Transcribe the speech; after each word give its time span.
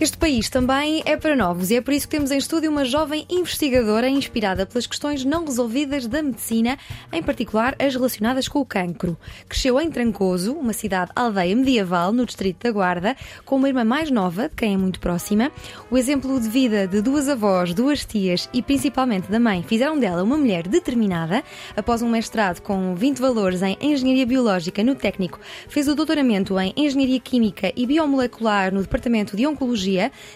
Este 0.00 0.16
país 0.16 0.48
também 0.48 1.02
é 1.04 1.16
para 1.16 1.34
novos 1.34 1.72
e 1.72 1.76
é 1.76 1.80
por 1.80 1.92
isso 1.92 2.06
que 2.06 2.12
temos 2.14 2.30
em 2.30 2.38
estúdio 2.38 2.70
uma 2.70 2.84
jovem 2.84 3.26
investigadora 3.28 4.08
inspirada 4.08 4.64
pelas 4.64 4.86
questões 4.86 5.24
não 5.24 5.44
resolvidas 5.44 6.06
da 6.06 6.22
medicina, 6.22 6.78
em 7.12 7.20
particular 7.20 7.74
as 7.80 7.96
relacionadas 7.96 8.46
com 8.46 8.60
o 8.60 8.64
cancro. 8.64 9.18
Cresceu 9.48 9.80
em 9.80 9.90
Trancoso, 9.90 10.52
uma 10.52 10.72
cidade 10.72 11.10
aldeia 11.16 11.56
medieval 11.56 12.12
no 12.12 12.24
distrito 12.24 12.62
da 12.62 12.70
Guarda, 12.70 13.16
com 13.44 13.56
uma 13.56 13.66
irmã 13.66 13.82
mais 13.82 14.08
nova, 14.08 14.48
de 14.48 14.54
quem 14.54 14.74
é 14.74 14.76
muito 14.76 15.00
próxima. 15.00 15.50
O 15.90 15.98
exemplo 15.98 16.40
de 16.40 16.48
vida 16.48 16.86
de 16.86 17.02
duas 17.02 17.28
avós, 17.28 17.74
duas 17.74 18.04
tias 18.04 18.48
e 18.52 18.62
principalmente 18.62 19.28
da 19.28 19.40
mãe 19.40 19.64
fizeram 19.64 19.98
dela 19.98 20.22
uma 20.22 20.38
mulher 20.38 20.68
determinada. 20.68 21.42
Após 21.76 22.02
um 22.02 22.08
mestrado 22.08 22.60
com 22.60 22.94
20 22.94 23.18
valores 23.18 23.62
em 23.62 23.76
Engenharia 23.80 24.24
Biológica 24.24 24.84
no 24.84 24.94
Técnico, 24.94 25.40
fez 25.68 25.88
o 25.88 25.94
doutoramento 25.96 26.56
em 26.60 26.72
Engenharia 26.76 27.18
Química 27.18 27.72
e 27.74 27.84
Biomolecular 27.84 28.72
no 28.72 28.80
Departamento 28.80 29.36
de 29.36 29.44
Oncologia 29.44 29.87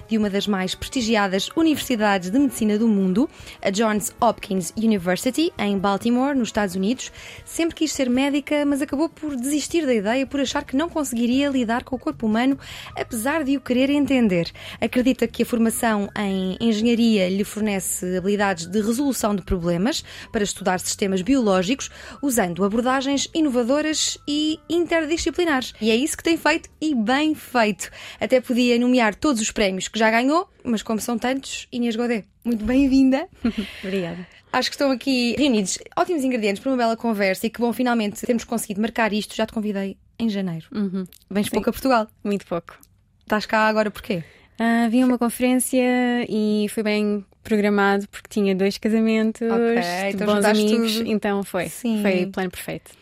de 0.09 0.16
uma 0.16 0.30
das 0.30 0.47
mais 0.47 0.74
prestigiadas 0.74 1.51
universidades 1.55 2.30
de 2.30 2.38
medicina 2.38 2.79
do 2.79 2.88
mundo, 2.88 3.29
a 3.60 3.70
Johns 3.70 4.15
Hopkins 4.20 4.73
University, 4.77 5.52
em 5.59 5.79
Baltimore, 5.79 6.34
nos 6.34 6.48
Estados 6.48 6.74
Unidos. 6.74 7.12
Sempre 7.45 7.74
quis 7.74 7.93
ser 7.93 8.09
médica, 8.09 8.65
mas 8.65 8.80
acabou 8.80 9.09
por 9.09 9.37
desistir 9.37 9.85
da 9.85 9.95
ideia 9.95 10.27
por 10.27 10.40
achar 10.40 10.65
que 10.65 10.77
não 10.77 10.88
conseguiria 10.88 11.49
lidar 11.49 11.85
com 11.85 11.96
o 11.96 11.99
corpo 11.99 12.27
humano, 12.27 12.59
apesar 12.96 13.45
de 13.45 13.57
o 13.57 13.60
querer 13.60 13.90
entender. 13.90 14.51
Acredita 14.80 15.27
que 15.27 15.43
a 15.43 15.46
formação 15.46 16.09
em 16.16 16.57
engenharia 16.60 17.29
lhe 17.29 17.45
fornece 17.45 18.16
habilidades 18.16 18.66
de 18.66 18.80
resolução 18.80 19.34
de 19.34 19.43
problemas 19.43 20.05
para 20.30 20.43
estudar 20.43 20.80
sistemas 20.80 21.21
biológicos, 21.21 21.90
usando 22.23 22.65
abordagens 22.65 23.29
inovadoras 23.34 24.18
e 24.27 24.59
interdisciplinares. 24.68 25.74
E 25.80 25.90
é 25.90 25.96
isso 25.96 26.16
que 26.16 26.23
tem 26.23 26.37
feito 26.37 26.71
e 26.80 26.95
bem 26.95 27.34
feito. 27.34 27.90
Até 28.21 28.40
podia 28.40 28.79
nomear 28.79 29.15
todos 29.15 29.41
os 29.43 29.51
prémios 29.51 29.88
que 29.88 29.98
já 29.98 30.10
ganhou, 30.10 30.48
mas 30.65 30.82
como 30.82 31.01
são 31.01 31.18
tantos, 31.18 31.66
Inês 31.71 31.96
Godet, 31.96 32.26
muito 32.45 32.65
bem-vinda. 32.65 33.29
Obrigada. 33.84 34.26
Acho 34.52 34.71
que 34.71 34.74
estão 34.74 34.90
aqui 34.90 35.34
reunidos 35.37 35.79
ótimos 35.96 36.24
ingredientes 36.24 36.62
para 36.62 36.71
uma 36.71 36.76
bela 36.76 36.96
conversa 36.96 37.46
e 37.46 37.51
que 37.51 37.60
bom 37.60 37.73
finalmente 37.73 38.24
termos 38.24 38.45
conseguido 38.45 38.80
marcar 38.80 39.12
isto. 39.12 39.34
Já 39.34 39.46
te 39.46 39.52
convidei 39.52 39.96
em 40.18 40.29
janeiro. 40.29 40.66
Uhum. 40.73 41.04
Vens 41.30 41.49
pouco 41.49 41.71
a 41.71 41.73
Portugal. 41.73 42.07
Muito 42.23 42.46
pouco. 42.46 42.79
Estás 43.21 43.46
cá 43.46 43.66
agora 43.66 43.90
porquê? 43.90 44.23
Uh, 44.60 44.90
vi 44.90 45.02
uma 45.02 45.18
conferência 45.18 45.82
e 46.29 46.66
foi 46.68 46.82
bem 46.82 47.24
programado 47.43 48.06
porque 48.09 48.29
tinha 48.29 48.54
dois 48.54 48.79
casamentos, 48.79 49.40
okay, 49.40 50.10
então 50.12 50.27
bons 50.27 50.45
amigos, 50.45 50.96
tudo. 50.96 51.10
então 51.10 51.43
foi. 51.43 51.68
Sim. 51.68 52.02
Foi 52.02 52.27
plano 52.27 52.51
perfeito. 52.51 52.93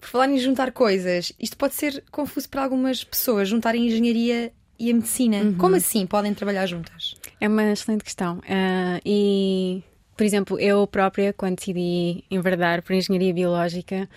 Por 0.00 0.08
falar 0.08 0.30
em 0.30 0.38
juntar 0.38 0.72
coisas, 0.72 1.32
isto 1.38 1.56
pode 1.58 1.74
ser 1.74 2.02
confuso 2.10 2.48
para 2.48 2.62
algumas 2.62 3.04
pessoas, 3.04 3.48
juntarem 3.48 3.86
engenharia 3.86 4.52
e 4.80 4.90
a 4.90 4.94
medicina. 4.94 5.36
Uhum. 5.36 5.54
Como 5.58 5.76
assim 5.76 6.06
podem 6.06 6.32
trabalhar 6.32 6.64
juntas? 6.66 7.14
É 7.38 7.46
uma 7.46 7.62
excelente 7.70 8.02
questão. 8.02 8.38
Uh, 8.38 9.00
e, 9.04 9.82
por 10.16 10.24
exemplo, 10.24 10.58
eu 10.58 10.86
própria, 10.86 11.34
quando 11.34 11.56
decidi 11.56 12.24
enverdar 12.30 12.82
por 12.82 12.94
engenharia 12.94 13.34
biológica, 13.34 14.08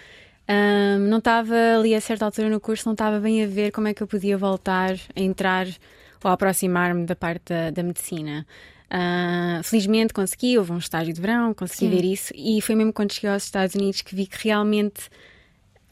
um, 0.50 1.00
não 1.10 1.18
estava 1.20 1.56
ali 1.78 1.94
a 1.94 2.02
certa 2.02 2.26
altura 2.26 2.50
no 2.50 2.60
curso, 2.60 2.86
não 2.86 2.94
estava 2.94 3.20
bem 3.20 3.44
a 3.44 3.48
ver 3.48 3.72
como 3.72 3.88
é 3.88 3.94
que 3.94 4.02
eu 4.02 4.08
podia 4.08 4.38
voltar 4.38 4.96
a 5.16 5.20
entrar 5.20 5.68
ou 6.24 6.30
a 6.30 6.34
aproximar-me 6.34 7.06
da 7.06 7.16
parte 7.16 7.44
da, 7.50 7.70
da 7.70 7.84
medicina. 7.84 8.46
Uh, 8.90 9.64
felizmente 9.64 10.14
consegui, 10.14 10.58
houve 10.58 10.72
um 10.72 10.78
estágio 10.78 11.14
de 11.14 11.20
verão, 11.20 11.54
consegui 11.54 11.90
Sim. 11.90 11.90
ver 11.90 12.06
isso, 12.06 12.34
e 12.36 12.62
foi 12.62 12.76
mesmo 12.76 12.94
quando 12.94 13.12
cheguei 13.12 13.30
aos 13.30 13.44
Estados 13.44 13.76
Unidos 13.76 14.02
que 14.02 14.16
vi 14.16 14.28
que 14.28 14.38
realmente 14.48 15.10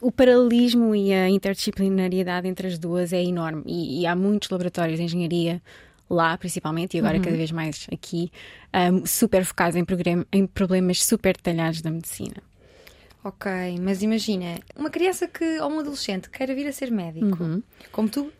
o 0.02 0.10
paralelismo 0.10 0.94
e 0.94 1.12
a 1.12 1.28
interdisciplinariedade 1.28 2.48
entre 2.48 2.66
as 2.66 2.78
duas 2.78 3.12
é 3.12 3.22
enorme 3.22 3.62
e, 3.66 4.00
e 4.00 4.06
há 4.06 4.16
muitos 4.16 4.50
laboratórios 4.50 4.98
de 4.98 5.04
engenharia 5.04 5.62
lá, 6.10 6.36
principalmente, 6.36 6.96
e 6.96 7.00
agora 7.00 7.16
uhum. 7.16 7.22
cada 7.22 7.36
vez 7.36 7.50
mais 7.50 7.86
aqui, 7.90 8.30
um, 8.92 9.06
super 9.06 9.44
focados 9.44 9.76
em, 9.76 9.84
em 10.32 10.46
problemas 10.46 11.02
super 11.02 11.36
detalhados 11.36 11.80
da 11.80 11.90
medicina. 11.90 12.36
Ok, 13.24 13.50
mas 13.80 14.02
imagina, 14.02 14.58
uma 14.76 14.90
criança 14.90 15.28
que, 15.28 15.60
ou 15.60 15.70
um 15.70 15.78
adolescente 15.78 16.28
queira 16.28 16.54
vir 16.54 16.66
a 16.66 16.72
ser 16.72 16.90
médico, 16.90 17.42
uhum. 17.42 17.62
como 17.92 18.08
tu, 18.08 18.32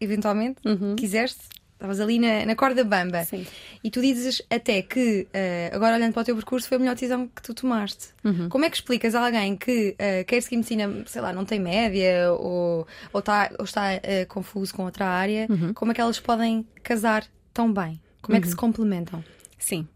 eventualmente, 0.00 0.58
uhum. 0.66 0.96
quiseste, 0.96 1.44
Estavas 1.84 2.00
ali 2.00 2.18
na, 2.18 2.46
na 2.46 2.56
corda 2.56 2.82
bamba. 2.82 3.24
Sim. 3.24 3.46
E 3.82 3.90
tu 3.90 4.00
dizes 4.00 4.40
até 4.48 4.80
que, 4.80 5.26
uh, 5.28 5.76
agora 5.76 5.96
olhando 5.96 6.14
para 6.14 6.22
o 6.22 6.24
teu 6.24 6.34
percurso, 6.34 6.66
foi 6.66 6.76
a 6.76 6.80
melhor 6.80 6.94
decisão 6.94 7.28
que 7.28 7.42
tu 7.42 7.52
tomaste. 7.52 8.08
Uhum. 8.24 8.48
Como 8.48 8.64
é 8.64 8.70
que 8.70 8.76
explicas 8.76 9.14
a 9.14 9.26
alguém 9.26 9.54
que 9.54 9.90
uh, 9.90 10.24
quer 10.24 10.40
seguir 10.40 10.56
medicina, 10.56 11.04
sei 11.04 11.20
lá, 11.20 11.30
não 11.30 11.44
tem 11.44 11.60
média 11.60 12.32
ou, 12.32 12.86
ou, 13.12 13.20
tá, 13.20 13.50
ou 13.58 13.66
está 13.66 13.96
uh, 13.96 14.26
confuso 14.28 14.74
com 14.74 14.84
outra 14.84 15.06
área, 15.06 15.46
uhum. 15.50 15.74
como 15.74 15.92
é 15.92 15.94
que 15.94 16.00
elas 16.00 16.18
podem 16.18 16.66
casar 16.82 17.26
tão 17.52 17.70
bem? 17.70 18.00
Como 18.22 18.34
é 18.34 18.40
que 18.40 18.46
se 18.46 18.54
uhum. 18.54 18.60
complementam? 18.60 19.22
Sim. 19.58 19.86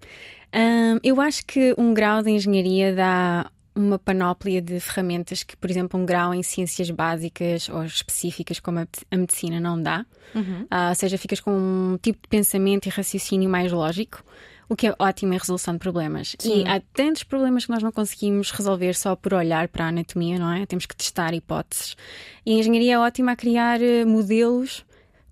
Um, 0.54 0.98
eu 1.02 1.20
acho 1.22 1.46
que 1.46 1.74
um 1.78 1.94
grau 1.94 2.22
de 2.22 2.30
engenharia 2.30 2.94
dá 2.94 3.50
uma 3.78 3.98
panóplia 3.98 4.60
de 4.60 4.80
ferramentas 4.80 5.42
que, 5.42 5.56
por 5.56 5.70
exemplo, 5.70 5.98
um 5.98 6.04
grau 6.04 6.34
em 6.34 6.42
ciências 6.42 6.90
básicas 6.90 7.68
ou 7.68 7.84
específicas 7.84 8.58
como 8.58 8.80
a 8.80 9.16
medicina 9.16 9.60
não 9.60 9.80
dá. 9.80 10.04
Uhum. 10.34 10.62
Uh, 10.62 10.88
ou 10.88 10.94
seja, 10.94 11.16
ficas 11.16 11.40
com 11.40 11.52
um 11.52 11.98
tipo 12.00 12.18
de 12.22 12.28
pensamento 12.28 12.86
e 12.86 12.88
raciocínio 12.90 13.48
mais 13.48 13.72
lógico, 13.72 14.22
o 14.68 14.76
que 14.76 14.86
é 14.86 14.94
ótimo 14.98 15.32
em 15.32 15.38
resolução 15.38 15.74
de 15.74 15.80
problemas. 15.80 16.36
Sim. 16.38 16.64
E 16.64 16.68
há 16.68 16.82
tantos 16.92 17.22
problemas 17.22 17.64
que 17.64 17.70
nós 17.70 17.82
não 17.82 17.90
conseguimos 17.90 18.50
resolver 18.50 18.94
só 18.94 19.16
por 19.16 19.32
olhar 19.32 19.68
para 19.68 19.86
a 19.86 19.88
anatomia, 19.88 20.38
não 20.38 20.52
é? 20.52 20.66
Temos 20.66 20.84
que 20.84 20.94
testar 20.94 21.32
hipóteses. 21.32 21.96
E 22.44 22.52
a 22.52 22.58
engenharia 22.58 22.94
é 22.94 22.98
ótima 22.98 23.32
a 23.32 23.36
criar 23.36 23.80
eh, 23.80 24.04
modelos 24.04 24.84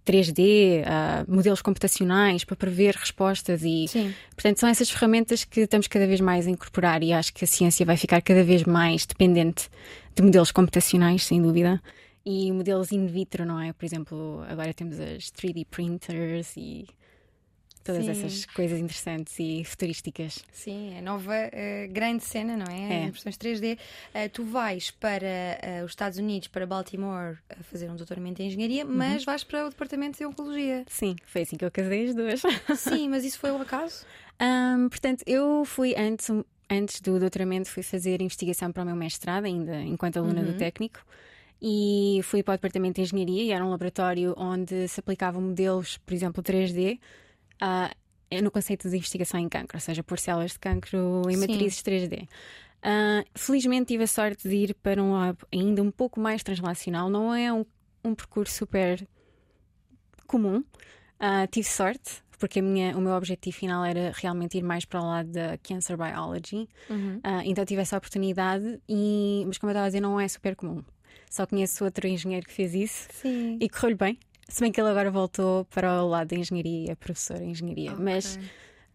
3D, 0.07 0.83
uh, 0.83 1.35
modelos 1.35 1.61
computacionais 1.61 2.45
para 2.45 2.57
prever 2.57 2.95
respostas 2.95 3.63
e 3.63 3.87
Sim. 3.89 4.15
portanto 4.35 4.59
são 4.59 4.69
essas 4.69 4.89
ferramentas 4.89 5.45
que 5.45 5.61
estamos 5.61 5.89
cada 5.89 6.07
vez 6.07 6.21
mais 6.21 6.47
a 6.47 6.51
incorporar 6.51 7.03
e 7.03 7.13
acho 7.13 7.35
que 7.35 7.45
a 7.45 7.47
ciência 7.47 7.85
vai 7.85 7.97
ficar 7.97 8.23
cada 8.23 8.45
vez 8.45 8.63
mais 8.63 9.05
dependente 9.05 9.69
de 10.15 10.23
modelos 10.23 10.53
computacionais, 10.53 11.25
sem 11.25 11.43
dúvida. 11.43 11.83
E 12.25 12.51
modelos 12.53 12.91
in 12.91 13.07
vitro, 13.07 13.45
não 13.45 13.61
é? 13.61 13.73
Por 13.73 13.85
exemplo, 13.85 14.43
agora 14.49 14.73
temos 14.73 14.99
as 14.99 15.31
3D 15.31 15.67
printers 15.71 16.57
e 16.57 16.87
todas 17.87 18.05
Sim. 18.05 18.11
essas 18.11 18.45
coisas 18.47 18.79
interessantes 18.79 19.39
e 19.39 19.65
futurísticas. 19.65 20.45
Sim, 20.53 20.99
a 20.99 21.03
nova 21.03 21.33
uh, 21.33 21.93
grande 21.93 22.25
cena, 22.25 22.57
não 22.57 22.67
é? 22.67 23.03
é. 23.03 23.05
Impressões 23.05 23.37
3D. 23.37 23.77
Uh, 23.77 23.79
eh, 24.15 24.29
tu 24.29 24.45
vais 24.45 24.91
para 24.91 25.27
uh, 25.83 25.85
os 25.85 25.93
Estados 25.93 26.19
Unidos, 26.19 26.49
para 26.49 26.67
Baltimore, 26.67 27.39
fazer 27.71 27.89
um 27.89 27.97
doutoramento 27.97 28.43
em 28.43 28.49
engenharia, 28.49 28.85
uhum. 28.85 28.93
mas 28.97 29.25
vais 29.25 29.45
para 29.45 29.67
o 29.67 29.71
departamento 29.71 30.19
de 30.19 30.27
oncologia. 30.27 30.85
Sim, 30.89 31.15
foi 31.25 31.43
assim 31.43 31.57
que 31.57 31.65
eu 31.65 31.71
casei 31.71 32.09
as 32.09 32.15
duas. 32.15 32.43
Sim, 32.77 33.09
mas 33.09 33.25
isso 33.25 33.39
foi 33.39 33.53
um 33.53 33.61
acaso? 33.63 34.05
Um, 34.39 34.91
portanto, 34.91 35.25
eu 35.27 35.65
fui 35.65 35.95
antes, 35.97 36.29
antes 36.69 37.01
do 37.01 37.19
doutoramento, 37.19 37.71
fui 37.71 37.83
fazer 37.83 38.21
investigação 38.21 38.71
para 38.71 38.83
o 38.83 38.87
meu 38.87 38.95
mestrado, 38.95 39.47
ainda 39.47 39.81
enquanto 39.81 40.19
aluna 40.19 40.43
uhum. 40.43 40.53
do 40.53 40.59
técnico 40.59 41.01
e 41.61 42.21
fui 42.23 42.43
para 42.43 42.53
o 42.53 42.57
departamento 42.57 42.97
de 42.97 43.03
engenharia 43.03 43.43
e 43.43 43.51
era 43.51 43.65
um 43.65 43.71
laboratório 43.71 44.35
onde 44.37 44.87
se 44.89 45.01
aplicavam 45.01 45.41
modelos, 45.41 45.97
por 45.99 46.13
exemplo, 46.13 46.43
3D 46.43 46.99
uh, 47.63 48.43
no 48.43 48.51
conceito 48.51 48.89
de 48.89 48.97
investigação 48.97 49.39
em 49.41 49.49
cancro, 49.49 49.77
ou 49.77 49.81
seja, 49.81 50.03
por 50.03 50.19
células 50.19 50.53
de 50.53 50.59
cancro 50.59 51.23
em 51.31 51.37
matrizes 51.37 51.83
3D. 51.83 52.23
Uh, 52.23 52.29
ah, 52.83 53.25
felizmente 53.35 53.87
tive 53.87 54.05
a 54.05 54.07
sorte 54.07 54.49
de 54.49 54.55
ir 54.55 54.75
para 54.75 55.03
um 55.03 55.13
lab 55.13 55.39
ainda 55.53 55.83
um 55.83 55.91
pouco 55.91 56.21
mais 56.21 56.43
translacional, 56.43 57.09
não 57.09 57.35
é 57.35 57.53
um, 57.53 57.65
um 58.05 58.15
percurso 58.15 58.55
super 58.55 59.07
comum. 60.27 60.59
Uh, 61.19 61.47
tive 61.51 61.67
sorte, 61.67 62.23
porque 62.39 62.61
minha, 62.61 62.97
o 62.97 63.01
meu 63.01 63.15
objetivo 63.15 63.57
final 63.57 63.85
era 63.85 64.13
realmente 64.15 64.59
ir 64.59 64.63
mais 64.63 64.85
para 64.85 65.01
o 65.01 65.05
lado 65.05 65.31
da 65.31 65.59
Cancer 65.59 65.97
Biology. 65.97 66.69
Uhum. 66.91 67.17
Uh, 67.19 67.43
então 67.45 67.65
tive 67.65 67.81
essa 67.81 67.97
oportunidade, 67.97 68.81
e, 68.89 69.45
mas 69.47 69.59
como 69.59 69.71
eu 69.71 69.73
estava 69.73 69.87
a 69.87 69.89
dizer, 69.89 70.01
não 70.01 70.21
é 70.21 70.29
super 70.29 70.55
comum. 70.55 70.85
Só 71.31 71.47
conheço 71.47 71.85
outro 71.85 72.07
engenheiro 72.07 72.47
que 72.47 72.53
fez 72.53 72.75
isso 72.75 73.09
Sim. 73.13 73.59
e 73.61 73.69
correu-lhe 73.69 73.97
bem. 73.97 74.19
Se 74.49 74.61
bem 74.61 74.71
que 74.71 74.81
ele 74.81 74.91
agora 74.91 75.11
voltou 75.11 75.65
para 75.67 76.03
o 76.03 76.09
lado 76.09 76.29
da 76.29 76.37
engenharia, 76.37 76.93
é 76.93 76.95
professor 76.95 77.41
em 77.41 77.51
engenharia. 77.51 77.93
Okay. 77.93 78.05
Mas, 78.05 78.39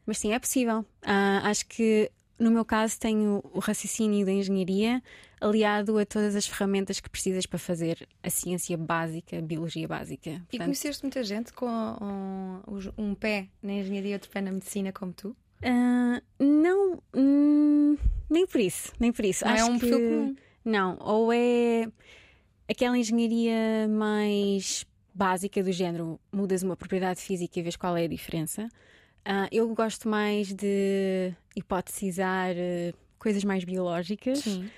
mas 0.05 0.17
sim, 0.17 0.33
é 0.33 0.39
possível. 0.39 0.79
Uh, 1.03 1.43
acho 1.43 1.65
que 1.65 2.09
no 2.41 2.49
meu 2.49 2.65
caso 2.65 2.99
tenho 2.99 3.43
o 3.53 3.59
raciocínio 3.59 4.25
da 4.25 4.31
engenharia 4.31 5.01
aliado 5.39 5.97
a 5.97 6.05
todas 6.05 6.35
as 6.35 6.47
ferramentas 6.47 6.99
que 6.99 7.09
precisas 7.09 7.45
para 7.45 7.59
fazer 7.59 8.07
a 8.23 8.29
ciência 8.29 8.77
básica, 8.77 9.37
a 9.37 9.41
biologia 9.41 9.87
básica. 9.87 10.31
Portanto... 10.31 10.53
E 10.53 10.57
conheceste 10.57 11.03
muita 11.03 11.23
gente 11.23 11.53
com 11.53 11.67
um, 11.67 12.61
um, 12.97 13.15
pé 13.15 13.47
na 13.61 13.73
engenharia 13.73 14.11
e 14.11 14.13
outro 14.13 14.29
pé 14.29 14.41
na 14.41 14.51
medicina 14.51 14.91
como 14.91 15.13
tu? 15.13 15.35
Uh, 15.63 16.21
não. 16.39 17.01
Hum, 17.13 17.97
Nem 18.29 18.47
por 18.47 18.59
isso, 18.59 18.91
nem 18.99 19.11
por 19.11 19.25
isso. 19.25 19.45
Não 19.45 19.51
é 19.51 19.55
Acho 19.55 19.71
um 19.71 19.79
que... 19.79 19.87
perfil 19.87 20.09
comum. 20.09 20.35
Não, 20.63 20.97
ou 20.99 21.33
é 21.33 21.87
aquela 22.69 22.97
engenharia 22.97 23.87
mais 23.89 24.85
básica 25.13 25.61
do 25.63 25.71
género, 25.71 26.19
mudas 26.31 26.63
uma 26.63 26.75
propriedade 26.75 27.19
física 27.19 27.59
e 27.59 27.63
vês 27.63 27.75
qual 27.75 27.95
é 27.97 28.05
a 28.05 28.07
diferença. 28.07 28.69
Ah, 29.23 29.47
eu 29.51 29.67
gosto 29.75 30.09
mais 30.09 30.53
de 30.53 31.33
hipotetizar 31.55 32.51
eh, 32.55 32.93
coisas 33.19 33.43
mais 33.43 33.63
biológicas, 33.63 34.39
Sim. 34.39 34.69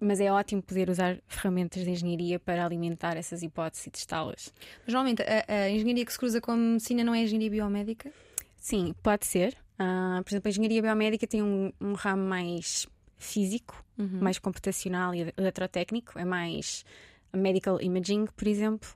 mas 0.00 0.18
é 0.20 0.32
ótimo 0.32 0.60
poder 0.60 0.90
usar 0.90 1.18
ferramentas 1.28 1.84
de 1.84 1.90
engenharia 1.90 2.40
para 2.40 2.64
alimentar 2.64 3.16
essas 3.16 3.42
hipóteses 3.42 3.86
e 3.86 3.90
testá-las. 3.90 4.52
Mas, 4.84 4.92
Normalmente, 4.92 5.22
a, 5.22 5.44
a 5.52 5.70
engenharia 5.70 6.04
que 6.04 6.12
se 6.12 6.18
cruza 6.18 6.40
com 6.40 6.50
a 6.52 6.56
medicina 6.56 7.04
não 7.04 7.14
é 7.14 7.20
a 7.20 7.22
engenharia 7.22 7.50
biomédica? 7.50 8.10
Sim, 8.56 8.94
pode 9.02 9.26
ser. 9.26 9.56
Ah, 9.78 10.20
por 10.24 10.30
exemplo, 10.32 10.48
a 10.48 10.50
engenharia 10.50 10.82
biomédica 10.82 11.26
tem 11.26 11.42
um, 11.42 11.72
um 11.80 11.92
ramo 11.92 12.24
mais 12.24 12.86
físico, 13.18 13.84
mais 14.20 14.36
computacional 14.36 15.14
e 15.14 15.32
eletrotécnico, 15.36 16.18
é 16.18 16.24
mais 16.24 16.84
medical 17.32 17.80
imaging, 17.80 18.26
por 18.36 18.48
exemplo. 18.48 18.88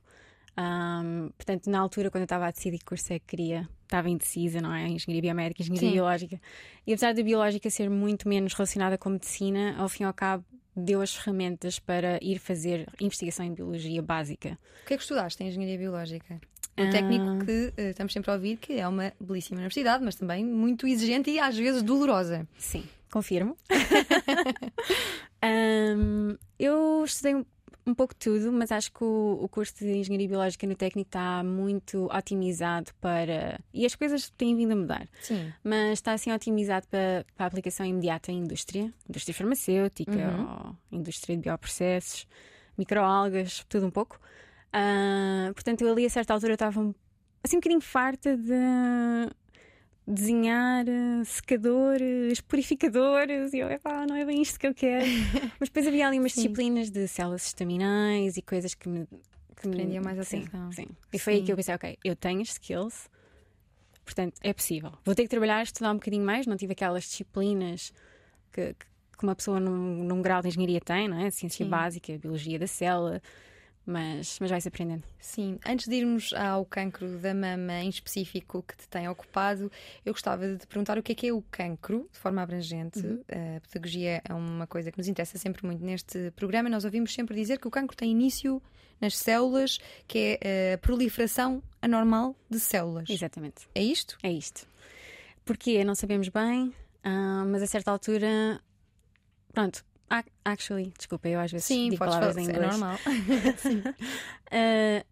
Ahm, 0.57 1.29
portanto, 1.37 1.69
na 1.69 1.79
altura, 1.79 2.09
quando 2.09 2.21
eu 2.23 2.25
estava 2.25 2.47
a 2.47 2.51
decidir 2.51 2.79
que 2.79 2.85
curso 2.85 3.13
é 3.13 3.19
que 3.19 3.25
queria, 3.27 3.69
estava 3.83 4.09
indecisa, 4.09 4.59
não 4.59 4.73
é? 4.73 4.87
Engenharia 4.87 5.21
biomédica, 5.21 5.61
engenharia 5.61 5.89
Sim. 5.89 5.93
biológica. 5.95 6.41
E 6.85 6.91
apesar 6.93 7.13
da 7.13 7.21
biológica 7.21 7.69
ser 7.69 7.89
muito 7.89 8.27
menos 8.27 8.53
relacionada 8.53 8.97
com 8.97 9.09
medicina, 9.09 9.75
ao 9.77 9.87
fim 9.87 10.03
e 10.03 10.05
ao 10.07 10.13
cabo, 10.13 10.43
deu 10.75 11.01
as 11.01 11.13
ferramentas 11.15 11.77
para 11.79 12.19
ir 12.23 12.39
fazer 12.39 12.87
investigação 12.99 13.45
em 13.45 13.53
biologia 13.53 14.01
básica. 14.01 14.57
O 14.83 14.87
que 14.87 14.93
é 14.93 14.97
que 14.97 15.03
estudaste 15.03 15.43
em 15.43 15.47
engenharia 15.47 15.77
biológica? 15.77 16.39
Um 16.79 16.85
Ah. 16.85 16.89
técnico 16.89 17.45
que 17.45 17.73
eh, 17.77 17.89
estamos 17.89 18.13
sempre 18.13 18.29
a 18.29 18.35
ouvir 18.35 18.57
que 18.57 18.73
é 18.79 18.87
uma 18.87 19.11
belíssima 19.19 19.57
universidade, 19.57 20.03
mas 20.03 20.15
também 20.15 20.43
muito 20.45 20.85
exigente 20.87 21.29
e 21.31 21.39
às 21.39 21.57
vezes 21.57 21.81
dolorosa. 21.81 22.47
Sim, 22.57 22.83
confirmo. 23.11 23.55
Ahm, 25.41 26.35
eu 26.59 27.03
estudei 27.03 27.45
um- 27.87 27.95
pouco 27.95 28.13
de 28.13 28.19
tudo, 28.19 28.51
mas 28.51 28.71
acho 28.71 28.91
que 28.91 29.03
o, 29.03 29.39
o 29.41 29.47
curso 29.49 29.73
de 29.79 29.97
Engenharia 29.97 30.27
Biológica 30.27 30.67
no 30.67 30.75
técnico 30.75 31.07
está 31.07 31.43
muito 31.43 32.05
otimizado 32.13 32.91
para. 33.01 33.59
E 33.73 33.85
as 33.85 33.95
coisas 33.95 34.29
têm 34.37 34.55
vindo 34.55 34.73
a 34.73 34.75
mudar, 34.75 35.07
Sim. 35.21 35.51
mas 35.63 35.93
está 35.93 36.13
assim 36.13 36.31
otimizado 36.31 36.87
para, 36.87 37.25
para 37.35 37.45
a 37.45 37.47
aplicação 37.47 37.85
imediata 37.85 38.31
em 38.31 38.39
indústria, 38.39 38.93
indústria 39.09 39.33
farmacêutica, 39.33 40.11
ou 40.91 40.97
indústria 40.99 41.35
de 41.35 41.43
bioprocessos, 41.43 42.27
microalgas, 42.77 43.65
tudo 43.67 43.85
um 43.87 43.91
pouco. 43.91 44.19
Ah, 44.71 45.49
portanto, 45.53 45.81
eu 45.81 45.91
ali 45.91 46.05
a 46.05 46.09
certa 46.09 46.33
altura 46.33 46.53
estava 46.53 46.93
assim 47.43 47.55
um 47.57 47.59
bocadinho 47.59 47.81
farta 47.81 48.35
de 48.37 48.53
desenhar 50.07 50.87
eh, 50.87 51.23
secadores, 51.25 52.39
purificadores, 52.41 53.53
e 53.53 53.59
eu, 53.59 53.69
epá, 53.69 54.05
não 54.07 54.15
é 54.15 54.25
bem 54.25 54.41
isto 54.41 54.59
que 54.59 54.67
eu 54.67 54.73
quero. 54.73 55.05
Mas 55.59 55.69
depois 55.69 55.85
havia 55.85 56.07
ali 56.07 56.19
umas 56.19 56.33
Sim. 56.33 56.41
disciplinas 56.41 56.89
de 56.89 57.07
células 57.07 57.45
estaminais 57.45 58.37
e 58.37 58.41
coisas 58.41 58.73
que 58.73 58.87
me. 58.87 59.07
Que 59.55 59.69
Prendiam 59.69 60.03
mais 60.03 60.19
a 60.19 60.23
sim, 60.23 60.43
atenção. 60.43 60.71
Sim. 60.71 60.87
E 61.11 61.17
foi 61.17 61.33
aí 61.33 61.39
Sim. 61.39 61.45
que 61.45 61.51
eu 61.51 61.55
pensei, 61.55 61.73
ok, 61.73 61.97
eu 62.03 62.15
tenho 62.15 62.41
as 62.41 62.49
skills, 62.49 63.09
portanto 64.05 64.35
é 64.43 64.53
possível. 64.53 64.91
Vou 65.03 65.15
ter 65.15 65.23
que 65.23 65.29
trabalhar, 65.29 65.63
estudar 65.63 65.91
um 65.91 65.95
bocadinho 65.95 66.23
mais, 66.23 66.45
não 66.45 66.55
tive 66.55 66.73
aquelas 66.73 67.03
disciplinas 67.03 67.91
que, 68.51 68.75
que 68.75 68.85
que 69.17 69.23
uma 69.23 69.35
pessoa 69.35 69.59
num, 69.59 70.03
num 70.03 70.21
grau 70.21 70.41
de 70.41 70.47
engenharia 70.49 70.79
tem, 70.79 71.07
não 71.07 71.19
é? 71.19 71.31
Ciência 71.31 71.65
Sim. 71.65 71.69
básica, 71.69 72.17
biologia 72.19 72.59
da 72.59 72.67
célula, 72.67 73.21
mas, 73.87 74.37
mas 74.41 74.49
vai-se 74.49 74.67
aprendendo. 74.67 75.03
Sim, 75.17 75.57
antes 75.65 75.87
de 75.87 75.95
irmos 75.95 76.33
ao 76.33 76.65
cancro 76.65 77.17
da 77.19 77.33
mama 77.33 77.79
em 77.79 77.87
específico 77.87 78.61
que 78.61 78.75
te 78.75 78.87
tem 78.89 79.07
ocupado, 79.07 79.71
eu 80.05 80.13
gostava 80.13 80.45
de 80.45 80.57
te 80.57 80.67
perguntar 80.67 80.97
o 80.97 81.03
que 81.03 81.13
é 81.13 81.15
que 81.15 81.27
é 81.27 81.33
o 81.33 81.41
cancro, 81.49 82.09
de 82.11 82.19
forma 82.19 82.41
abrangente. 82.41 82.99
A 83.29 83.61
pedagogia 83.61 84.21
é 84.27 84.33
uma 84.33 84.67
coisa 84.67 84.91
que 84.91 84.97
nos 84.97 85.07
interessa 85.07 85.37
sempre 85.37 85.65
muito 85.65 85.83
neste 85.83 86.31
programa. 86.31 86.67
Nós 86.67 86.83
ouvimos 86.83 87.13
sempre 87.13 87.33
dizer 87.33 87.59
que 87.59 87.67
o 87.67 87.71
cancro 87.71 87.95
tem 87.95 88.11
início 88.11 88.61
nas 88.99 89.17
células, 89.17 89.79
que 90.07 90.17
é 90.17 90.39
eh, 90.41 90.73
a 90.73 90.77
proliferação 90.77 91.63
anormal 91.81 92.35
de 92.49 92.59
células. 92.59 93.09
Exatamente. 93.09 93.69
É 93.73 93.81
isto? 93.81 94.17
É 94.21 94.31
isto. 94.31 94.67
Porquê? 95.45 95.83
Não 95.85 95.95
sabemos 95.95 96.27
bem, 96.27 96.73
ah, 97.03 97.45
mas 97.47 97.61
a 97.61 97.67
certa 97.67 97.89
altura. 97.89 98.59
Pronto, 99.53 99.85
actually, 100.43 100.93
desculpa, 100.97 101.27
eu 101.27 101.39
às 101.39 101.51
vezes 101.51 101.67
Sim, 101.67 101.89
digo 101.89 101.99
palavras 101.99 102.35
falar, 102.35 102.45
em 102.45 102.49
é 102.49 102.51
inglês. 102.51 102.71
normal. 102.71 102.97
Ah, 104.49 105.03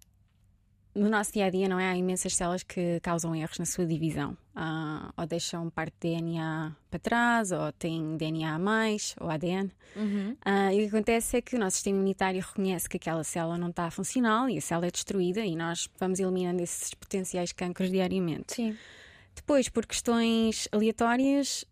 no 0.96 1.10
nosso 1.10 1.34
dia 1.34 1.46
a 1.46 1.50
dia, 1.50 1.68
não 1.68 1.78
é? 1.78 1.90
Há 1.90 1.98
imensas 1.98 2.34
células 2.34 2.64
que 2.64 3.02
causam 3.02 3.36
erros 3.36 3.60
na 3.60 3.66
sua 3.66 3.86
divisão. 3.86 4.38
Ah, 4.56 5.12
ou 5.18 5.28
deixam 5.28 5.70
parte 5.70 5.94
de 6.00 6.16
DNA 6.16 6.74
para 6.90 7.00
trás, 7.00 7.52
ou 7.52 7.70
têm 7.74 8.16
DNA 8.16 8.56
a 8.56 8.58
mais, 8.58 9.14
ou 9.20 9.30
ADN. 9.30 9.70
Uhum. 9.94 10.38
Ah, 10.44 10.74
e 10.74 10.78
o 10.78 10.90
que 10.90 10.96
acontece 10.96 11.36
é 11.36 11.42
que 11.42 11.58
o 11.58 11.60
nosso 11.60 11.76
sistema 11.76 11.98
imunitário 11.98 12.42
reconhece 12.42 12.88
que 12.88 12.96
aquela 12.96 13.26
célula 13.26 13.58
não 13.58 13.72
está 13.72 13.92
funcional 13.92 14.50
e 14.50 14.58
a 14.58 14.62
célula 14.62 14.88
é 14.88 14.92
destruída, 14.92 15.42
e 15.42 15.54
nós 15.54 15.90
vamos 16.00 16.20
eliminando 16.22 16.64
esses 16.64 16.94
potenciais 16.94 17.52
cancros 17.52 17.92
diariamente. 17.92 18.56
Sim. 18.56 18.78
Depois, 19.36 19.68
por 19.68 19.86
questões 19.86 20.70
aleatórias, 20.72 21.66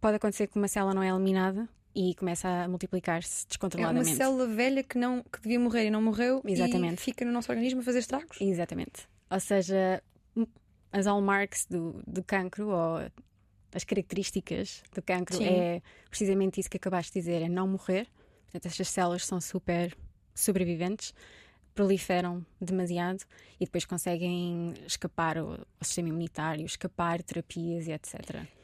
pode 0.00 0.16
acontecer 0.16 0.48
que 0.48 0.56
uma 0.56 0.66
célula 0.66 0.94
não 0.94 1.02
é 1.02 1.10
eliminada 1.10 1.68
e 1.94 2.14
começa 2.14 2.48
a 2.48 2.68
multiplicar-se 2.68 3.42
É 3.42 3.44
uma 3.44 3.48
descontroladamente. 3.48 4.16
célula 4.16 4.46
velha 4.46 4.82
que, 4.82 4.98
não, 4.98 5.22
que 5.22 5.40
devia 5.40 5.58
morrer 5.58 5.86
e 5.86 5.90
não 5.90 6.02
morreu 6.02 6.42
Exatamente. 6.44 6.94
e 7.00 7.04
fica 7.04 7.24
no 7.24 7.32
nosso 7.32 7.50
organismo 7.50 7.80
a 7.80 7.84
fazer 7.84 7.98
estragos. 8.00 8.40
Exatamente. 8.40 9.08
Ou 9.30 9.40
seja, 9.40 10.02
as 10.92 11.06
hallmarks 11.06 11.66
do, 11.66 12.02
do 12.06 12.22
cancro 12.22 12.68
ou 12.68 13.10
as 13.74 13.84
características 13.84 14.82
do 14.94 15.02
cancro 15.02 15.36
Sim. 15.36 15.46
é 15.46 15.82
precisamente 16.08 16.60
isso 16.60 16.70
que 16.70 16.76
acabaste 16.76 17.12
de 17.12 17.20
dizer: 17.20 17.42
é 17.42 17.48
não 17.48 17.66
morrer. 17.68 18.06
Portanto, 18.44 18.66
estas 18.66 18.88
células 18.88 19.26
são 19.26 19.40
super 19.40 19.94
sobreviventes, 20.34 21.12
proliferam 21.78 22.44
demasiado 22.60 23.20
e 23.60 23.64
depois 23.64 23.84
conseguem 23.84 24.74
escapar 24.84 25.38
ao, 25.38 25.60
sistema 25.80 26.08
imunitário, 26.08 26.66
escapar 26.66 27.22
terapias 27.22 27.86
e 27.86 27.92
etc. 27.92 28.14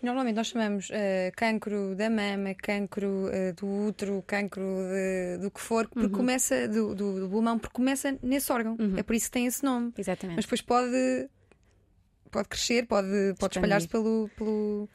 Normalmente 0.03 0.35
nós 0.35 0.49
chamamos 0.49 0.89
eh, 0.91 1.31
cancro 1.37 1.95
da 1.95 2.11
mama, 2.11 2.53
cancro 2.55 3.29
eh, 3.33 3.53
do 3.53 3.67
útero, 3.69 4.21
cancro 4.27 4.63
de- 4.65 5.39
do 5.43 5.49
que 5.49 5.61
for, 5.61 5.87
porque 5.89 6.09
começa 6.09 6.67
do, 6.67 6.93
do, 6.93 7.21
do 7.21 7.29
pulmão, 7.31 7.57
porque 7.57 7.75
começa 7.75 8.19
nesse 8.21 8.51
órgão. 8.51 8.77
É 8.97 9.03
por 9.05 9.15
isso 9.15 9.27
que 9.27 9.33
tem 9.33 9.47
esse 9.47 9.63
nome. 9.63 9.93
Exatamente. 9.97 10.37
Mas 10.37 10.45
depois 10.45 10.61
pode, 10.61 11.29
pode 12.33 12.49
crescer, 12.49 12.85
pode, 12.87 13.09
pode 13.39 13.55
espalhar-se 13.57 13.87
pelo, 13.87 14.29
pelo, 14.37 14.89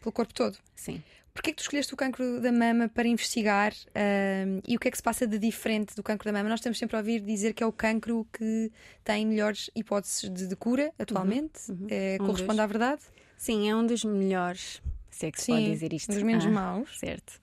pelo 0.00 0.12
corpo 0.12 0.32
todo. 0.32 0.56
Sim. 0.74 1.02
Porquê 1.36 1.50
é 1.50 1.52
que 1.52 1.58
tu 1.58 1.62
escolheste 1.64 1.92
o 1.92 1.96
cancro 1.96 2.40
da 2.40 2.50
mama 2.50 2.88
para 2.88 3.06
investigar 3.06 3.72
ahm, 3.94 4.60
e 4.66 4.74
o 4.74 4.80
que 4.80 4.88
é 4.88 4.90
que 4.90 4.96
se 4.96 5.02
passa 5.02 5.26
de 5.26 5.38
diferente 5.38 5.94
do 5.94 6.02
cancro 6.02 6.24
da 6.24 6.32
mama? 6.32 6.48
Nós 6.48 6.60
estamos 6.60 6.78
sempre 6.78 6.96
a 6.96 7.00
ouvir 7.00 7.20
dizer 7.20 7.52
que 7.52 7.62
é 7.62 7.66
o 7.66 7.72
cancro 7.72 8.26
que 8.32 8.72
tem 9.04 9.26
melhores 9.26 9.70
hipóteses 9.76 10.30
de, 10.32 10.46
de 10.46 10.56
cura 10.56 10.90
atualmente. 10.98 11.60
Eh, 11.90 12.16
Um 12.20 12.24
corresponde 12.26 12.52
dos. 12.56 12.60
à 12.60 12.66
verdade? 12.66 13.02
Sim, 13.36 13.68
é 13.68 13.76
um 13.76 13.86
dos 13.86 14.02
melhores, 14.02 14.80
se 15.10 15.26
é 15.26 15.30
que 15.30 15.38
se 15.40 15.52
pode 15.52 15.64
dizer 15.70 15.92
isto. 15.92 16.10
um 16.10 16.14
dos 16.14 16.22
menos 16.22 16.46
Ah, 16.46 16.50
maus. 16.50 16.98
Certo. 16.98 17.38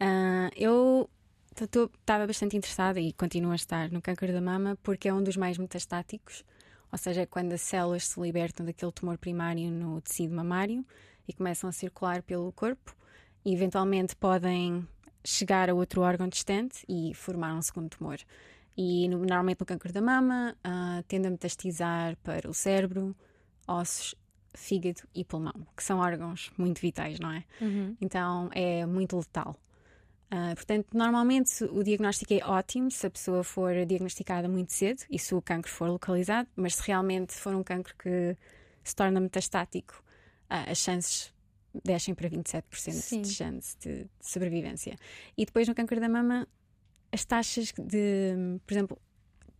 Ah, 0.00 0.50
eu 0.56 1.08
estava 1.52 2.26
bastante 2.26 2.56
interessada 2.56 2.98
e 3.00 3.12
continuo 3.12 3.52
a 3.52 3.54
estar 3.56 3.92
no 3.92 4.02
câncer 4.02 4.32
da 4.32 4.40
mama 4.40 4.76
porque 4.82 5.08
é 5.08 5.14
um 5.14 5.22
dos 5.22 5.36
mais 5.36 5.56
metastáticos, 5.56 6.44
ou 6.90 6.98
seja, 6.98 7.20
é 7.22 7.26
quando 7.26 7.52
as 7.52 7.60
células 7.60 8.08
se 8.08 8.20
libertam 8.20 8.66
daquele 8.66 8.90
tumor 8.90 9.16
primário 9.18 9.70
no 9.70 10.00
tecido 10.00 10.34
mamário 10.34 10.84
e 11.28 11.32
começam 11.32 11.70
a 11.70 11.72
circular 11.72 12.22
pelo 12.22 12.50
corpo 12.52 12.96
e 13.44 13.52
eventualmente 13.54 14.14
podem 14.16 14.86
chegar 15.24 15.68
a 15.70 15.74
outro 15.74 16.00
órgão 16.02 16.28
distante 16.28 16.84
e 16.88 17.12
formar 17.14 17.54
um 17.54 17.62
segundo 17.62 17.90
tumor. 17.90 18.18
E 18.76 19.08
no- 19.08 19.18
normalmente 19.18 19.60
no 19.60 19.66
câncer 19.66 19.92
da 19.92 20.00
mama 20.00 20.56
ah, 20.64 21.02
tende 21.06 21.26
a 21.26 21.30
metastizar 21.30 22.16
para 22.22 22.48
o 22.48 22.54
cérebro, 22.54 23.14
ossos, 23.66 24.14
fígado 24.54 25.02
e 25.14 25.24
pulmão, 25.24 25.66
que 25.76 25.82
são 25.82 25.98
órgãos 26.00 26.50
muito 26.56 26.80
vitais, 26.80 27.20
não 27.20 27.30
é? 27.32 27.44
Então 28.00 28.48
é 28.52 28.84
muito 28.86 29.16
letal. 29.16 29.56
Ah, 30.30 30.52
portanto, 30.54 30.86
normalmente 30.96 31.64
o 31.64 31.82
diagnóstico 31.82 32.32
é 32.32 32.38
ótimo 32.44 32.90
se 32.90 33.06
a 33.06 33.10
pessoa 33.10 33.42
for 33.42 33.84
diagnosticada 33.84 34.48
muito 34.48 34.72
cedo 34.72 35.02
e 35.10 35.18
se 35.18 35.34
o 35.34 35.42
cancro 35.42 35.70
for 35.70 35.88
localizado, 35.88 36.48
mas 36.56 36.76
se 36.76 36.86
realmente 36.86 37.34
for 37.34 37.54
um 37.54 37.62
cancro 37.64 37.94
que 37.98 38.36
se 38.84 38.94
torna 38.94 39.20
metastático, 39.20 40.02
ah, 40.48 40.70
as 40.70 40.78
chances 40.78 41.32
descem 41.84 42.14
para 42.14 42.28
27% 42.28 42.62
Sim. 42.92 43.22
de 43.22 43.28
chance 43.32 43.76
de, 43.78 44.04
de 44.04 44.08
sobrevivência. 44.20 44.96
E 45.36 45.44
depois 45.44 45.68
no 45.68 45.74
câncer 45.74 46.00
da 46.00 46.08
mama, 46.08 46.46
as 47.12 47.24
taxas 47.24 47.72
de, 47.78 48.58
por 48.66 48.72
exemplo, 48.72 48.98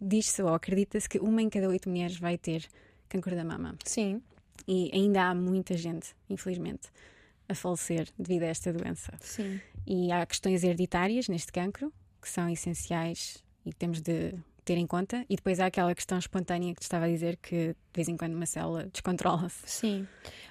diz-se 0.00 0.43
ou 0.43 0.55
acredita-se 0.55 1.09
que 1.09 1.19
uma 1.19 1.40
em 1.43 1.49
cada 1.49 1.69
oito 1.69 1.88
mulheres 1.88 2.19
vai 2.19 2.37
ter 2.38 2.67
câncer 3.09 3.35
da 3.37 3.45
mama. 3.45 3.76
Sim, 3.85 4.23
E 4.67 4.90
ainda 4.93 5.25
há 5.25 5.35
muita 5.35 5.76
gente, 5.76 6.14
infelizmente, 6.29 6.88
a 7.49 7.55
falecer 7.55 8.09
devido 8.19 8.45
a 8.45 8.47
esta 8.47 8.73
doença. 8.73 9.12
sim. 9.21 9.61
E 9.87 10.12
há 10.12 10.25
questões 10.26 10.62
hereditárias 10.62 11.26
neste 11.29 11.50
cancro 11.50 11.93
que 12.21 12.29
são 12.29 12.49
essenciais 12.49 13.43
e 13.64 13.73
temos 13.73 14.00
de 14.00 14.35
ter 14.71 14.79
em 14.79 14.87
conta. 14.87 15.25
E 15.29 15.35
depois 15.35 15.59
há 15.59 15.67
aquela 15.67 15.93
questão 15.93 16.17
espontânea 16.17 16.73
que 16.73 16.79
te 16.81 16.85
estava 16.85 17.07
a 17.07 17.09
dizer 17.09 17.37
que 17.43 17.71
de 17.71 17.77
vez 17.93 18.09
em 18.09 18.17
quando 18.17 18.35
uma 18.35 18.47
célula 18.47 18.89
descontrola-se. 18.93 19.62
Sim. 19.67 20.07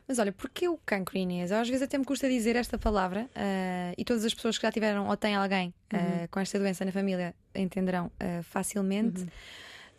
Mas 0.05 0.19
olha, 0.19 0.33
porquê 0.33 0.67
o 0.67 0.77
cancro, 0.85 1.17
Inês? 1.17 1.53
Às 1.53 1.69
vezes 1.69 1.83
até 1.83 1.97
me 1.97 2.03
custa 2.03 2.27
dizer 2.27 2.57
esta 2.57 2.77
palavra 2.77 3.29
uh, 3.29 3.93
e 3.97 4.03
todas 4.03 4.25
as 4.25 4.33
pessoas 4.33 4.57
que 4.57 4.63
já 4.63 4.71
tiveram 4.71 5.07
ou 5.07 5.15
têm 5.15 5.35
alguém 5.35 5.69
uh, 5.93 5.95
uhum. 5.95 6.27
com 6.29 6.39
esta 6.41 6.59
doença 6.59 6.83
na 6.83 6.91
família 6.91 7.33
entenderão 7.55 8.07
uh, 8.07 8.43
facilmente. 8.43 9.21
Uhum. 9.21 9.27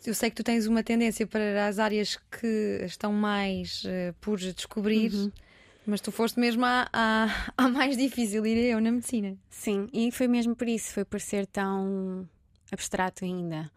Eu 0.05 0.13
sei 0.13 0.29
que 0.29 0.35
tu 0.35 0.43
tens 0.43 0.67
uma 0.67 0.83
tendência 0.83 1.25
para 1.25 1.67
as 1.67 1.79
áreas 1.79 2.19
que 2.29 2.81
estão 2.83 3.11
mais 3.13 3.83
por 4.19 4.37
descobrir. 4.39 5.13
Uhum. 5.13 5.31
Mas 5.85 6.01
tu 6.01 6.11
foste 6.11 6.39
mesmo 6.39 6.65
à, 6.65 6.87
à, 6.91 7.53
à 7.57 7.69
mais 7.69 7.97
difícil, 7.97 8.45
irei 8.45 8.73
eu, 8.73 8.81
na 8.81 8.91
medicina. 8.91 9.35
Sim, 9.49 9.87
e 9.93 10.11
foi 10.11 10.27
mesmo 10.27 10.55
por 10.55 10.67
isso, 10.67 10.91
foi 10.93 11.05
por 11.05 11.19
ser 11.19 11.45
tão 11.45 12.27
abstrato 12.71 13.25
ainda. 13.25 13.69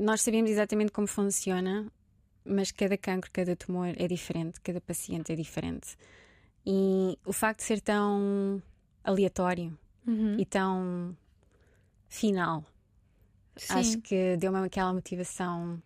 Nós 0.00 0.22
sabemos 0.22 0.50
exatamente 0.50 0.92
como 0.92 1.06
funciona, 1.06 1.90
mas 2.44 2.70
cada 2.72 2.96
cancro, 2.96 3.30
cada 3.32 3.56
tumor 3.56 3.94
é 3.96 4.06
diferente, 4.08 4.60
cada 4.60 4.80
paciente 4.80 5.32
é 5.32 5.36
diferente. 5.36 5.96
E 6.66 7.18
o 7.24 7.32
facto 7.32 7.58
de 7.60 7.64
ser 7.64 7.80
tão 7.80 8.62
aleatório 9.02 9.76
uhum. 10.06 10.36
e 10.38 10.44
tão 10.44 11.16
final, 12.08 12.64
Sim. 13.56 13.74
acho 13.74 13.98
que 14.00 14.36
deu-me 14.36 14.58
aquela 14.58 14.92
motivação 14.92 15.82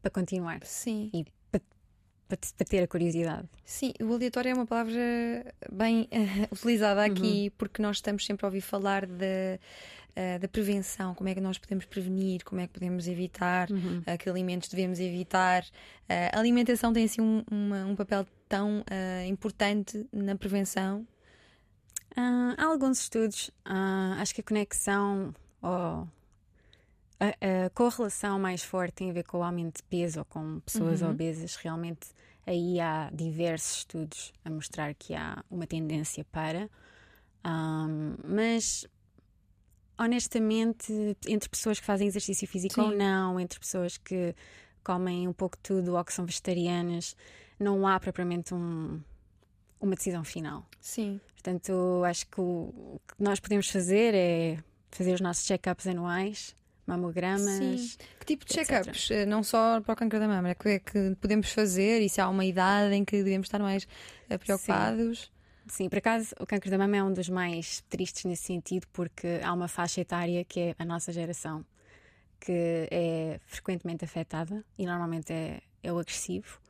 para 0.00 0.10
continuar. 0.10 0.64
Sim. 0.64 1.10
E 1.12 1.24
para, 2.36 2.66
ter 2.66 2.82
a 2.82 2.88
curiosidade. 2.88 3.48
Sim, 3.64 3.92
o 4.00 4.12
aleatório 4.12 4.50
é 4.50 4.54
uma 4.54 4.66
palavra 4.66 5.00
bem 5.70 6.08
uh, 6.12 6.54
utilizada 6.54 7.04
aqui, 7.04 7.44
uhum. 7.44 7.52
porque 7.58 7.82
nós 7.82 7.96
estamos 7.96 8.24
sempre 8.24 8.44
a 8.46 8.48
ouvir 8.48 8.60
falar 8.60 9.06
de 9.06 9.58
uh, 10.16 10.38
da 10.40 10.48
prevenção, 10.48 11.14
como 11.14 11.28
é 11.28 11.34
que 11.34 11.40
nós 11.40 11.58
podemos 11.58 11.84
prevenir, 11.84 12.44
como 12.44 12.60
é 12.60 12.66
que 12.66 12.72
podemos 12.72 13.06
evitar, 13.06 13.70
uhum. 13.70 13.98
uh, 14.00 14.18
que 14.18 14.28
alimentos 14.28 14.68
devemos 14.68 14.98
evitar. 15.00 15.64
A 16.32 16.38
alimentação 16.38 16.92
tem 16.92 17.04
assim 17.04 17.22
um, 17.22 17.42
uma, 17.50 17.86
um 17.86 17.96
papel 17.96 18.26
tão 18.46 18.84
importante 19.26 20.06
na 20.12 20.36
prevenção. 20.36 21.06
há 22.14 22.64
alguns 22.66 23.00
estudos, 23.00 23.50
acho 24.20 24.34
que 24.34 24.42
a 24.42 24.44
conexão 24.44 25.34
ou 25.62 26.06
a, 27.22 27.66
a, 27.66 27.70
correlação 27.70 28.38
mais 28.38 28.62
forte 28.64 28.94
tem 28.94 29.10
a 29.10 29.12
ver 29.12 29.22
com 29.22 29.38
o 29.38 29.42
aumento 29.42 29.76
de 29.76 29.82
peso 29.84 30.18
ou 30.18 30.24
com 30.24 30.60
pessoas 30.60 31.00
uhum. 31.00 31.10
obesas. 31.10 31.54
Realmente, 31.54 32.08
aí 32.46 32.80
há 32.80 33.10
diversos 33.12 33.78
estudos 33.78 34.32
a 34.44 34.50
mostrar 34.50 34.94
que 34.94 35.14
há 35.14 35.44
uma 35.50 35.66
tendência 35.66 36.24
para. 36.24 36.68
Um, 37.44 38.14
mas 38.24 38.86
honestamente, 39.98 40.92
entre 41.26 41.48
pessoas 41.48 41.78
que 41.78 41.86
fazem 41.86 42.06
exercício 42.06 42.46
físico 42.46 42.74
Sim. 42.74 42.80
ou 42.80 42.96
não, 42.96 43.38
entre 43.38 43.58
pessoas 43.60 43.96
que 43.96 44.34
comem 44.82 45.28
um 45.28 45.32
pouco 45.32 45.56
tudo 45.58 45.96
ou 45.96 46.04
que 46.04 46.12
são 46.12 46.24
vegetarianas, 46.24 47.16
não 47.58 47.86
há 47.86 47.98
propriamente 48.00 48.52
um, 48.52 49.00
uma 49.80 49.94
decisão 49.94 50.24
final. 50.24 50.66
Sim. 50.80 51.20
Portanto, 51.34 52.02
acho 52.04 52.26
que 52.26 52.40
o, 52.40 53.00
que 53.06 53.22
nós 53.22 53.38
podemos 53.40 53.68
fazer 53.68 54.14
é 54.14 54.58
fazer 54.90 55.14
os 55.14 55.20
nossos 55.20 55.44
check-ups 55.46 55.86
anuais, 55.86 56.54
mamogramas. 56.86 57.80
Sim. 57.80 57.98
Que 58.18 58.26
tipo 58.26 58.44
de 58.44 58.52
check-ups? 58.52 59.10
Eh, 59.10 59.26
não 59.26 59.42
só 59.42 59.80
para 59.80 59.92
o 59.92 59.96
câncer 59.96 60.20
da 60.20 60.28
mama, 60.28 60.50
é 60.50 60.54
que, 60.54 60.68
é 60.68 60.78
que 60.78 61.16
podemos 61.20 61.52
fazer 61.52 62.00
e 62.00 62.08
se 62.08 62.20
há 62.20 62.28
uma 62.28 62.44
idade 62.44 62.94
em 62.94 63.04
que 63.04 63.22
devemos 63.22 63.46
estar 63.46 63.58
mais 63.58 63.86
eh, 64.28 64.38
preocupados? 64.38 65.20
Sim. 65.20 65.32
Sim, 65.68 65.88
por 65.88 65.98
acaso 65.98 66.34
o 66.40 66.46
câncer 66.46 66.70
da 66.70 66.78
mama 66.78 66.96
é 66.96 67.02
um 67.02 67.12
dos 67.12 67.28
mais 67.28 67.82
tristes 67.88 68.24
nesse 68.24 68.42
sentido, 68.44 68.86
porque 68.92 69.40
há 69.42 69.52
uma 69.52 69.68
faixa 69.68 70.00
etária 70.00 70.44
que 70.44 70.58
é 70.58 70.74
a 70.76 70.84
nossa 70.84 71.12
geração, 71.12 71.64
que 72.40 72.88
é 72.90 73.40
frequentemente 73.46 74.04
afetada 74.04 74.64
e 74.76 74.84
normalmente 74.84 75.32
é, 75.32 75.60
é 75.82 75.92
o 75.92 75.98
agressivo. 75.98 76.60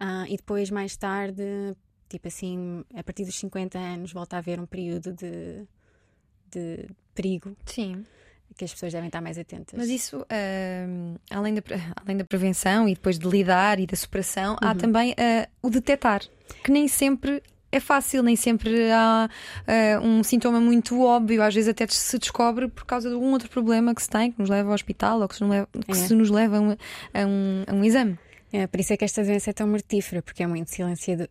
Uh, 0.00 0.24
e 0.28 0.36
depois, 0.36 0.70
mais 0.70 0.96
tarde, 0.96 1.42
tipo 2.08 2.28
assim, 2.28 2.84
a 2.94 3.02
partir 3.02 3.24
dos 3.24 3.36
50 3.36 3.76
anos, 3.76 4.12
volta 4.12 4.36
a 4.36 4.38
haver 4.38 4.60
um 4.60 4.66
período 4.66 5.12
de, 5.12 5.66
de 6.48 6.88
perigo. 7.12 7.56
Sim 7.66 8.04
que 8.56 8.64
as 8.64 8.72
pessoas 8.72 8.92
devem 8.92 9.08
estar 9.08 9.20
mais 9.20 9.38
atentas. 9.38 9.78
Mas 9.78 9.88
isso, 9.88 10.18
uh, 10.18 11.20
além, 11.30 11.54
da, 11.54 11.62
além 12.04 12.16
da 12.16 12.24
prevenção 12.24 12.88
e 12.88 12.94
depois 12.94 13.18
de 13.18 13.28
lidar 13.28 13.78
e 13.78 13.86
da 13.86 13.96
superação, 13.96 14.52
uhum. 14.52 14.68
há 14.68 14.74
também 14.74 15.12
uh, 15.12 15.48
o 15.62 15.70
detectar, 15.70 16.22
que 16.64 16.70
nem 16.70 16.88
sempre 16.88 17.42
é 17.70 17.80
fácil, 17.80 18.22
nem 18.22 18.34
sempre 18.34 18.90
há 18.90 19.28
uh, 19.28 20.06
um 20.06 20.22
sintoma 20.22 20.60
muito 20.60 21.00
óbvio, 21.02 21.42
às 21.42 21.54
vezes 21.54 21.68
até 21.68 21.86
se 21.86 22.18
descobre 22.18 22.68
por 22.68 22.84
causa 22.84 23.08
de 23.08 23.14
algum 23.14 23.30
outro 23.32 23.48
problema 23.50 23.94
que 23.94 24.02
se 24.02 24.08
tem, 24.08 24.32
que 24.32 24.40
nos 24.40 24.48
leva 24.48 24.68
ao 24.70 24.74
hospital 24.74 25.20
ou 25.20 25.28
que 25.28 25.36
se 25.36 25.42
nos 25.42 25.50
leva, 25.50 25.68
que 25.72 25.92
é. 25.92 25.94
se 25.94 26.14
nos 26.14 26.30
leva 26.30 26.56
a, 26.56 26.60
um, 26.60 26.70
a, 26.70 27.26
um, 27.26 27.64
a 27.66 27.74
um 27.74 27.84
exame. 27.84 28.18
É, 28.50 28.66
por 28.66 28.80
isso 28.80 28.94
é 28.94 28.96
que 28.96 29.04
esta 29.04 29.22
doença 29.22 29.50
é 29.50 29.52
tão 29.52 29.68
mortífera, 29.68 30.22
porque 30.22 30.42
é 30.42 30.46
muito 30.46 30.70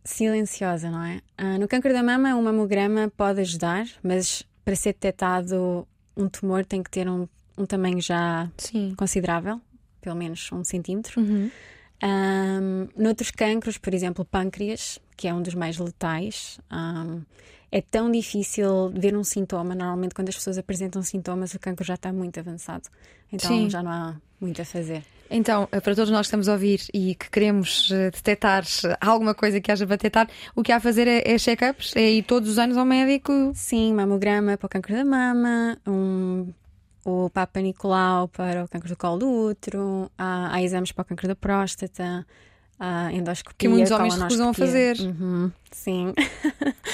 silenciosa, 0.04 0.92
não 0.92 1.04
é? 1.04 1.20
Uh, 1.42 1.60
no 1.60 1.68
câncer 1.68 1.92
da 1.92 2.04
mama, 2.04 2.36
um 2.36 2.44
mamograma 2.44 3.12
pode 3.18 3.42
ajudar, 3.42 3.88
mas 4.04 4.44
para 4.64 4.76
ser 4.76 4.94
detectado 4.94 5.88
um 6.18 6.28
tumor 6.28 6.66
tem 6.66 6.82
que 6.82 6.90
ter 6.90 7.08
um, 7.08 7.28
um 7.58 7.66
tamanho 7.66 8.02
já 8.02 8.50
Sim. 8.58 8.94
considerável, 8.98 9.62
pelo 10.02 10.16
menos 10.16 10.50
um 10.52 10.64
centímetro. 10.64 11.22
Uhum. 11.22 11.50
Um, 12.04 12.88
noutros 12.96 13.32
cancros, 13.32 13.78
por 13.78 13.94
exemplo, 13.94 14.26
pâncreas, 14.26 15.00
que 15.16 15.28
é 15.28 15.34
um 15.34 15.42
dos 15.42 15.54
mais 15.54 15.78
letais, 15.78 16.60
um, 16.72 17.22
é 17.72 17.82
tão 17.82 18.12
difícil 18.12 18.90
ver 18.90 19.16
um 19.16 19.24
sintoma. 19.24 19.76
Normalmente, 19.76 20.14
quando 20.14 20.30
as 20.30 20.36
pessoas 20.36 20.58
apresentam 20.58 21.02
sintomas, 21.02 21.54
o 21.54 21.60
cancro 21.60 21.86
já 21.86 21.96
está 21.96 22.14
muito 22.14 22.40
avançado. 22.40 22.88
Então 23.32 23.50
Sim. 23.50 23.70
já 23.70 23.84
não 23.84 23.92
há 23.92 24.16
muito 24.40 24.62
a 24.62 24.66
fazer. 24.66 25.04
Então, 25.30 25.68
eh, 25.72 25.80
para 25.80 25.96
todos 25.96 26.10
nós 26.10 26.22
que 26.22 26.28
estamos 26.28 26.50
a 26.50 26.54
ouvir 26.54 26.82
e 26.94 27.16
que 27.16 27.30
queremos 27.30 27.90
eh, 27.92 28.12
detectar 28.12 28.64
alguma 29.02 29.34
coisa 29.34 29.60
que 29.60 29.72
haja 29.72 29.86
para 29.86 29.96
detectar, 29.96 30.30
o 30.56 30.64
que 30.64 30.72
há 30.72 30.78
a 30.78 30.80
fazer 30.80 31.08
é, 31.08 31.24
é 31.26 31.38
check-ups? 31.38 31.96
É 31.96 32.10
ir 32.12 32.24
todos 32.24 32.50
os 32.50 32.58
anos 32.58 32.78
ao 32.78 32.86
médico? 32.86 33.52
Sim, 33.54 33.94
mamograma 33.94 34.58
para 34.58 34.66
o 34.66 34.70
cancro 34.70 34.96
da 34.96 35.06
mama, 35.06 35.78
um 35.88 36.48
o 37.08 37.30
Papa 37.30 37.62
Nicolau 37.62 38.28
para 38.28 38.66
o 38.66 38.68
câncer 38.68 38.90
do 38.90 38.98
colo 38.98 39.20
do 39.20 39.30
útero, 39.30 40.12
há, 40.18 40.54
há 40.54 40.62
exames 40.62 40.92
para 40.92 41.04
o 41.04 41.06
câncer 41.06 41.28
da 41.28 41.36
próstata, 41.36 42.28
há 42.78 43.14
endoscopia. 43.14 43.56
Que 43.58 43.68
muitos 43.70 43.92
homens 43.92 44.16
recusam 44.16 44.50
a 44.50 44.54
fazer. 44.54 44.98
Uhum, 45.00 45.52
sim. 45.72 46.14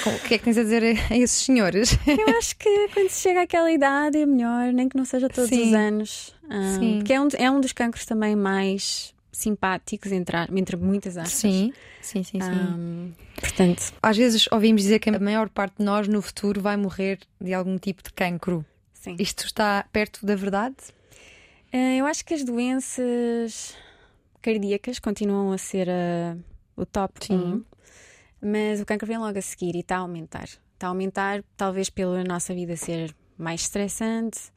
O 0.06 0.28
que 0.28 0.34
é 0.34 0.38
que 0.38 0.44
tens 0.44 0.58
a 0.58 0.62
dizer 0.62 0.82
a 0.82 1.16
esses 1.16 1.44
senhores? 1.44 1.96
Eu 2.06 2.36
acho 2.36 2.56
que 2.56 2.88
quando 2.92 3.08
se 3.08 3.22
chega 3.22 3.42
àquela 3.42 3.72
idade 3.72 4.18
é 4.18 4.26
melhor, 4.26 4.70
nem 4.70 4.86
que 4.86 4.96
não 4.98 5.04
seja 5.04 5.30
todos 5.30 5.48
sim. 5.48 5.68
os 5.68 5.72
anos. 5.72 6.33
Um, 6.50 6.78
sim. 6.78 6.98
Porque 6.98 7.12
é 7.12 7.20
um, 7.20 7.28
é 7.36 7.50
um 7.50 7.60
dos 7.60 7.72
cancros 7.72 8.04
também 8.04 8.36
mais 8.36 9.14
simpáticos, 9.32 10.12
entre, 10.12 10.36
entre 10.54 10.76
muitas 10.76 11.16
aspas. 11.16 11.32
Sim, 11.32 11.72
sim, 12.00 12.22
sim. 12.22 12.40
sim. 12.40 12.50
Um, 12.50 13.12
portanto... 13.38 13.92
Às 14.02 14.16
vezes 14.16 14.46
ouvimos 14.50 14.82
dizer 14.82 15.00
que 15.00 15.10
a 15.10 15.18
maior 15.18 15.48
parte 15.48 15.78
de 15.78 15.84
nós 15.84 16.06
no 16.06 16.22
futuro 16.22 16.60
vai 16.60 16.76
morrer 16.76 17.18
de 17.40 17.52
algum 17.52 17.76
tipo 17.76 18.02
de 18.02 18.12
cancro. 18.12 18.64
Sim. 18.92 19.16
Isto 19.18 19.44
está 19.44 19.84
perto 19.92 20.24
da 20.24 20.36
verdade? 20.36 20.76
Uh, 21.72 21.98
eu 21.98 22.06
acho 22.06 22.24
que 22.24 22.32
as 22.32 22.44
doenças 22.44 23.76
cardíacas 24.40 24.98
continuam 24.98 25.52
a 25.52 25.58
ser 25.58 25.88
uh, 25.88 26.38
o 26.76 26.86
top 26.86 27.26
Sim. 27.26 27.64
1, 28.42 28.48
mas 28.48 28.80
o 28.80 28.86
cancro 28.86 29.06
vem 29.06 29.18
logo 29.18 29.38
a 29.38 29.42
seguir 29.42 29.74
e 29.74 29.80
está 29.80 29.96
a 29.96 30.00
aumentar. 30.00 30.44
Está 30.44 30.86
a 30.86 30.88
aumentar, 30.88 31.42
talvez 31.56 31.90
pela 31.90 32.22
nossa 32.22 32.54
vida 32.54 32.76
ser 32.76 33.14
mais 33.36 33.62
estressante, 33.62 34.52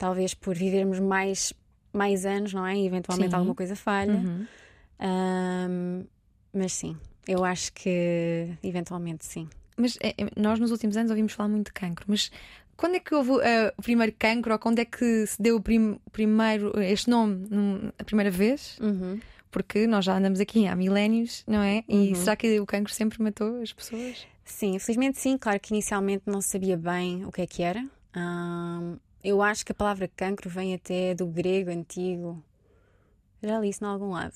talvez 0.00 0.32
por 0.32 0.56
vivermos 0.56 0.98
mais, 0.98 1.52
mais 1.92 2.24
anos, 2.24 2.54
não 2.54 2.66
é? 2.66 2.74
E 2.74 2.86
eventualmente 2.86 3.30
sim. 3.30 3.36
alguma 3.36 3.54
coisa 3.54 3.76
falha. 3.76 4.14
Uhum. 4.14 4.46
Um, 4.98 6.04
mas 6.54 6.72
sim, 6.72 6.96
eu 7.28 7.44
acho 7.44 7.70
que 7.74 8.48
eventualmente 8.62 9.26
sim. 9.26 9.46
Mas 9.76 9.98
é, 10.00 10.14
nós 10.36 10.58
nos 10.58 10.70
últimos 10.70 10.96
anos 10.96 11.10
ouvimos 11.10 11.34
falar 11.34 11.50
muito 11.50 11.66
de 11.66 11.72
cancro, 11.74 12.06
mas 12.08 12.30
quando 12.78 12.94
é 12.94 13.00
que 13.00 13.14
houve 13.14 13.30
uh, 13.32 13.72
o 13.76 13.82
primeiro 13.82 14.12
cancro 14.18 14.54
ou 14.54 14.58
quando 14.58 14.78
é 14.78 14.86
que 14.86 15.26
se 15.26 15.40
deu 15.40 15.56
o 15.56 15.60
prim 15.60 16.00
primeiro, 16.12 16.72
este 16.80 17.10
nome 17.10 17.46
num, 17.50 17.92
a 17.98 18.04
primeira 18.04 18.30
vez? 18.30 18.78
Uhum. 18.80 19.20
Porque 19.50 19.86
nós 19.86 20.04
já 20.04 20.16
andamos 20.16 20.40
aqui 20.40 20.66
há 20.66 20.74
milénios, 20.74 21.44
não 21.46 21.60
é? 21.60 21.84
E 21.86 22.08
uhum. 22.08 22.14
será 22.14 22.36
que 22.36 22.58
o 22.58 22.64
cancro 22.64 22.92
sempre 22.94 23.22
matou 23.22 23.60
as 23.60 23.72
pessoas? 23.72 24.26
Sim, 24.44 24.76
infelizmente 24.76 25.18
sim. 25.18 25.36
Claro 25.36 25.60
que 25.60 25.74
inicialmente 25.74 26.22
não 26.26 26.40
sabia 26.40 26.76
bem 26.76 27.26
o 27.26 27.32
que 27.32 27.42
é 27.42 27.46
que 27.46 27.62
era. 27.62 27.84
Um, 28.16 28.96
eu 29.22 29.42
acho 29.42 29.64
que 29.64 29.72
a 29.72 29.74
palavra 29.74 30.08
cancro 30.08 30.48
vem 30.48 30.74
até 30.74 31.14
do 31.14 31.26
grego 31.26 31.70
antigo. 31.70 32.42
Já 33.42 33.58
li 33.58 33.70
isso 33.70 33.84
em 33.84 33.86
algum 33.88 34.10
lado. 34.10 34.34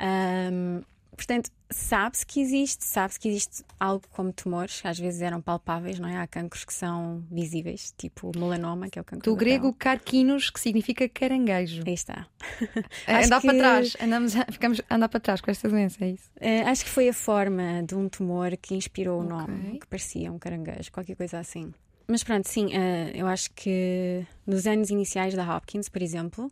Um, 0.00 0.82
Portanto, 1.18 1.50
sabe-se 1.68 2.24
que 2.24 2.40
existe, 2.40 2.84
sabe-se 2.84 3.18
que 3.18 3.28
existe 3.28 3.64
algo 3.78 4.04
como 4.12 4.32
tumores, 4.32 4.80
que 4.80 4.86
às 4.86 4.96
vezes 4.96 5.20
eram 5.20 5.40
palpáveis, 5.40 5.98
não 5.98 6.08
é? 6.08 6.16
Há 6.16 6.28
cancros 6.28 6.64
que 6.64 6.72
são 6.72 7.24
visíveis, 7.28 7.92
tipo 7.98 8.30
o 8.30 8.38
melanoma, 8.38 8.88
que 8.88 9.00
é 9.00 9.02
o 9.02 9.04
cancro 9.04 9.28
do 9.28 9.36
grego 9.36 9.72
carquinos, 9.72 10.48
que 10.48 10.60
significa 10.60 11.08
caranguejo. 11.08 11.82
Aí 11.84 11.92
está. 11.92 12.28
Andar 13.08 13.40
que... 13.40 13.48
para 13.48 13.58
trás, 13.58 13.96
andamos, 14.00 14.34
ficamos 14.52 14.80
a 14.88 14.94
andar 14.94 15.08
para 15.08 15.18
trás 15.18 15.40
com 15.40 15.50
esta 15.50 15.68
doença, 15.68 16.04
é 16.04 16.10
isso? 16.10 16.30
Uh, 16.36 16.68
acho 16.68 16.84
que 16.84 16.90
foi 16.90 17.08
a 17.08 17.12
forma 17.12 17.82
de 17.82 17.96
um 17.96 18.08
tumor 18.08 18.56
que 18.56 18.76
inspirou 18.76 19.20
okay. 19.20 19.26
o 19.26 19.38
nome, 19.38 19.80
que 19.80 19.88
parecia 19.88 20.30
um 20.30 20.38
caranguejo, 20.38 20.92
qualquer 20.92 21.16
coisa 21.16 21.40
assim. 21.40 21.74
Mas 22.08 22.24
pronto, 22.24 22.48
sim, 22.48 22.66
uh, 22.66 23.10
eu 23.14 23.26
acho 23.26 23.50
que 23.52 24.26
nos 24.46 24.66
anos 24.66 24.90
iniciais 24.90 25.34
da 25.34 25.56
Hopkins, 25.56 25.88
por 25.88 26.00
exemplo, 26.00 26.50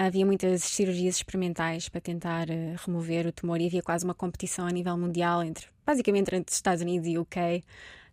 Havia 0.00 0.24
muitas 0.24 0.62
cirurgias 0.62 1.16
experimentais 1.16 1.88
para 1.88 2.00
tentar 2.00 2.48
uh, 2.48 2.76
remover 2.86 3.26
o 3.26 3.32
tumor 3.32 3.60
e 3.60 3.66
havia 3.66 3.82
quase 3.82 4.04
uma 4.04 4.14
competição 4.14 4.64
a 4.64 4.70
nível 4.70 4.96
mundial 4.96 5.42
entre, 5.42 5.66
basicamente, 5.84 6.32
entre 6.32 6.50
os 6.52 6.54
Estados 6.54 6.80
Unidos 6.80 7.08
e 7.08 7.18
UK 7.18 7.64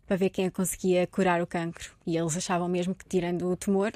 para 0.08 0.18
ver 0.18 0.32
quem 0.32 0.50
conseguia 0.50 1.06
curar 1.06 1.44
o 1.44 1.46
cancro. 1.46 1.92
E 2.04 2.18
eles 2.18 2.36
achavam 2.36 2.68
mesmo 2.68 2.96
que, 2.96 3.06
tirando 3.06 3.48
o 3.48 3.56
tumor, 3.56 3.92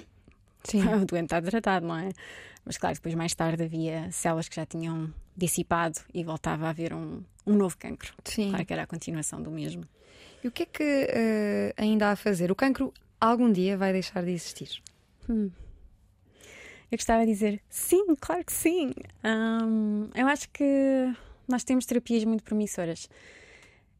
Sim. 0.63 0.83
o 1.01 1.03
doente 1.03 1.25
está 1.25 1.41
tratado, 1.41 1.87
não 1.87 1.97
é? 1.97 2.11
Mas 2.63 2.77
claro, 2.77 2.93
depois 2.93 3.15
mais 3.15 3.33
tarde 3.33 3.63
havia 3.63 4.11
células 4.11 4.47
que 4.47 4.57
já 4.57 4.67
tinham 4.67 5.11
dissipado 5.35 5.99
e 6.13 6.23
voltava 6.23 6.67
a 6.67 6.69
haver 6.69 6.93
um, 6.93 7.23
um 7.47 7.55
novo 7.55 7.75
cancro. 7.75 8.13
Sim. 8.23 8.49
Claro 8.51 8.65
que 8.67 8.73
era 8.73 8.83
a 8.83 8.87
continuação 8.87 9.41
do 9.41 9.49
mesmo. 9.49 9.83
E 10.43 10.47
o 10.47 10.51
que 10.51 10.63
é 10.63 10.65
que 10.65 10.83
uh, 10.83 11.73
ainda 11.77 12.07
há 12.07 12.11
a 12.11 12.15
fazer? 12.15 12.51
O 12.51 12.55
cancro 12.55 12.93
algum 13.19 13.51
dia 13.51 13.77
vai 13.77 13.91
deixar 13.91 14.23
de 14.23 14.31
existir? 14.31 14.81
Hum. 15.29 15.51
Eu 16.91 16.97
gostava 16.97 17.25
de 17.25 17.31
dizer 17.31 17.61
sim, 17.69 18.15
claro 18.19 18.43
que 18.43 18.53
sim. 18.53 18.93
Um, 19.23 20.09
eu 20.15 20.27
acho 20.27 20.49
que 20.49 21.13
nós 21.47 21.63
temos 21.63 21.85
terapias 21.85 22.23
muito 22.23 22.43
promissoras. 22.43 23.09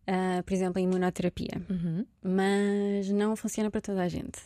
Uh, 0.07 0.41
por 0.43 0.53
exemplo, 0.53 0.79
a 0.79 0.81
imunoterapia. 0.81 1.61
Uhum. 1.69 2.05
Mas 2.23 3.09
não 3.09 3.35
funciona 3.35 3.69
para 3.69 3.81
toda 3.81 4.01
a 4.01 4.07
gente. 4.07 4.39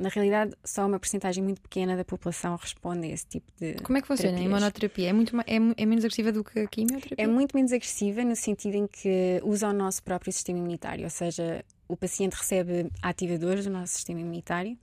Na 0.00 0.08
realidade, 0.08 0.54
só 0.64 0.86
uma 0.86 0.98
porcentagem 0.98 1.44
muito 1.44 1.60
pequena 1.60 1.94
da 1.94 2.06
população 2.06 2.56
responde 2.56 3.06
a 3.06 3.10
esse 3.10 3.26
tipo 3.26 3.52
de. 3.60 3.74
Como 3.82 3.98
é 3.98 4.00
que 4.00 4.08
funciona 4.08 4.30
terapias. 4.30 4.54
a 4.54 4.56
imunoterapia? 4.56 5.08
É, 5.10 5.12
muito, 5.12 5.40
é, 5.40 5.56
é, 5.76 5.86
menos 5.86 6.04
agressiva 6.06 6.32
do 6.32 6.42
que 6.42 6.60
a 6.60 6.66
quimioterapia? 6.66 7.22
É 7.22 7.26
muito 7.26 7.54
menos 7.54 7.70
agressiva 7.70 8.24
no 8.24 8.34
sentido 8.34 8.76
em 8.76 8.86
que 8.86 9.42
usa 9.44 9.68
o 9.68 9.74
nosso 9.74 10.02
próprio 10.02 10.32
sistema 10.32 10.58
imunitário, 10.58 11.04
ou 11.04 11.10
seja, 11.10 11.62
o 11.86 11.98
paciente 11.98 12.32
recebe 12.32 12.90
ativadores 13.02 13.66
do 13.66 13.70
nosso 13.70 13.92
sistema 13.92 14.20
imunitário 14.20 14.78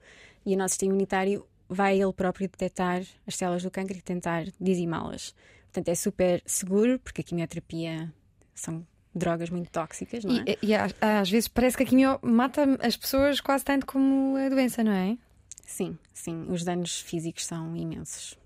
e 0.46 0.54
o 0.54 0.58
nosso 0.58 0.74
sistema 0.74 0.92
imunitário 0.92 1.44
vai 1.68 2.00
ele 2.00 2.14
próprio 2.14 2.48
detectar 2.48 3.02
as 3.26 3.36
células 3.36 3.64
do 3.64 3.72
câncer 3.72 3.98
e 3.98 4.02
tentar 4.02 4.46
dizimá-las. 4.62 5.34
Portanto, 5.64 5.90
é 5.90 5.96
super 5.96 6.44
seguro, 6.46 7.00
porque 7.00 7.22
a 7.22 7.24
quimioterapia 7.24 8.14
são 8.54 8.86
drogas 9.18 9.50
muito 9.50 9.70
tóxicas, 9.70 10.24
não 10.24 10.36
é? 10.36 10.58
E, 10.62 10.68
e 10.68 10.76
às 10.76 11.30
vezes 11.30 11.48
parece 11.48 11.78
que 11.78 11.84
a 11.84 11.86
quimio 11.86 12.20
mata 12.22 12.78
as 12.82 12.96
pessoas 12.96 13.40
quase 13.40 13.66
tanto 13.66 13.86
como 13.86 14.38
a 14.38 14.50
doença, 14.50 14.84
não 14.84 14.92
é? 14.92 15.18
Sim, 15.66 15.98
sim. 16.14 16.46
Os 16.50 16.64
danos 16.64 17.02
físicos 17.02 17.46
são 17.46 17.76
imensos. 17.76 18.38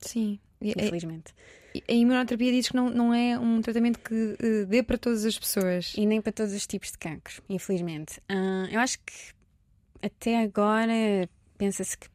Sim. 0.00 0.38
Infelizmente. 0.62 1.34
A 1.88 1.92
imunoterapia 1.92 2.52
diz 2.52 2.68
que 2.68 2.76
não, 2.76 2.90
não 2.90 3.14
é 3.14 3.38
um 3.38 3.60
tratamento 3.60 3.98
que 4.00 4.14
uh, 4.14 4.66
dê 4.66 4.82
para 4.82 4.98
todas 4.98 5.24
as 5.24 5.38
pessoas. 5.38 5.94
E 5.96 6.04
nem 6.04 6.20
para 6.20 6.32
todos 6.32 6.52
os 6.52 6.66
tipos 6.66 6.90
de 6.90 6.98
cancro, 6.98 7.42
infelizmente. 7.48 8.18
Uh, 8.30 8.66
eu 8.70 8.80
acho 8.80 8.98
que 8.98 9.14
até 10.02 10.42
agora 10.42 11.28
pensa-se 11.56 11.96
que 11.96 12.08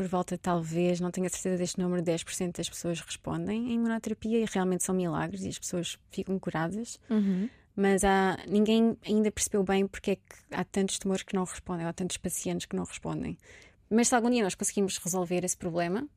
por 0.00 0.08
volta, 0.08 0.38
talvez, 0.38 0.98
não 0.98 1.10
tenho 1.10 1.26
a 1.26 1.28
certeza 1.28 1.58
deste 1.58 1.78
número, 1.78 2.02
10% 2.02 2.56
das 2.56 2.70
pessoas 2.70 3.00
respondem 3.00 3.66
à 3.66 3.70
imunoterapia 3.70 4.38
e 4.38 4.46
realmente 4.50 4.82
são 4.82 4.94
milagres 4.94 5.44
e 5.44 5.48
as 5.48 5.58
pessoas 5.58 5.98
ficam 6.10 6.38
curadas. 6.38 6.98
Uhum. 7.10 7.50
Mas 7.76 8.02
há, 8.02 8.38
ninguém 8.48 8.96
ainda 9.04 9.30
percebeu 9.30 9.62
bem 9.62 9.86
porque 9.86 10.12
é 10.12 10.16
que 10.16 10.22
há 10.52 10.64
tantos 10.64 10.98
tumores 10.98 11.22
que 11.22 11.34
não 11.34 11.44
respondem, 11.44 11.84
ou 11.84 11.90
há 11.90 11.92
tantos 11.92 12.16
pacientes 12.16 12.64
que 12.64 12.74
não 12.74 12.84
respondem. 12.84 13.36
Mas 13.90 14.08
se 14.08 14.14
algum 14.14 14.30
dia 14.30 14.42
nós 14.42 14.54
conseguimos 14.54 14.96
resolver 14.96 15.44
esse 15.44 15.58
problema, 15.58 16.08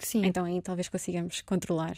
Sim. 0.00 0.26
então 0.26 0.44
aí 0.44 0.60
talvez 0.60 0.88
consigamos 0.88 1.40
controlar. 1.42 1.96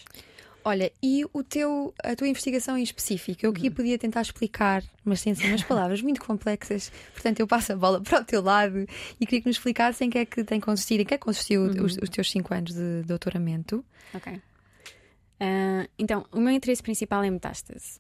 Olha, 0.65 0.93
e 1.03 1.25
o 1.33 1.43
teu, 1.43 1.93
a 2.05 2.15
tua 2.15 2.29
investigação 2.29 2.79
em 2.79 2.83
específico, 2.83 3.45
eu 3.45 3.51
aqui 3.51 3.69
uhum. 3.69 3.75
podia 3.75 3.99
tentar 3.99 4.23
explicar, 4.23 4.83
mas 5.05 5.23
tem 5.23 5.33
assim 5.33 5.49
umas 5.49 5.63
palavras 5.65 6.01
muito 6.01 6.21
complexas, 6.21 6.91
portanto 7.13 7.41
eu 7.41 7.47
passo 7.47 7.73
a 7.73 7.77
bola 7.77 8.01
para 8.01 8.21
o 8.21 8.25
teu 8.25 8.41
lado 8.41 8.87
e 9.21 9.27
queria 9.27 9.41
que 9.41 9.49
nos 9.49 9.57
explicasse 9.57 10.05
em 10.05 10.11
que 10.11 10.19
é 10.19 10.25
que 10.25 10.45
tem 10.45 10.61
consistido, 10.61 11.01
em 11.01 11.05
que 11.05 11.15
é 11.15 11.19
que 11.19 11.25
consistiu 11.25 11.63
uhum. 11.63 11.85
os, 11.85 11.97
os, 11.97 12.09
teus 12.09 12.31
5 12.31 12.55
anos 12.55 12.75
de 12.75 13.03
doutoramento. 13.03 13.85
Ok. 14.15 14.35
Uh, 14.35 15.89
então, 15.99 16.25
o 16.31 16.41
meu 16.41 16.53
interesse 16.53 16.83
principal 16.83 17.25
é 17.25 17.31
metástase, 17.31 17.99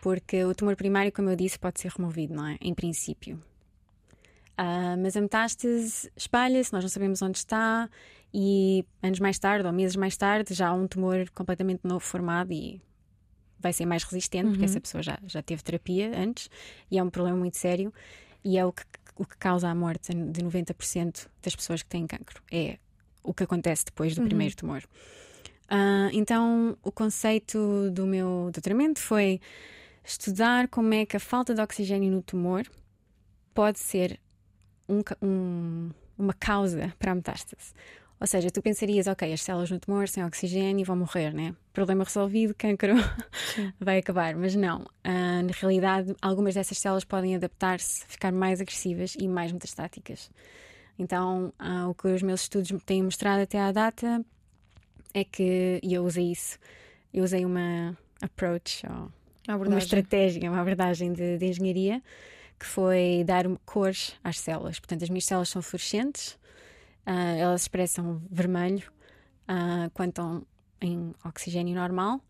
porque 0.00 0.44
o 0.44 0.54
tumor 0.54 0.76
primário, 0.76 1.10
como 1.10 1.28
eu 1.30 1.34
disse, 1.34 1.58
pode 1.58 1.80
ser 1.80 1.90
removido, 1.90 2.34
não 2.34 2.46
é? 2.46 2.56
Em 2.60 2.72
princípio. 2.72 3.42
Uh, 4.58 4.98
mas 5.00 5.16
a 5.16 5.20
metástase 5.20 6.10
espalha-se, 6.16 6.72
nós 6.72 6.82
não 6.82 6.88
sabemos 6.88 7.22
onde 7.22 7.38
está, 7.38 7.88
e 8.32 8.84
anos 9.02 9.20
mais 9.20 9.38
tarde, 9.38 9.66
ou 9.66 9.72
meses 9.72 9.96
mais 9.96 10.16
tarde, 10.16 10.54
já 10.54 10.68
há 10.68 10.72
um 10.72 10.86
tumor 10.86 11.28
completamente 11.30 11.80
novo 11.84 12.00
formado 12.00 12.52
e 12.52 12.80
vai 13.58 13.72
ser 13.72 13.86
mais 13.86 14.04
resistente, 14.04 14.46
uhum. 14.46 14.52
porque 14.52 14.64
essa 14.64 14.80
pessoa 14.80 15.02
já, 15.02 15.18
já 15.26 15.42
teve 15.42 15.62
terapia 15.62 16.12
antes, 16.16 16.48
e 16.90 16.98
é 16.98 17.02
um 17.02 17.10
problema 17.10 17.36
muito 17.36 17.56
sério, 17.56 17.92
e 18.44 18.56
é 18.56 18.64
o 18.64 18.72
que, 18.72 18.82
o 19.16 19.24
que 19.24 19.36
causa 19.36 19.68
a 19.68 19.74
morte 19.74 20.14
de 20.14 20.42
90% 20.42 21.26
das 21.42 21.56
pessoas 21.56 21.82
que 21.82 21.88
têm 21.88 22.06
cancro. 22.06 22.42
É 22.52 22.78
o 23.22 23.34
que 23.34 23.42
acontece 23.42 23.84
depois 23.86 24.14
do 24.14 24.22
uhum. 24.22 24.28
primeiro 24.28 24.56
tumor. 24.56 24.82
Uh, 25.70 26.08
então, 26.12 26.78
o 26.82 26.90
conceito 26.90 27.90
do 27.90 28.06
meu 28.06 28.50
doutoramento 28.52 29.00
foi 29.00 29.40
estudar 30.04 30.68
como 30.68 30.94
é 30.94 31.04
que 31.04 31.16
a 31.16 31.20
falta 31.20 31.54
de 31.54 31.60
oxigênio 31.60 32.10
no 32.10 32.22
tumor 32.22 32.66
pode 33.52 33.78
ser 33.78 34.18
um, 34.88 35.02
um, 35.20 35.90
uma 36.16 36.32
causa 36.32 36.94
para 36.98 37.12
a 37.12 37.14
metástase. 37.14 37.74
Ou 38.20 38.26
seja, 38.26 38.50
tu 38.50 38.60
pensarias, 38.60 39.06
ok, 39.06 39.32
as 39.32 39.42
células 39.42 39.70
no 39.70 39.78
tumor 39.78 40.08
sem 40.08 40.24
oxigênio 40.24 40.84
vão 40.84 40.96
morrer, 40.96 41.32
né? 41.32 41.54
Problema 41.72 42.02
resolvido, 42.02 42.52
cancro 42.52 42.94
vai 43.78 43.98
acabar. 43.98 44.34
Mas 44.34 44.56
não. 44.56 44.80
Uh, 45.06 45.44
na 45.44 45.52
realidade, 45.52 46.16
algumas 46.20 46.54
dessas 46.54 46.78
células 46.78 47.04
podem 47.04 47.36
adaptar-se, 47.36 48.04
ficar 48.06 48.32
mais 48.32 48.60
agressivas 48.60 49.14
e 49.18 49.28
mais 49.28 49.52
metastáticas. 49.52 50.30
Então, 50.98 51.52
uh, 51.60 51.88
o 51.88 51.94
que 51.94 52.08
os 52.08 52.22
meus 52.22 52.42
estudos 52.42 52.72
têm 52.84 53.04
mostrado 53.04 53.42
até 53.42 53.60
à 53.60 53.70
data 53.70 54.24
é 55.14 55.22
que, 55.22 55.78
e 55.80 55.94
eu 55.94 56.04
usei 56.04 56.32
isso, 56.32 56.58
eu 57.14 57.22
usei 57.22 57.44
uma 57.44 57.96
approach, 58.20 58.84
uma, 59.48 59.78
estratégia, 59.78 60.50
uma 60.50 60.60
abordagem 60.60 61.12
de, 61.12 61.38
de 61.38 61.46
engenharia 61.46 62.02
que 62.58 62.66
foi 62.66 63.22
dar 63.24 63.44
cores 63.64 64.16
às 64.24 64.40
células. 64.40 64.80
Portanto, 64.80 65.04
as 65.04 65.08
minhas 65.08 65.24
células 65.24 65.48
são 65.48 65.62
fluorescentes, 65.62 66.36
uh, 67.08 67.38
elas 67.38 67.62
expressam 67.62 68.22
vermelho 68.30 68.90
uh, 69.48 69.90
quando 69.94 70.10
estão 70.10 70.46
em 70.80 71.14
oxigênio 71.24 71.74
normal, 71.74 72.20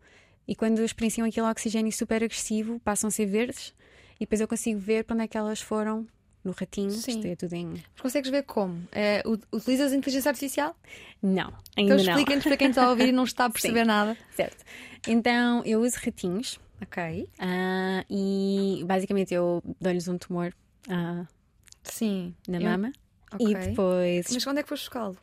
e 0.47 0.55
quando 0.55 0.83
experienciam 0.83 1.27
aquele 1.27 1.45
oxigênio 1.45 1.91
super 1.91 2.23
agressivo, 2.23 2.79
passam 2.79 3.09
a 3.09 3.11
ser 3.11 3.25
verdes, 3.27 3.73
e 4.15 4.21
depois 4.21 4.41
eu 4.41 4.47
consigo 4.47 4.79
ver 4.79 5.03
para 5.03 5.13
onde 5.13 5.25
é 5.25 5.27
que 5.27 5.37
elas 5.37 5.61
foram 5.61 6.07
no 6.43 6.51
ratinho, 6.51 6.91
Sim. 6.91 7.21
é 7.29 7.35
tudo 7.35 7.53
em. 7.53 7.67
Mas 7.67 8.01
consegues 8.01 8.31
ver 8.31 8.43
como? 8.43 8.81
É, 8.91 9.21
utilizas 9.53 9.91
a 9.91 9.95
inteligência 9.95 10.29
artificial? 10.29 10.75
Não, 11.21 11.53
ainda 11.77 11.95
então, 11.95 11.97
explica 11.97 12.35
nos 12.35 12.43
para 12.45 12.57
quem 12.57 12.69
está 12.69 12.85
a 12.85 12.89
ouvir 12.89 13.09
e 13.09 13.11
não 13.11 13.25
está 13.25 13.45
a 13.45 13.49
perceber 13.51 13.81
Sim. 13.81 13.87
nada. 13.87 14.17
Certo. 14.31 14.63
Então 15.07 15.61
eu 15.65 15.81
uso 15.81 15.97
ratinhos 16.03 16.59
Ok. 16.81 17.29
Uh, 17.39 18.05
e 18.09 18.83
basicamente 18.85 19.33
eu 19.33 19.61
dou-lhes 19.79 20.07
um 20.07 20.17
tumor 20.17 20.53
uh, 20.87 21.27
Sim. 21.83 22.33
na 22.47 22.57
eu... 22.57 22.63
mama. 22.63 22.91
Okay. 23.33 23.47
E 23.47 23.55
depois. 23.55 24.27
Mas 24.31 24.43
quando 24.43 24.57
é 24.59 24.63
que 24.63 24.69
foste 24.69 24.83
buscá-lo? 24.83 25.17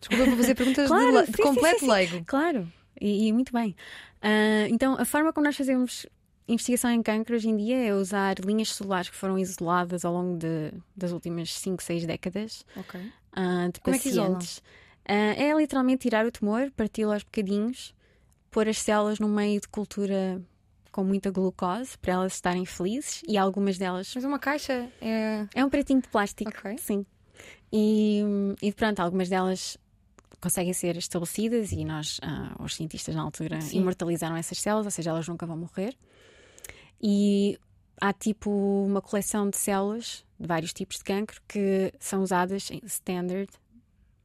Desculpa 0.00 0.24
por 0.24 0.36
fazer 0.36 0.54
perguntas 0.54 0.88
claro, 0.88 1.20
de, 1.22 1.30
de 1.30 1.36
sim, 1.36 1.42
completo 1.42 1.80
sim, 1.80 1.86
sim, 1.86 1.92
leigo. 1.92 2.24
Claro, 2.26 2.72
e, 3.00 3.28
e 3.28 3.32
muito 3.32 3.52
bem. 3.52 3.74
Uh, 4.22 4.68
então, 4.70 4.96
a 4.98 5.04
forma 5.04 5.32
como 5.32 5.46
nós 5.46 5.56
fazemos 5.56 6.06
investigação 6.46 6.90
em 6.90 7.02
cancro 7.02 7.34
hoje 7.34 7.48
em 7.48 7.56
dia 7.56 7.86
é 7.86 7.94
usar 7.94 8.38
linhas 8.38 8.74
celulares 8.74 9.08
que 9.08 9.16
foram 9.16 9.38
isoladas 9.38 10.04
ao 10.04 10.12
longo 10.12 10.36
de, 10.36 10.72
das 10.94 11.10
últimas 11.10 11.52
5, 11.54 11.82
6 11.82 12.06
décadas 12.06 12.64
okay. 12.76 13.00
uh, 13.00 13.72
de 13.72 13.80
como 13.80 13.96
pacientes. 13.96 14.62
É, 15.06 15.34
que 15.34 15.40
uh, 15.40 15.44
é 15.44 15.56
literalmente 15.56 16.02
tirar 16.02 16.26
o 16.26 16.32
tumor, 16.32 16.70
parti-lo 16.76 17.12
aos 17.12 17.22
bocadinhos, 17.22 17.94
pôr 18.50 18.68
as 18.68 18.78
células 18.78 19.18
no 19.18 19.28
meio 19.28 19.60
de 19.60 19.68
cultura 19.68 20.40
com 20.92 21.02
muita 21.02 21.30
glucose 21.30 21.98
para 21.98 22.12
elas 22.12 22.34
estarem 22.34 22.64
felizes 22.64 23.22
e 23.26 23.36
algumas 23.36 23.76
delas. 23.76 24.12
Mas 24.14 24.24
uma 24.24 24.38
caixa 24.38 24.88
é. 25.00 25.46
É 25.52 25.64
um 25.64 25.68
pretinho 25.68 26.00
de 26.00 26.08
plástico. 26.08 26.50
Okay. 26.50 26.78
Sim. 26.78 27.04
E, 27.76 28.22
e 28.62 28.72
pronto, 28.72 29.00
algumas 29.00 29.28
delas 29.28 29.76
conseguem 30.40 30.72
ser 30.72 30.96
estabelecidas 30.96 31.72
e 31.72 31.84
nós, 31.84 32.20
ah, 32.22 32.54
os 32.60 32.76
cientistas 32.76 33.16
na 33.16 33.22
altura, 33.22 33.60
Sim. 33.60 33.78
imortalizaram 33.78 34.36
essas 34.36 34.60
células, 34.60 34.86
ou 34.86 34.90
seja, 34.92 35.10
elas 35.10 35.26
nunca 35.26 35.44
vão 35.44 35.56
morrer. 35.56 35.96
E 37.02 37.58
há 38.00 38.12
tipo 38.12 38.48
uma 38.50 39.02
coleção 39.02 39.50
de 39.50 39.56
células 39.56 40.24
de 40.38 40.46
vários 40.46 40.72
tipos 40.72 40.98
de 40.98 41.04
cancro 41.04 41.40
que 41.48 41.92
são 41.98 42.22
usadas 42.22 42.70
em 42.70 42.80
standard 42.84 43.50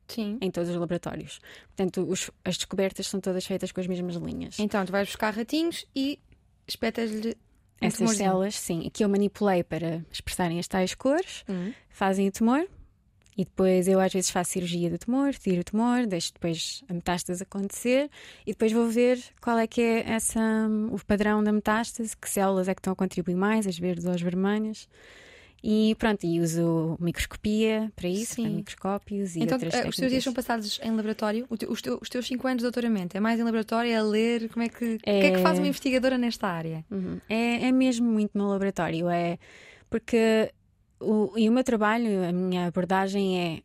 Sim. 0.08 0.38
em 0.42 0.52
todos 0.52 0.70
os 0.70 0.76
laboratórios. 0.76 1.40
Portanto, 1.76 2.06
os, 2.08 2.30
as 2.46 2.56
descobertas 2.56 3.08
são 3.08 3.20
todas 3.20 3.46
feitas 3.46 3.72
com 3.72 3.82
as 3.82 3.88
mesmas 3.88 4.16
linhas. 4.16 4.60
Então, 4.60 4.86
tu 4.86 4.92
vais 4.92 5.08
buscar 5.08 5.34
ratinhos 5.34 5.86
e 5.96 6.20
espetas-lhe 6.68 7.36
um 7.82 7.88
essas 7.88 7.98
tumorzinho. 7.98 8.30
células, 8.30 8.56
sim, 8.56 8.90
que 8.94 9.04
eu 9.04 9.10
manipulei 9.10 9.64
para 9.64 10.06
expressarem 10.12 10.60
as 10.60 10.68
tais 10.68 10.94
cores, 10.94 11.44
uhum. 11.48 11.74
fazem 11.90 12.28
o 12.28 12.32
tumor. 12.32 12.68
E 13.40 13.46
depois 13.46 13.88
eu 13.88 14.02
às 14.02 14.12
vezes 14.12 14.30
faço 14.30 14.52
cirurgia 14.52 14.90
do 14.90 14.98
tumor, 14.98 15.34
tiro 15.34 15.62
o 15.62 15.64
tumor, 15.64 16.06
deixo 16.06 16.34
depois 16.34 16.84
a 16.90 16.94
metástase 16.94 17.42
acontecer 17.42 18.10
e 18.46 18.52
depois 18.52 18.74
vou 18.74 18.90
ver 18.90 19.18
qual 19.40 19.58
é 19.58 19.66
que 19.66 19.80
é 19.80 20.12
essa, 20.12 20.42
o 20.92 21.00
padrão 21.06 21.42
da 21.42 21.50
metástase, 21.50 22.18
que 22.18 22.30
células 22.30 22.68
é 22.68 22.76
que 22.76 22.82
estão 22.82 22.92
a 22.92 22.96
contribuir 22.98 23.36
mais, 23.36 23.66
as 23.66 23.80
verdes 23.80 24.04
ou 24.04 24.12
as 24.12 24.22
vermelhas. 24.22 24.90
E 25.64 25.96
pronto, 25.98 26.26
e 26.26 26.42
uso 26.42 26.98
microscopia 27.00 27.90
para 27.96 28.10
isso, 28.10 28.42
para 28.42 28.50
microscópios 28.50 29.38
e 29.38 29.40
então, 29.40 29.56
outras 29.56 29.72
técnicas. 29.72 29.96
os 29.96 30.00
teus 30.02 30.12
dias 30.12 30.24
são 30.26 30.34
passados 30.34 30.80
em 30.84 30.92
laboratório? 30.94 31.46
Os, 31.50 31.82
teus, 31.82 31.98
os 32.02 32.10
teus 32.10 32.28
5 32.28 32.46
anos 32.46 32.58
de 32.58 32.64
doutoramento 32.64 33.16
é 33.16 33.22
mais 33.22 33.40
em 33.40 33.44
laboratório, 33.44 33.90
é 33.90 33.96
a 33.96 34.04
ler? 34.04 34.50
Como 34.50 34.66
é 34.66 34.68
que, 34.68 34.98
é... 35.06 35.18
O 35.18 35.22
que 35.22 35.28
é 35.28 35.32
que 35.32 35.42
faz 35.42 35.60
uma 35.60 35.68
investigadora 35.68 36.18
nesta 36.18 36.46
área? 36.46 36.84
Uhum. 36.92 37.22
É, 37.30 37.68
é 37.68 37.72
mesmo 37.72 38.06
muito 38.06 38.38
no 38.38 38.50
laboratório, 38.50 39.08
é 39.08 39.40
porque 39.90 40.52
o, 41.00 41.34
e 41.38 41.50
o 41.50 41.52
meu 41.52 41.64
trabalho, 41.64 42.24
a 42.28 42.32
minha 42.32 42.68
abordagem 42.68 43.40
é 43.40 43.62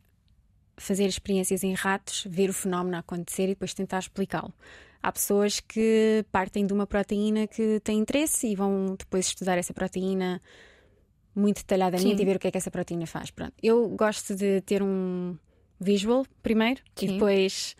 fazer 0.77 1.05
experiências 1.05 1.63
em 1.63 1.73
ratos, 1.73 2.25
ver 2.29 2.49
o 2.49 2.53
fenómeno 2.53 2.97
acontecer 2.97 3.45
e 3.45 3.47
depois 3.49 3.73
tentar 3.73 3.99
explicá-lo. 3.99 4.53
Há 5.01 5.11
pessoas 5.11 5.59
que 5.59 6.25
partem 6.31 6.65
de 6.65 6.73
uma 6.73 6.87
proteína 6.87 7.47
que 7.47 7.79
tem 7.81 7.99
interesse 7.99 8.47
e 8.47 8.55
vão 8.55 8.95
depois 8.97 9.27
estudar 9.27 9.57
essa 9.57 9.73
proteína 9.73 10.41
muito 11.35 11.57
detalhadamente 11.57 12.15
Sim. 12.15 12.21
e 12.21 12.25
ver 12.25 12.37
o 12.37 12.39
que 12.39 12.47
é 12.47 12.51
que 12.51 12.57
essa 12.57 12.71
proteína 12.71 13.05
faz. 13.05 13.29
Pronto. 13.29 13.53
Eu 13.61 13.87
gosto 13.89 14.35
de 14.35 14.61
ter 14.61 14.81
um 14.81 15.37
visual 15.79 16.25
primeiro 16.41 16.81
Sim. 16.95 17.05
e 17.05 17.11
depois 17.13 17.75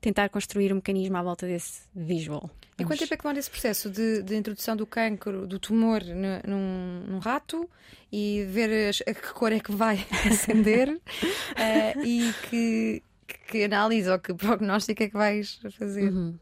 tentar 0.00 0.28
construir 0.28 0.72
um 0.72 0.76
mecanismo 0.76 1.16
à 1.16 1.22
volta 1.22 1.46
desse 1.46 1.82
visual. 1.94 2.50
E 2.78 2.84
quanto 2.84 3.00
tempo 3.00 3.12
é 3.12 3.16
que 3.16 3.22
demora 3.22 3.38
esse 3.38 3.50
processo 3.50 3.90
de, 3.90 4.22
de 4.22 4.36
introdução 4.36 4.76
do 4.76 4.86
cancro, 4.86 5.46
do 5.46 5.58
tumor 5.58 6.00
num, 6.46 7.04
num 7.06 7.18
rato 7.18 7.68
e 8.12 8.44
ver 8.48 8.94
a 9.06 9.14
que 9.14 9.32
cor 9.32 9.52
é 9.52 9.58
que 9.58 9.72
vai 9.72 10.06
acender 10.24 10.90
uh, 10.90 12.04
e 12.04 12.32
que, 12.48 13.02
que 13.48 13.64
análise 13.64 14.08
ou 14.08 14.18
que 14.18 14.32
prognóstico 14.32 15.02
é 15.02 15.08
que 15.08 15.16
vais 15.16 15.60
fazer? 15.76 16.12
Uhum. 16.12 16.38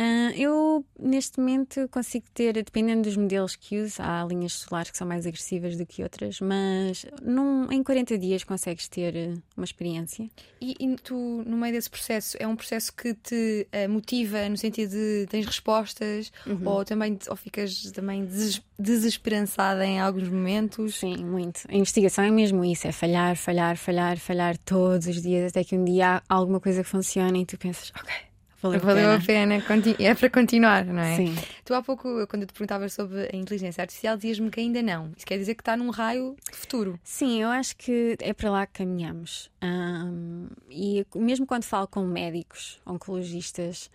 Uh, 0.00 0.32
eu, 0.34 0.84
neste 0.98 1.38
momento, 1.38 1.86
consigo 1.90 2.24
ter, 2.32 2.54
dependendo 2.54 3.02
dos 3.02 3.18
modelos 3.18 3.54
que 3.54 3.78
uso, 3.78 3.96
há 3.98 4.24
linhas 4.24 4.54
solares 4.54 4.90
que 4.90 4.96
são 4.96 5.06
mais 5.06 5.26
agressivas 5.26 5.76
do 5.76 5.84
que 5.84 6.02
outras, 6.02 6.40
mas 6.40 7.04
num, 7.20 7.70
em 7.70 7.82
40 7.82 8.16
dias 8.16 8.42
consegues 8.42 8.88
ter 8.88 9.14
eh, 9.14 9.34
uma 9.54 9.64
experiência. 9.64 10.26
E, 10.58 10.74
e, 10.80 10.96
tu, 10.96 11.44
no 11.46 11.54
meio 11.58 11.74
desse 11.74 11.90
processo, 11.90 12.34
é 12.40 12.46
um 12.46 12.56
processo 12.56 12.94
que 12.94 13.12
te 13.12 13.68
uh, 13.74 13.90
motiva 13.90 14.48
no 14.48 14.56
sentido 14.56 14.92
de 14.92 15.26
tens 15.28 15.44
respostas 15.44 16.32
uhum. 16.46 16.66
ou 16.66 16.82
também 16.82 17.18
ou 17.28 17.36
ficas 17.36 17.90
também 17.92 18.24
des 18.24 18.62
desesperançada 18.78 19.84
em 19.84 20.00
alguns 20.00 20.30
momentos? 20.30 20.96
Sim, 20.96 21.22
muito. 21.22 21.60
A 21.68 21.74
investigação 21.74 22.24
é 22.24 22.30
mesmo 22.30 22.64
isso: 22.64 22.86
é 22.86 22.92
falhar, 22.92 23.36
falhar, 23.36 23.76
falhar, 23.76 24.16
falhar 24.16 24.56
todos 24.56 25.06
os 25.08 25.20
dias 25.20 25.50
até 25.50 25.62
que 25.62 25.76
um 25.76 25.84
dia 25.84 26.22
há 26.26 26.34
alguma 26.34 26.58
coisa 26.58 26.82
que 26.82 26.88
funcione 26.88 27.42
e 27.42 27.44
tu 27.44 27.58
pensas, 27.58 27.92
ok 28.00 28.29
Valeu, 28.62 28.78
Valeu 28.80 29.12
a 29.12 29.18
pena. 29.20 29.56
a 29.56 29.60
pena. 29.60 29.94
É 29.98 30.14
para 30.14 30.28
continuar, 30.28 30.84
não 30.84 31.00
é? 31.00 31.16
Sim. 31.16 31.34
Tu 31.64 31.72
há 31.72 31.82
pouco, 31.82 32.26
quando 32.26 32.42
eu 32.42 32.46
te 32.46 32.52
perguntava 32.52 32.88
sobre 32.90 33.30
a 33.32 33.36
inteligência 33.36 33.80
artificial, 33.80 34.16
dizias-me 34.16 34.50
que 34.50 34.60
ainda 34.60 34.82
não. 34.82 35.12
Isso 35.16 35.24
quer 35.24 35.38
dizer 35.38 35.54
que 35.54 35.62
está 35.62 35.76
num 35.76 35.88
raio 35.88 36.36
de 36.50 36.56
futuro. 36.56 37.00
Sim, 37.02 37.40
eu 37.42 37.48
acho 37.48 37.74
que 37.76 38.16
é 38.20 38.34
para 38.34 38.50
lá 38.50 38.66
que 38.66 38.74
caminhamos. 38.74 39.50
Um, 39.62 40.48
e 40.68 41.06
mesmo 41.14 41.46
quando 41.46 41.64
falo 41.64 41.88
com 41.88 42.04
médicos, 42.04 42.78
oncologistas, 42.84 43.90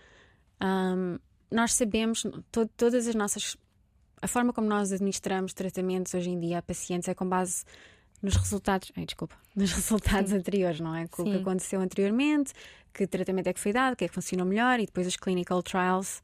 um, 0.60 1.20
nós 1.52 1.74
sabemos, 1.74 2.26
to 2.52 2.68
todas 2.76 3.08
as 3.08 3.14
nossas. 3.14 3.56
A 4.20 4.28
forma 4.28 4.52
como 4.52 4.68
nós 4.68 4.92
administramos 4.92 5.54
tratamentos 5.54 6.14
hoje 6.16 6.32
em 6.32 6.40
dia 6.40 6.58
a 6.58 6.62
pacientes 6.62 7.08
é 7.08 7.14
com 7.14 7.28
base 7.28 7.64
nos 8.22 8.36
resultados, 8.36 8.92
ai, 8.98 9.06
desculpa, 9.06 9.36
nos 9.56 9.72
resultados 9.74 10.32
Sim. 10.32 10.38
anteriores, 10.38 10.80
não 10.80 10.96
é? 10.96 11.06
O 11.06 11.24
que 11.24 11.36
aconteceu 11.36 11.80
anteriormente, 11.80 12.54
que 12.96 13.06
tratamento 13.06 13.48
é 13.48 13.54
que 13.54 13.60
foi 13.60 13.74
dado, 13.74 13.94
o 13.94 13.96
que 13.96 14.06
é 14.06 14.08
que 14.08 14.14
funcionou 14.14 14.48
melhor 14.48 14.80
e 14.80 14.86
depois 14.86 15.06
os 15.06 15.18
clinical 15.18 15.62
trials 15.62 16.24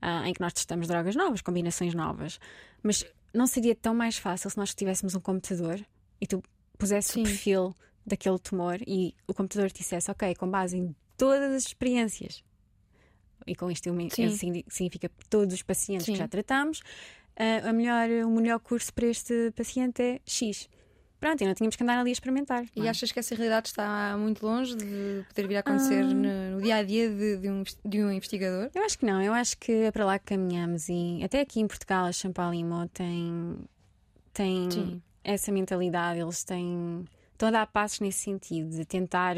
uh, 0.00 0.24
em 0.24 0.32
que 0.32 0.40
nós 0.40 0.52
testamos 0.52 0.86
drogas 0.86 1.16
novas, 1.16 1.42
combinações 1.42 1.92
novas. 1.92 2.38
Mas 2.82 3.04
não 3.32 3.46
seria 3.46 3.74
tão 3.74 3.94
mais 3.94 4.16
fácil 4.16 4.48
se 4.48 4.56
nós 4.56 4.72
tivéssemos 4.74 5.14
um 5.16 5.20
computador 5.20 5.84
e 6.20 6.26
tu 6.26 6.40
pusesse 6.78 7.18
o 7.18 7.24
perfil 7.24 7.74
daquele 8.06 8.38
tumor 8.38 8.78
e 8.86 9.14
o 9.26 9.34
computador 9.34 9.70
te 9.70 9.78
dissesse, 9.78 10.08
ok, 10.10 10.34
com 10.36 10.48
base 10.48 10.76
em 10.76 10.94
todas 11.16 11.52
as 11.52 11.66
experiências, 11.66 12.44
e 13.46 13.54
com 13.54 13.70
isto 13.70 13.90
significa 14.68 15.10
todos 15.28 15.54
os 15.54 15.62
pacientes 15.62 16.06
Sim. 16.06 16.12
que 16.12 16.18
já 16.18 16.28
tratamos, 16.28 16.78
uh, 16.78 17.68
a 17.68 17.72
melhor, 17.72 18.08
o 18.24 18.30
melhor 18.30 18.60
curso 18.60 18.92
para 18.94 19.06
este 19.06 19.50
paciente 19.52 20.00
é 20.00 20.20
X. 20.24 20.68
Pronto, 21.20 21.40
e 21.40 21.46
não 21.46 21.54
tínhamos 21.54 21.76
que 21.76 21.82
andar 21.82 21.98
ali 21.98 22.10
a 22.10 22.12
experimentar. 22.12 22.64
E 22.76 22.86
é? 22.86 22.90
achas 22.90 23.10
que 23.10 23.18
essa 23.18 23.34
realidade 23.34 23.68
está 23.68 24.16
muito 24.18 24.44
longe 24.44 24.76
de 24.76 25.24
poder 25.28 25.48
vir 25.48 25.56
a 25.56 25.60
acontecer 25.60 26.02
ah. 26.02 26.14
no, 26.52 26.60
dia 26.60 26.76
a 26.76 26.82
dia 26.82 27.08
de, 27.08 27.38
de, 27.38 27.50
um, 27.50 27.62
de 27.84 28.04
um 28.04 28.10
investigador? 28.12 28.70
Eu 28.74 28.84
acho 28.84 28.98
que 28.98 29.06
não, 29.06 29.22
eu 29.22 29.32
acho 29.32 29.56
que 29.58 29.72
é 29.72 29.90
para 29.90 30.04
lá 30.04 30.18
que 30.18 30.26
caminhamos 30.26 30.88
e 30.88 31.20
até 31.24 31.40
aqui 31.40 31.60
em 31.60 31.66
Portugal 31.66 32.04
a 32.04 32.12
Champalimo 32.12 32.88
tem, 32.88 33.56
tem 34.32 35.02
essa 35.22 35.50
mentalidade, 35.50 36.20
eles 36.20 36.44
têm. 36.44 37.04
estão 37.32 37.48
a 37.48 37.52
dar 37.52 37.66
passos 37.66 38.00
nesse 38.00 38.18
sentido, 38.18 38.70
de 38.70 38.84
tentar 38.84 39.36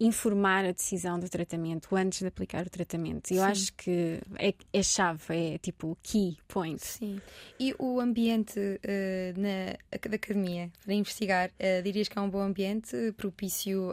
informar 0.00 0.64
a 0.64 0.72
decisão 0.72 1.18
do 1.20 1.28
tratamento 1.28 1.94
antes 1.94 2.20
de 2.20 2.26
aplicar 2.26 2.66
o 2.66 2.70
tratamento. 2.70 3.30
Eu 3.30 3.42
Sim. 3.42 3.50
acho 3.50 3.72
que 3.74 4.18
é, 4.38 4.54
é 4.72 4.82
chave, 4.82 5.54
é 5.54 5.58
tipo 5.58 5.96
key 6.02 6.38
point. 6.48 6.82
Sim. 6.82 7.20
E 7.58 7.74
o 7.78 8.00
ambiente 8.00 8.58
uh, 8.58 9.40
na 9.40 9.76
da 10.08 10.16
academia 10.16 10.70
para 10.82 10.94
investigar, 10.94 11.50
uh, 11.50 11.82
dirias 11.82 12.08
que 12.08 12.18
é 12.18 12.20
um 12.22 12.30
bom 12.30 12.40
ambiente 12.40 13.12
propício 13.16 13.92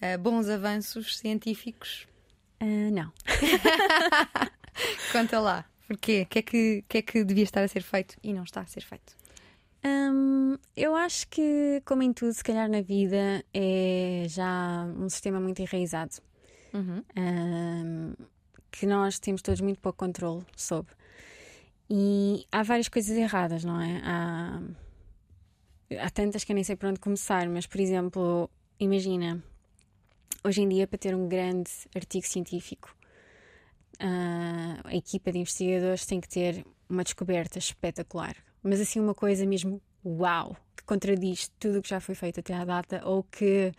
a, 0.00 0.14
a 0.14 0.18
bons 0.18 0.48
avanços 0.48 1.18
científicos? 1.18 2.08
Uh, 2.60 2.90
não. 2.90 3.12
Conta 5.12 5.38
lá. 5.38 5.66
Porquê? 5.86 6.22
O 6.22 6.26
que, 6.26 6.38
é 6.38 6.42
que, 6.42 6.84
que 6.88 6.98
é 6.98 7.02
que 7.02 7.24
devia 7.24 7.44
estar 7.44 7.62
a 7.62 7.68
ser 7.68 7.82
feito 7.82 8.16
e 8.22 8.32
não 8.32 8.44
está 8.44 8.62
a 8.62 8.66
ser 8.66 8.82
feito? 8.82 9.19
Hum, 9.84 10.56
eu 10.76 10.94
acho 10.94 11.26
que, 11.28 11.82
como 11.86 12.02
em 12.02 12.12
tudo, 12.12 12.32
se 12.32 12.44
calhar 12.44 12.68
na 12.68 12.82
vida, 12.82 13.44
é 13.52 14.26
já 14.28 14.84
um 14.96 15.08
sistema 15.08 15.40
muito 15.40 15.60
enraizado. 15.60 16.16
Uhum. 16.74 17.02
Hum, 17.16 18.14
que 18.70 18.86
nós 18.86 19.18
temos 19.18 19.42
todos 19.42 19.60
muito 19.60 19.80
pouco 19.80 19.98
controle 19.98 20.44
sobre. 20.56 20.94
E 21.88 22.46
há 22.52 22.62
várias 22.62 22.88
coisas 22.88 23.16
erradas, 23.16 23.64
não 23.64 23.80
é? 23.80 24.00
Há, 24.04 24.62
há 26.02 26.10
tantas 26.10 26.44
que 26.44 26.52
eu 26.52 26.54
nem 26.54 26.62
sei 26.62 26.76
por 26.76 26.88
onde 26.88 27.00
começar, 27.00 27.48
mas, 27.48 27.66
por 27.66 27.80
exemplo, 27.80 28.48
imagina, 28.78 29.42
hoje 30.44 30.60
em 30.62 30.68
dia, 30.68 30.86
para 30.86 30.98
ter 30.98 31.14
um 31.14 31.26
grande 31.26 31.70
artigo 31.96 32.26
científico, 32.26 32.94
uh, 34.00 34.80
a 34.84 34.94
equipa 34.94 35.32
de 35.32 35.38
investigadores 35.38 36.06
tem 36.06 36.20
que 36.20 36.28
ter 36.28 36.64
uma 36.88 37.02
descoberta 37.02 37.58
espetacular 37.58 38.36
mas 38.62 38.80
assim 38.80 39.00
uma 39.00 39.14
coisa 39.14 39.46
mesmo 39.46 39.80
uau, 40.04 40.56
que 40.76 40.84
contradiz 40.84 41.50
tudo 41.58 41.78
o 41.78 41.82
que 41.82 41.88
já 41.88 42.00
foi 42.00 42.14
feito 42.14 42.40
até 42.40 42.54
à 42.54 42.64
data 42.64 43.02
ou 43.04 43.22
que 43.22 43.72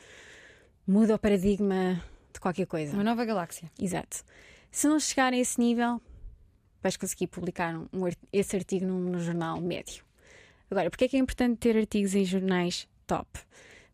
muda 0.87 1.15
o 1.15 1.19
paradigma 1.19 2.03
de 2.33 2.39
qualquer 2.39 2.65
coisa. 2.65 2.93
Uma 2.93 3.03
nova 3.03 3.25
galáxia. 3.25 3.71
Exato. 3.79 4.23
Se 4.71 4.87
não 4.87 4.99
chegar 4.99 5.33
a 5.33 5.37
esse 5.37 5.59
nível, 5.59 6.01
vais 6.81 6.97
conseguir 6.97 7.27
publicar 7.27 7.75
um, 7.75 7.87
esse 8.31 8.55
artigo 8.55 8.85
num, 8.85 8.99
num 8.99 9.19
jornal 9.19 9.59
médio. 9.59 10.03
Agora, 10.69 10.89
porque 10.89 11.05
é 11.05 11.07
que 11.07 11.17
é 11.17 11.19
importante 11.19 11.57
ter 11.57 11.77
artigos 11.77 12.15
em 12.15 12.23
jornais 12.23 12.87
top? 13.05 13.27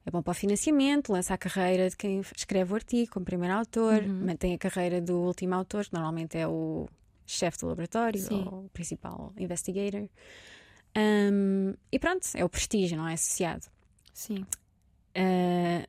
É 0.06 0.12
bom 0.12 0.21
para 0.21 0.32
o 0.32 0.36
financiamento, 0.36 1.12
lança 1.12 1.34
a 1.34 1.38
carreira 1.38 1.89
de 1.89 1.97
quem 1.97 2.21
escreve 2.21 2.71
o 2.71 2.76
artigo 2.76 3.12
como 3.12 3.26
primeiro 3.26 3.56
autor, 3.56 4.04
uhum. 4.04 4.26
mantém 4.28 4.54
a 4.54 4.58
carreira 4.58 5.02
do 5.02 5.17
último 5.17 5.54
autor, 5.56 5.86
que 5.86 5.93
normalmente 5.93 6.38
é 6.38 6.47
o 6.47 6.88
chefe 7.26 7.58
do 7.58 7.67
laboratório 7.67 8.21
Sim. 8.21 8.45
ou 8.45 8.65
o 8.65 8.69
principal 8.69 9.34
investigator. 9.38 10.08
Um, 10.97 11.75
e 11.91 11.99
pronto, 11.99 12.27
é 12.33 12.43
o 12.43 12.49
prestígio, 12.49 12.97
não 12.97 13.07
é? 13.07 13.13
Associado. 13.13 13.67
Sim. 14.13 14.45
Uh, 15.15 15.88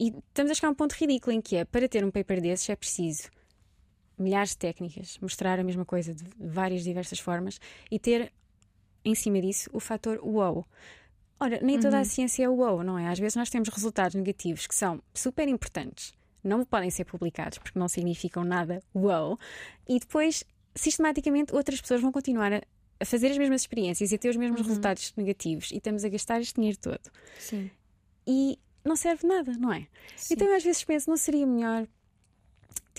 e 0.00 0.14
estamos 0.28 0.50
a 0.50 0.54
chegar 0.54 0.68
a 0.68 0.70
um 0.70 0.74
ponto 0.74 0.92
ridículo 0.92 1.32
em 1.32 1.40
que 1.40 1.56
é 1.56 1.64
para 1.64 1.88
ter 1.88 2.04
um 2.04 2.10
paper 2.10 2.40
desses 2.40 2.68
é 2.70 2.76
preciso 2.76 3.28
milhares 4.18 4.50
de 4.50 4.58
técnicas, 4.58 5.18
mostrar 5.20 5.58
a 5.58 5.64
mesma 5.64 5.84
coisa 5.84 6.14
de 6.14 6.24
várias 6.38 6.82
diversas 6.82 7.18
formas 7.18 7.60
e 7.90 7.98
ter 7.98 8.32
em 9.04 9.14
cima 9.14 9.40
disso 9.40 9.70
o 9.72 9.78
fator 9.78 10.18
wow. 10.22 10.66
Ora, 11.38 11.60
nem 11.62 11.78
toda 11.78 11.96
uhum. 11.96 12.02
a 12.02 12.04
ciência 12.04 12.44
é 12.44 12.48
wow, 12.48 12.82
não 12.82 12.98
é? 12.98 13.06
Às 13.08 13.18
vezes 13.18 13.36
nós 13.36 13.48
temos 13.48 13.68
resultados 13.68 14.16
negativos 14.16 14.66
que 14.66 14.74
são 14.74 15.00
super 15.14 15.46
importantes, 15.46 16.12
não 16.42 16.64
podem 16.64 16.90
ser 16.90 17.04
publicados 17.04 17.58
porque 17.58 17.78
não 17.78 17.86
significam 17.86 18.44
nada 18.44 18.82
wow, 18.92 19.38
e 19.88 20.00
depois 20.00 20.42
sistematicamente 20.74 21.54
outras 21.54 21.80
pessoas 21.80 22.00
vão 22.00 22.10
continuar 22.10 22.52
a 22.52 22.62
a 23.00 23.04
fazer 23.04 23.28
as 23.28 23.38
mesmas 23.38 23.62
experiências 23.62 24.12
e 24.12 24.14
a 24.14 24.18
ter 24.18 24.28
os 24.28 24.36
mesmos 24.36 24.60
uhum. 24.60 24.66
resultados 24.66 25.12
negativos 25.16 25.70
e 25.70 25.76
estamos 25.76 26.04
a 26.04 26.08
gastar 26.08 26.40
este 26.40 26.54
dinheiro 26.54 26.78
todo. 26.78 27.10
Sim. 27.38 27.70
E 28.26 28.58
não 28.84 28.96
serve 28.96 29.26
nada, 29.26 29.52
não 29.58 29.72
é? 29.72 29.86
Sim. 30.16 30.34
Então 30.34 30.54
às 30.54 30.62
vezes 30.62 30.82
penso, 30.84 31.08
não 31.08 31.16
seria 31.16 31.46
melhor 31.46 31.86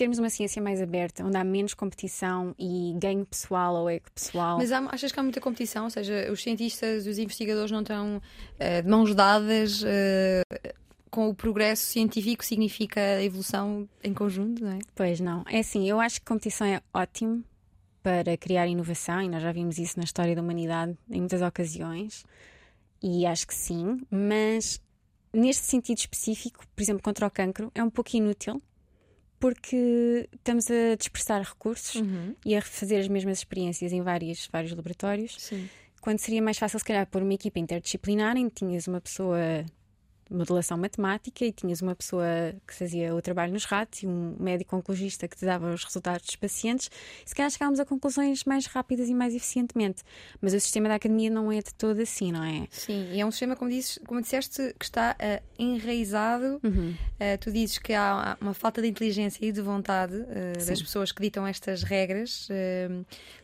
termos 0.00 0.18
uma 0.18 0.30
ciência 0.30 0.62
mais 0.62 0.80
aberta, 0.80 1.22
onde 1.22 1.36
há 1.36 1.44
menos 1.44 1.74
competição 1.74 2.54
e 2.58 2.94
ganho 2.98 3.26
pessoal 3.26 3.74
ou 3.74 3.90
eco 3.90 4.10
pessoal. 4.12 4.56
Mas 4.56 4.72
há, 4.72 4.78
achas 4.90 5.12
que 5.12 5.20
há 5.20 5.22
muita 5.22 5.42
competição? 5.42 5.84
Ou 5.84 5.90
seja, 5.90 6.32
os 6.32 6.42
cientistas, 6.42 7.06
os 7.06 7.18
investigadores 7.18 7.70
não 7.70 7.82
estão 7.82 8.16
uh, 8.16 8.82
de 8.82 8.88
mãos 8.88 9.14
dadas 9.14 9.82
uh, 9.82 10.74
com 11.10 11.28
o 11.28 11.34
progresso 11.34 11.84
científico 11.86 12.42
significa 12.42 12.98
a 12.98 13.22
evolução 13.22 13.86
em 14.02 14.14
conjunto, 14.14 14.64
não 14.64 14.72
é? 14.72 14.78
Pois 14.94 15.20
não. 15.20 15.44
É 15.46 15.58
assim, 15.58 15.86
eu 15.86 16.00
acho 16.00 16.20
que 16.20 16.26
competição 16.26 16.66
é 16.66 16.80
ótimo 16.94 17.44
para 18.02 18.36
criar 18.36 18.66
inovação, 18.66 19.22
e 19.22 19.28
nós 19.28 19.42
já 19.42 19.52
vimos 19.52 19.78
isso 19.78 19.98
na 19.98 20.04
história 20.04 20.34
da 20.34 20.42
humanidade 20.42 20.96
em 21.10 21.18
muitas 21.18 21.42
ocasiões. 21.42 22.24
E 23.02 23.26
acho 23.26 23.46
que 23.46 23.54
sim, 23.54 24.00
mas 24.10 24.80
neste 25.32 25.64
sentido 25.66 25.98
específico, 25.98 26.64
por 26.74 26.82
exemplo, 26.82 27.02
contra 27.02 27.26
o 27.26 27.30
cancro, 27.30 27.70
é 27.74 27.82
um 27.82 27.90
pouco 27.90 28.16
inútil 28.16 28.62
porque 29.38 30.28
estamos 30.34 30.70
a 30.70 30.94
dispersar 30.96 31.42
recursos 31.42 31.94
uhum. 31.94 32.34
e 32.44 32.54
a 32.54 32.60
fazer 32.60 32.98
as 32.98 33.08
mesmas 33.08 33.38
experiências 33.38 33.90
em 33.90 34.02
vários, 34.02 34.46
vários 34.52 34.70
laboratórios. 34.72 35.36
Sim. 35.38 35.66
Quando 36.02 36.18
seria 36.18 36.42
mais 36.42 36.58
fácil, 36.58 36.78
se 36.78 36.84
calhar, 36.84 37.06
pôr 37.06 37.22
uma 37.22 37.32
equipa 37.32 37.58
interdisciplinar 37.58 38.36
em 38.36 38.50
que 38.50 38.56
tinhas 38.56 38.86
uma 38.86 39.00
pessoa 39.00 39.64
modelação 40.30 40.78
matemática 40.78 41.44
e 41.44 41.52
tinhas 41.52 41.82
uma 41.82 41.94
pessoa 41.94 42.24
que 42.66 42.74
fazia 42.74 43.14
o 43.14 43.20
trabalho 43.20 43.52
nos 43.52 43.64
ratos 43.64 44.02
e 44.02 44.06
um 44.06 44.36
médico 44.38 44.76
oncologista 44.76 45.26
que 45.26 45.36
te 45.36 45.44
dava 45.44 45.72
os 45.72 45.84
resultados 45.84 46.24
dos 46.26 46.36
pacientes, 46.36 46.90
se 47.24 47.34
calhar 47.34 47.50
chegámos 47.50 47.80
a 47.80 47.84
conclusões 47.84 48.44
mais 48.44 48.66
rápidas 48.66 49.08
e 49.08 49.14
mais 49.14 49.34
eficientemente. 49.34 50.02
Mas 50.40 50.54
o 50.54 50.60
sistema 50.60 50.88
da 50.88 50.94
academia 50.94 51.30
não 51.30 51.50
é 51.50 51.58
de 51.58 51.74
todo 51.74 52.00
assim, 52.00 52.30
não 52.32 52.44
é? 52.44 52.66
Sim, 52.70 53.10
e 53.12 53.20
é 53.20 53.26
um 53.26 53.30
sistema, 53.30 53.56
como, 53.56 53.70
dizes, 53.70 53.98
como 54.06 54.20
disseste, 54.20 54.74
que 54.78 54.84
está 54.84 55.16
uh, 55.18 55.44
enraizado. 55.58 56.60
Uhum. 56.62 56.90
Uh, 56.90 57.38
tu 57.40 57.50
dizes 57.50 57.78
que 57.78 57.92
há 57.92 58.36
uma 58.40 58.54
falta 58.54 58.80
de 58.80 58.88
inteligência 58.88 59.44
e 59.44 59.50
de 59.50 59.60
vontade 59.60 60.14
uh, 60.14 60.66
das 60.66 60.80
pessoas 60.80 61.12
que 61.12 61.20
ditam 61.20 61.46
estas 61.46 61.82
regras. 61.82 62.48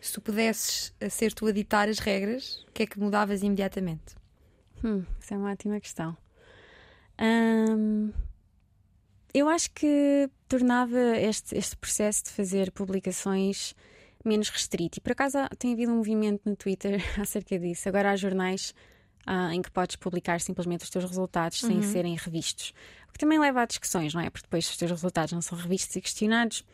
se 0.01 0.12
tu 0.12 0.20
pudesses 0.20 0.94
ser 1.11 1.33
tu 1.33 1.46
a 1.46 1.53
ditar 1.53 1.88
as 1.88 1.99
regras, 1.99 2.64
o 2.68 2.72
que 2.72 2.85
é 2.85 2.87
que 2.87 2.99
mudavas 2.99 3.42
imediatamente? 3.42 4.14
Hum, 4.85 5.05
essa 5.20 5.35
é 5.35 5.38
uma 5.38 5.51
ótima 5.51 5.81
questão 5.81 6.16
eu 9.33 9.48
acho 9.48 9.70
que 9.72 10.31
tornava 10.48 10.98
este, 11.18 11.57
este 11.57 11.76
processo 11.76 12.24
de 12.24 12.31
fazer 12.31 12.70
publicações 12.72 13.74
menos 14.24 14.48
restrito. 14.48 14.98
E 14.98 15.00
por 15.00 15.12
acaso 15.12 15.38
tem 15.59 15.72
havido 15.72 15.92
um 15.92 15.96
movimento 15.96 16.42
no 16.44 16.57
Twitter 16.57 17.00
acerca 17.20 17.59
disso. 17.59 17.88
Agora 17.88 18.11
há 18.11 18.16
jornais 18.16 18.74
ah, 19.26 19.55
em 19.55 19.62
que 19.62 19.70
podes 19.70 19.96
publicar 19.96 20.40
simplesmente 20.40 20.85
os 20.85 20.90
teus 20.90 21.05
resultados 21.05 21.62
uhum. 21.62 21.83
sem 21.83 21.92
serem 21.92 22.16
revistos. 22.16 22.72
O 23.09 23.12
que 23.12 23.18
também 23.18 23.38
leva 23.38 23.62
a 23.62 23.66
discussões, 23.66 24.14
não 24.14 24.20
é? 24.20 24.31
Porque 24.31 24.46
depois 24.46 24.68
os 24.68 24.76
teus 24.76 24.90
resultados 24.90 25.33
não 25.33 25.42
são 25.42 25.57
revistos 25.57 25.96
e 25.96 26.00
questionados, 26.00 26.64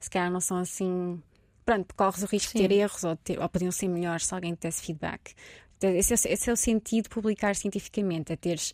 se 0.00 0.10
calhar 0.10 0.30
não 0.30 0.40
são 0.40 0.58
assim. 0.58 1.22
Pronto, 1.64 1.94
corres 1.94 2.22
o 2.22 2.26
risco 2.26 2.52
Sim. 2.52 2.58
de 2.58 2.68
ter 2.68 2.74
erros 2.74 3.04
ou, 3.04 3.16
ter, 3.16 3.40
ou 3.40 3.48
podiam 3.48 3.72
ser 3.72 3.88
melhores 3.88 4.26
se 4.26 4.34
alguém 4.34 4.54
te 4.54 4.60
desse 4.60 4.82
feedback. 4.82 5.34
Esse 5.80 6.14
é, 6.14 6.32
esse 6.32 6.50
é 6.50 6.52
o 6.52 6.56
sentido 6.56 7.04
de 7.04 7.08
publicar 7.10 7.54
cientificamente, 7.56 8.32
é 8.32 8.36
teres 8.36 8.72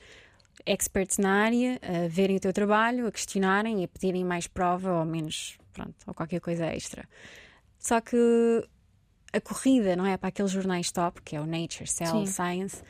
experts 0.67 1.19
na 1.19 1.45
área 1.45 1.81
a 1.83 2.09
verem 2.09 2.37
o 2.37 2.41
teu 2.41 2.53
trabalho, 2.53 3.07
a 3.07 3.13
questionarem 3.13 3.81
e 3.81 3.85
a 3.85 3.89
pedirem 3.89 4.25
mais 4.25 4.47
prova 4.47 4.93
ou 4.93 5.05
menos, 5.05 5.59
pronto, 5.73 5.95
ou 6.07 6.15
qualquer 6.15 6.41
coisa 6.41 6.67
extra. 6.67 7.09
Só 7.79 8.01
que 8.01 8.17
a 9.33 9.41
corrida, 9.41 9.97
não 9.97 10.07
é? 10.07 10.17
Para 10.17 10.29
aqueles 10.29 10.51
jornais 10.51 10.91
top, 10.91 11.23
que 11.23 11.37
é 11.37 11.41
o 11.41 11.47
Nature, 11.47 11.87
Cell, 11.87 12.27
Sim. 12.27 12.27
Science, 12.27 12.83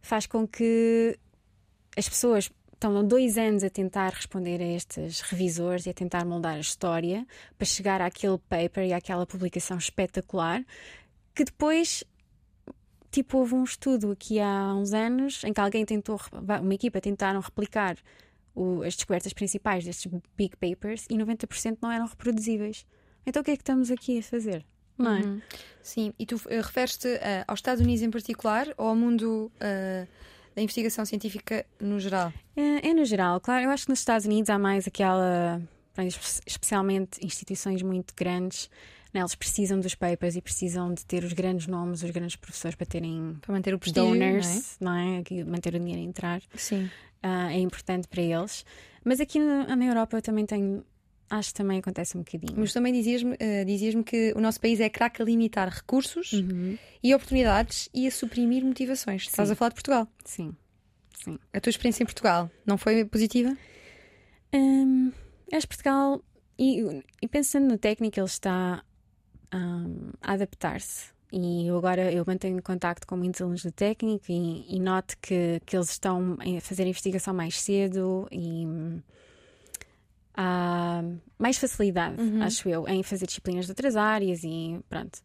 faz 0.00 0.26
com 0.26 0.46
que 0.46 1.18
as 1.96 2.08
pessoas 2.08 2.50
estão 2.72 3.06
dois 3.06 3.38
anos 3.38 3.62
a 3.64 3.70
tentar 3.70 4.12
responder 4.12 4.60
a 4.60 4.66
estes 4.66 5.20
revisores 5.20 5.86
e 5.86 5.90
a 5.90 5.94
tentar 5.94 6.24
moldar 6.24 6.56
a 6.56 6.60
história 6.60 7.26
para 7.56 7.66
chegar 7.66 8.00
àquele 8.00 8.38
paper 8.38 8.84
e 8.84 8.92
àquela 8.92 9.26
publicação 9.26 9.78
espetacular 9.78 10.64
que 11.34 11.44
depois 11.44 12.04
Tipo, 13.14 13.38
houve 13.38 13.54
um 13.54 13.62
estudo 13.62 14.10
aqui 14.10 14.40
há 14.40 14.74
uns 14.74 14.92
anos 14.92 15.44
em 15.44 15.52
que 15.52 15.60
alguém 15.60 15.84
tentou, 15.84 16.20
uma 16.60 16.74
equipa 16.74 17.00
tentaram 17.00 17.38
replicar 17.38 17.96
o, 18.52 18.82
as 18.82 18.96
descobertas 18.96 19.32
principais 19.32 19.84
destes 19.84 20.10
big 20.36 20.56
papers 20.56 21.06
e 21.08 21.14
90% 21.14 21.78
não 21.80 21.92
eram 21.92 22.08
reproduzíveis. 22.08 22.84
Então 23.24 23.40
o 23.40 23.44
que 23.44 23.52
é 23.52 23.56
que 23.56 23.62
estamos 23.62 23.88
aqui 23.88 24.18
a 24.18 24.22
fazer? 24.24 24.66
Não 24.98 25.12
é? 25.12 25.20
Uhum. 25.20 25.40
Sim, 25.80 26.12
e 26.18 26.26
tu 26.26 26.34
uh, 26.34 26.40
referes-te 26.60 27.06
uh, 27.06 27.44
aos 27.46 27.60
Estados 27.60 27.80
Unidos 27.80 28.02
em 28.02 28.10
particular 28.10 28.66
ou 28.76 28.88
ao 28.88 28.96
mundo 28.96 29.48
uh, 29.58 30.08
da 30.56 30.60
investigação 30.60 31.04
científica 31.04 31.64
no 31.80 32.00
geral? 32.00 32.32
É, 32.56 32.88
é, 32.88 32.94
no 32.94 33.04
geral, 33.04 33.40
claro. 33.40 33.66
Eu 33.66 33.70
acho 33.70 33.84
que 33.84 33.90
nos 33.90 34.00
Estados 34.00 34.26
Unidos 34.26 34.50
há 34.50 34.58
mais 34.58 34.88
aquela, 34.88 35.62
especialmente 36.44 37.24
instituições 37.24 37.80
muito 37.80 38.12
grandes 38.16 38.68
né, 39.14 39.20
eles 39.20 39.34
precisam 39.36 39.78
dos 39.78 39.94
papers 39.94 40.34
e 40.34 40.42
precisam 40.42 40.92
de 40.92 41.06
ter 41.06 41.22
os 41.22 41.32
grandes 41.32 41.68
nomes, 41.68 42.02
os 42.02 42.10
grandes 42.10 42.34
professores 42.34 42.74
para 42.74 42.86
terem 42.86 43.38
para 43.40 43.54
manter 43.54 43.72
o 43.72 43.78
prestígio, 43.78 44.10
donors, 44.10 44.76
não 44.80 44.92
é? 44.92 45.04
Não 45.30 45.38
é? 45.38 45.44
manter 45.44 45.74
o 45.74 45.78
dinheiro 45.78 46.02
a 46.02 46.04
entrar. 46.04 46.42
Sim. 46.56 46.90
Uh, 47.24 47.48
é 47.50 47.58
importante 47.58 48.08
para 48.08 48.20
eles. 48.20 48.66
Mas 49.04 49.20
aqui 49.20 49.38
na, 49.38 49.76
na 49.76 49.84
Europa 49.84 50.16
eu 50.16 50.22
também 50.22 50.44
tenho 50.44 50.84
Acho 51.30 51.48
que 51.48 51.54
também 51.54 51.78
acontece 51.78 52.16
um 52.16 52.20
bocadinho. 52.20 52.54
Mas 52.56 52.72
também 52.72 52.92
dizias-me 52.92 53.32
uh, 53.32 53.64
dizias 53.64 53.94
que 54.04 54.32
o 54.36 54.40
nosso 54.40 54.60
país 54.60 54.78
é 54.78 54.90
craque 54.90 55.22
a 55.22 55.24
limitar 55.24 55.68
recursos 55.68 56.32
uhum. 56.32 56.76
e 57.02 57.14
oportunidades 57.14 57.88
e 57.94 58.06
a 58.06 58.10
suprimir 58.10 58.62
motivações. 58.62 59.24
Sim. 59.24 59.30
Estás 59.30 59.50
a 59.50 59.54
falar 59.54 59.70
de 59.70 59.74
Portugal? 59.74 60.06
Sim. 60.24 60.54
Sim. 61.24 61.38
A 61.52 61.60
tua 61.60 61.70
experiência 61.70 62.02
em 62.02 62.06
Portugal 62.06 62.50
não 62.66 62.76
foi 62.76 63.04
positiva? 63.06 63.56
Um, 64.52 65.10
acho 65.50 65.66
que 65.66 65.74
Portugal, 65.74 66.22
e, 66.58 67.02
e 67.22 67.26
pensando 67.26 67.68
no 67.68 67.78
técnico, 67.78 68.20
ele 68.20 68.26
está 68.26 68.84
um, 69.54 70.10
adaptar-se. 70.20 71.14
E 71.32 71.66
eu 71.66 71.76
agora 71.76 72.12
eu 72.12 72.24
mantenho 72.26 72.62
contacto 72.62 73.06
com 73.06 73.16
muitos 73.16 73.40
alunos 73.40 73.62
de 73.62 73.72
técnico 73.72 74.26
e, 74.28 74.76
e 74.76 74.78
noto 74.78 75.16
que, 75.20 75.60
que 75.66 75.76
eles 75.76 75.90
estão 75.90 76.36
a 76.40 76.60
fazer 76.60 76.84
a 76.84 76.86
investigação 76.86 77.34
mais 77.34 77.60
cedo 77.60 78.28
e 78.30 78.64
há 80.36 81.02
mais 81.38 81.58
facilidade, 81.58 82.20
uhum. 82.20 82.42
acho 82.42 82.68
eu, 82.68 82.86
em 82.88 83.02
fazer 83.02 83.26
disciplinas 83.26 83.66
de 83.66 83.72
outras 83.72 83.96
áreas 83.96 84.44
e 84.44 84.80
pronto. 84.88 85.20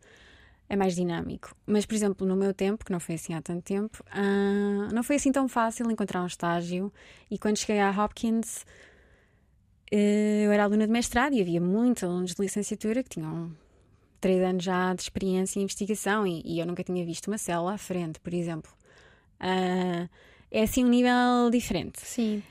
É 0.67 0.75
mais 0.75 0.95
dinâmico. 0.95 1.55
Mas, 1.65 1.85
por 1.85 1.95
exemplo, 1.95 2.27
no 2.27 2.35
meu 2.35 2.53
tempo, 2.53 2.85
que 2.85 2.91
não 2.91 2.99
foi 2.99 3.15
assim 3.15 3.33
há 3.33 3.41
tanto 3.41 3.63
tempo, 3.63 4.03
uh, 4.11 4.93
não 4.93 5.01
foi 5.01 5.15
assim 5.15 5.31
tão 5.31 5.47
fácil 5.47 5.89
encontrar 5.89 6.21
um 6.21 6.27
estágio. 6.27 6.93
E 7.29 7.39
quando 7.39 7.57
cheguei 7.57 7.79
à 7.79 7.89
Hopkins, 7.89 8.65
uh, 9.91 9.95
eu 10.45 10.51
era 10.51 10.65
aluna 10.65 10.85
de 10.85 10.93
mestrado 10.93 11.33
e 11.33 11.41
havia 11.41 11.59
muitos 11.59 12.03
alunos 12.03 12.35
de 12.35 12.41
licenciatura 12.41 13.01
que 13.01 13.09
tinham 13.09 13.51
três 14.19 14.41
anos 14.41 14.63
já 14.63 14.93
de 14.93 15.01
experiência 15.01 15.59
em 15.59 15.63
investigação 15.63 16.27
e, 16.27 16.41
e 16.45 16.59
eu 16.59 16.65
nunca 16.65 16.83
tinha 16.83 17.03
visto 17.05 17.27
uma 17.27 17.37
célula 17.37 17.73
à 17.73 17.77
frente, 17.77 18.19
por 18.19 18.33
exemplo. 18.33 18.71
Uh, 19.39 20.09
é 20.51 20.63
assim 20.63 20.83
um 20.83 20.89
nível 20.89 21.49
diferente. 21.51 21.99
Sim. 22.01 22.43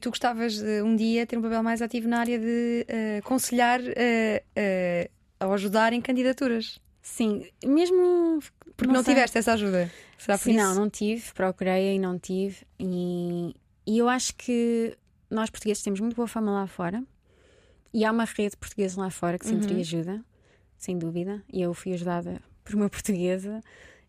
Tu, 0.00 0.10
gostavas 0.10 0.58
de 0.58 0.82
um 0.82 0.94
dia 0.94 1.26
ter 1.26 1.38
um 1.38 1.42
papel 1.42 1.62
mais 1.62 1.80
ativo 1.80 2.06
na 2.06 2.20
área 2.20 2.38
de 2.38 2.86
uh, 2.88 3.18
aconselhar 3.18 3.80
uh, 3.80 5.10
ou 5.40 5.52
ajudar 5.54 5.92
em 5.92 6.00
candidaturas. 6.00 6.78
Sim, 7.02 7.48
mesmo 7.64 8.40
porque 8.76 8.86
não, 8.86 8.96
não 8.96 9.04
tiveste 9.04 9.38
essa 9.38 9.54
ajuda. 9.54 9.90
Será 10.18 10.36
por 10.36 10.44
Sim, 10.44 10.50
isso? 10.50 10.60
não, 10.60 10.74
não 10.74 10.90
tive, 10.90 11.32
procurei 11.32 11.96
e 11.96 11.98
não 11.98 12.18
tive. 12.18 12.58
E, 12.78 13.54
e 13.86 13.98
eu 13.98 14.08
acho 14.08 14.34
que 14.36 14.96
nós 15.30 15.48
portugueses 15.48 15.82
temos 15.82 15.98
muito 15.98 16.14
boa 16.14 16.28
fama 16.28 16.52
lá 16.52 16.66
fora. 16.66 17.02
E 17.92 18.04
há 18.04 18.12
uma 18.12 18.24
rede 18.24 18.56
portuguesa 18.56 19.00
lá 19.00 19.10
fora 19.10 19.38
que 19.38 19.46
sempre 19.46 19.72
uhum. 19.72 19.80
ajuda 19.80 20.24
sem 20.80 20.98
dúvida, 20.98 21.44
e 21.52 21.60
eu 21.60 21.74
fui 21.74 21.92
ajudada 21.92 22.40
por 22.64 22.74
uma 22.74 22.88
portuguesa. 22.90 23.60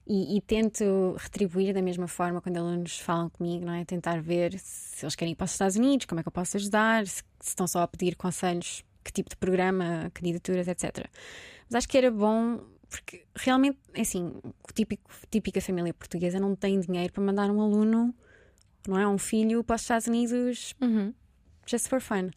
E, 0.08 0.36
e, 0.36 0.42
tento 0.42 1.16
retribuir 1.20 1.76
da 1.76 1.82
mesma 1.82 2.08
forma 2.08 2.42
quando 2.42 2.58
alunos 2.58 2.98
falam 2.98 3.30
comigo, 3.30 3.64
não 3.64 3.74
é? 3.74 3.86
Tentar 3.86 4.20
ver 4.20 4.58
se 4.58 5.06
eles 5.06 5.16
querem 5.16 5.34
ir 5.34 5.36
para 5.36 5.46
os 5.46 5.52
Estados 5.52 5.76
Unidos, 5.76 6.08
como 6.08 6.20
é 6.20 6.24
que 6.24 6.28
eu 6.28 6.32
posso 6.32 6.58
ajudar, 6.58 7.06
se, 7.06 7.24
se 7.40 7.50
estão 7.50 7.68
só 7.68 7.82
a 7.84 7.88
pedir 7.88 8.16
conselhos, 8.16 8.84
que 9.04 9.12
tipo 9.12 9.30
de 9.30 9.36
programa, 9.36 10.10
candidaturas, 10.14 10.68
etc. 10.68 11.08
Mas 11.70 11.76
acho 11.76 11.88
que 11.88 11.98
era 11.98 12.10
bom, 12.10 12.62
porque 12.90 13.24
realmente, 13.36 13.78
é 13.94 14.02
assim, 14.02 14.34
típico, 14.74 15.12
típica 15.30 15.62
família 15.62 15.94
portuguesa 15.94 16.40
não 16.40 16.56
tem 16.56 16.80
dinheiro 16.80 17.14
para 17.14 17.24
mandar 17.24 17.52
um 17.52 17.62
aluno, 17.62 18.14
não 18.88 18.98
é? 18.98 19.08
Um 19.08 19.20
filho 19.20 19.64
para 19.64 19.76
os 19.76 19.82
Estados 19.84 20.08
Unidos 20.08 20.74
uhum. 20.82 21.14
just 21.68 21.88
for 21.88 22.02
fun 22.02 22.32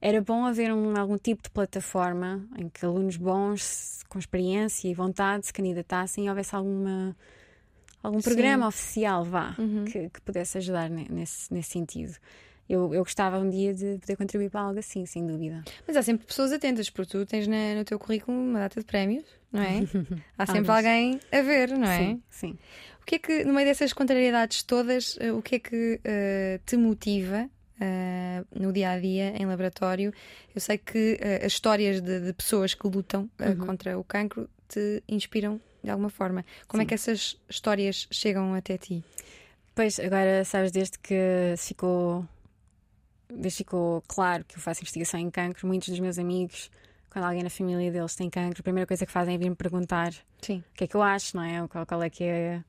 era 0.00 0.20
bom 0.22 0.46
haver 0.46 0.72
um, 0.72 0.96
algum 0.96 1.18
tipo 1.18 1.42
de 1.42 1.50
plataforma 1.50 2.46
em 2.56 2.68
que 2.68 2.84
alunos 2.84 3.16
bons, 3.16 4.02
com 4.08 4.18
experiência 4.18 4.88
e 4.88 4.94
vontade, 4.94 5.46
se 5.46 5.52
candidatassem 5.52 6.26
e 6.26 6.28
houvesse 6.28 6.54
alguma, 6.54 7.14
algum 8.02 8.20
programa 8.20 8.64
Sim. 8.64 8.68
oficial, 8.68 9.24
vá, 9.24 9.54
uhum. 9.58 9.84
que, 9.84 10.08
que, 10.08 10.20
pudesse 10.22 10.56
ajudar 10.58 10.88
nesse, 10.88 11.52
nesse 11.52 11.70
sentido. 11.70 12.14
Eu, 12.68 12.94
eu 12.94 13.02
gostava 13.02 13.38
um 13.38 13.50
dia 13.50 13.74
de 13.74 13.98
poder 13.98 14.16
contribuir 14.16 14.48
para 14.48 14.60
algo 14.60 14.78
assim, 14.78 15.04
sem 15.04 15.26
dúvida. 15.26 15.64
Mas 15.86 15.96
há 15.96 16.02
sempre 16.02 16.24
pessoas 16.24 16.52
atentas, 16.52 16.88
porque 16.88 17.10
tu 17.10 17.26
tens 17.26 17.48
na, 17.48 17.74
no 17.74 17.84
teu 17.84 17.98
currículo 17.98 18.38
uma 18.38 18.60
data 18.60 18.78
de 18.78 18.86
prémios, 18.86 19.24
não 19.52 19.60
é? 19.60 19.80
há 20.38 20.46
sempre 20.46 20.70
alguém 20.70 21.20
a 21.32 21.42
ver, 21.42 21.70
não 21.76 21.88
é? 21.88 21.98
Sim, 21.98 22.22
sim. 22.30 22.58
O 23.02 23.04
que 23.04 23.16
é 23.16 23.18
que, 23.18 23.44
no 23.44 23.52
meio 23.52 23.66
dessas 23.66 23.92
contrariedades 23.92 24.62
todas, 24.62 25.18
eh, 25.20 25.32
o 25.32 25.42
que 25.42 25.56
é 25.56 25.58
que 25.58 26.00
uh, 26.04 26.64
te 26.64 26.76
motiva 26.76 27.50
uh, 27.80 28.46
no 28.58 28.72
dia 28.72 28.90
a 28.90 28.98
dia, 28.98 29.34
em 29.36 29.46
laboratório. 29.46 30.12
Eu 30.54 30.60
sei 30.60 30.78
que 30.78 31.18
uh, 31.20 31.46
as 31.46 31.52
histórias 31.52 32.00
de, 32.00 32.20
de, 32.20 32.32
pessoas 32.32 32.74
que 32.74 32.86
lutam 32.86 33.28
uh, 33.40 33.48
uhum. 33.48 33.66
contra 33.66 33.98
o 33.98 34.04
cancro 34.04 34.48
te 34.68 35.02
inspiram 35.08 35.60
de 35.82 35.90
alguma 35.90 36.10
forma. 36.10 36.44
Como 36.68 36.82
é 36.82 36.84
Sim. 36.84 36.86
é 36.86 36.88
que 36.88 36.94
essas 36.94 37.36
histórias 37.48 38.06
chegam 38.10 38.54
até 38.54 38.76
ti? 38.76 39.02
Pois, 39.74 39.98
agora 39.98 40.44
sabes, 40.44 40.70
desde 40.70 40.98
que 40.98 41.54
ficou, 41.56 42.26
desde 43.28 43.58
ficou 43.58 44.02
claro 44.06 44.44
que 44.44 44.56
eu 44.56 44.60
faço 44.60 44.82
investigação 44.82 45.18
em 45.18 45.30
cancro, 45.30 45.66
muitos 45.66 45.88
dos 45.88 46.00
meus 46.00 46.18
amigos 46.18 46.70
quando 47.10 47.24
alguém 47.24 47.42
na 47.42 47.50
família 47.50 47.90
deles 47.90 48.14
tem 48.14 48.30
cancro, 48.30 48.60
a 48.60 48.62
primeira 48.62 48.86
coisa 48.86 49.04
que 49.04 49.10
fazem 49.10 49.34
é 49.34 49.38
vir-me 49.38 49.56
perguntar 49.56 50.14
Sim. 50.40 50.62
o 50.70 50.74
que 50.74 50.84
é 50.84 50.86
que 50.86 50.94
eu 50.94 51.02
acho, 51.02 51.36
não 51.36 51.42
é? 51.42 51.66
Qual, 51.66 51.84
qual 51.84 52.02
é 52.04 52.08
que 52.08 52.22
é 52.22 52.62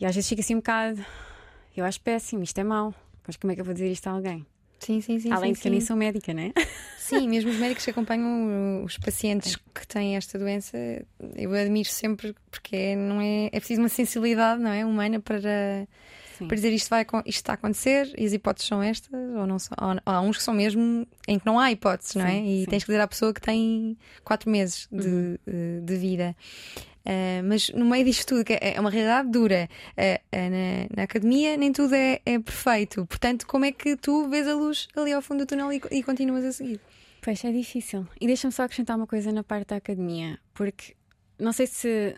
E 0.00 0.06
às 0.06 0.14
vezes 0.14 0.28
fica 0.28 0.40
assim 0.40 0.54
um 0.54 0.58
bocado. 0.58 1.04
Eu 1.76 1.84
acho 1.84 2.00
péssimo, 2.00 2.42
isto 2.42 2.58
é 2.58 2.64
mau. 2.64 2.94
Mas 3.26 3.36
como 3.36 3.52
é 3.52 3.54
que 3.54 3.60
eu 3.60 3.64
vou 3.64 3.74
dizer 3.74 3.90
isto 3.90 4.06
a 4.06 4.10
alguém? 4.10 4.46
Sim, 4.78 5.00
sim, 5.00 5.20
sim. 5.20 5.30
Além 5.30 5.50
sim, 5.50 5.54
de 5.54 5.60
que 5.60 5.68
eu 5.68 5.72
nem 5.72 5.80
sou 5.80 5.96
médica, 5.96 6.34
né? 6.34 6.52
Sim, 6.98 7.28
mesmo 7.28 7.50
os 7.50 7.56
médicos 7.56 7.84
que 7.84 7.90
acompanham 7.90 8.84
os 8.84 8.96
pacientes 8.96 9.56
que 9.56 9.86
têm 9.86 10.16
esta 10.16 10.38
doença, 10.38 10.78
eu 11.36 11.52
admiro 11.52 11.88
sempre 11.88 12.34
porque 12.50 12.74
é, 12.74 12.96
não 12.96 13.20
é, 13.20 13.46
é 13.46 13.58
preciso 13.58 13.82
uma 13.82 13.88
sensibilidade 13.88 14.62
não 14.62 14.70
é, 14.70 14.86
humana 14.86 15.20
para, 15.20 15.86
para 16.38 16.54
dizer 16.54 16.72
isto, 16.72 16.88
vai, 16.88 17.02
isto 17.02 17.26
está 17.26 17.52
a 17.52 17.54
acontecer 17.54 18.10
e 18.16 18.24
as 18.24 18.32
hipóteses 18.32 18.68
são 18.68 18.82
estas, 18.82 19.12
ou 19.12 19.46
não 19.46 19.58
são, 19.58 19.76
ou, 19.80 19.96
há 20.06 20.20
uns 20.20 20.38
que 20.38 20.42
são 20.42 20.54
mesmo 20.54 21.06
em 21.28 21.38
que 21.38 21.44
não 21.44 21.58
há 21.58 21.70
hipóteses, 21.70 22.14
não 22.14 22.24
é? 22.24 22.30
Sim, 22.30 22.46
e 22.46 22.60
sim. 22.60 22.70
tens 22.70 22.84
que 22.84 22.90
dizer 22.90 23.00
à 23.00 23.08
pessoa 23.08 23.34
que 23.34 23.40
tem 23.40 23.98
quatro 24.24 24.48
meses 24.48 24.88
de, 24.90 25.06
uhum. 25.06 25.38
de, 25.46 25.80
de 25.82 25.96
vida. 25.96 26.36
Uh, 27.04 27.42
mas 27.44 27.68
no 27.70 27.84
meio 27.84 28.04
disto 28.04 28.26
tudo, 28.26 28.44
que 28.44 28.56
é 28.60 28.80
uma 28.80 28.90
realidade 28.90 29.28
dura, 29.28 29.68
uh, 29.96 30.36
uh, 30.36 30.50
na, 30.50 30.96
na, 30.96 31.02
academia 31.02 31.56
nem 31.56 31.72
tudo 31.72 31.94
é, 31.94 32.20
é, 32.24 32.38
perfeito. 32.38 33.04
Portanto, 33.06 33.46
como 33.46 33.64
é 33.64 33.72
que 33.72 33.96
tu 33.96 34.28
vês 34.28 34.46
a 34.46 34.54
luz 34.54 34.86
ali 34.96 35.12
ao 35.12 35.20
fundo 35.20 35.40
do 35.40 35.46
túnel 35.46 35.72
e, 35.72 35.80
e 35.90 36.02
continuas 36.02 36.44
a 36.44 36.52
seguir? 36.52 36.80
Pois 37.20 37.44
é 37.44 37.50
difícil. 37.50 38.06
E 38.20 38.26
deixa-me 38.26 38.52
só 38.52 38.62
acrescentar 38.64 38.96
uma 38.96 39.06
coisa 39.06 39.32
na 39.32 39.42
parte 39.42 39.68
da 39.68 39.76
academia, 39.76 40.38
porque 40.54 40.94
não 41.38 41.52
sei 41.52 41.66
se 41.66 42.16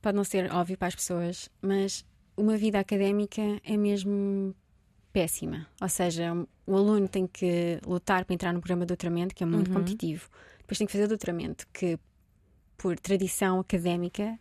pode 0.00 0.16
não 0.16 0.24
ser 0.24 0.52
óbvio 0.52 0.76
para 0.76 0.88
as 0.88 0.94
pessoas, 0.94 1.48
mas 1.60 2.04
uma 2.36 2.56
vida 2.56 2.78
académica 2.78 3.42
é 3.64 3.76
mesmo 3.76 4.54
péssima. 5.12 5.66
Ou 5.80 5.88
seja, 5.88 6.32
o 6.66 6.76
aluno 6.76 7.08
tem 7.08 7.26
que 7.26 7.78
lutar 7.86 8.24
para 8.24 8.34
entrar 8.34 8.52
no 8.52 8.60
programa 8.60 8.84
de 8.84 8.88
doutoramento, 8.88 9.34
que 9.34 9.42
é 9.42 9.46
muito 9.46 9.68
uhum. 9.68 9.74
competitivo. 9.74 10.28
Depois 10.58 10.78
tem 10.78 10.86
que 10.86 10.92
fazer 10.92 11.04
o 11.04 11.08
doutoramento, 11.08 11.66
que 11.72 11.98
por 12.82 12.98
tradição 12.98 13.60
académica, 13.60 14.36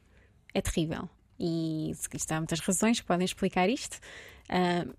é 0.51 0.61
terrível. 0.61 1.07
E 1.39 1.91
há 2.27 2.37
muitas 2.37 2.59
razões 2.59 2.99
que 2.99 3.05
podem 3.05 3.23
explicar 3.23 3.69
isto. 3.69 3.99
Uh, 4.49 4.91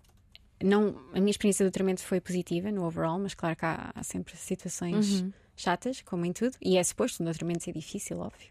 não, 0.63 0.95
a 1.13 1.19
minha 1.19 1.29
experiência 1.29 1.65
de 1.65 1.69
doutoramento 1.69 2.01
foi 2.03 2.21
positiva 2.21 2.71
no 2.71 2.85
overall, 2.85 3.19
mas 3.19 3.33
claro 3.33 3.57
que 3.57 3.65
há, 3.65 3.91
há 3.93 4.01
sempre 4.01 4.37
situações 4.37 5.19
uhum. 5.19 5.33
chatas, 5.57 6.01
como 6.01 6.25
em 6.25 6.31
tudo, 6.31 6.55
e 6.61 6.77
é 6.77 6.83
suposto 6.85 7.21
o 7.21 7.25
doutoramento 7.25 7.65
ser 7.65 7.73
difícil, 7.73 8.17
óbvio. 8.19 8.49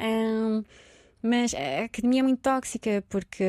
Um, 0.00 0.62
mas 1.20 1.52
a 1.52 1.84
academia 1.86 2.20
é 2.20 2.22
muito 2.22 2.40
tóxica 2.42 3.04
porque, 3.08 3.44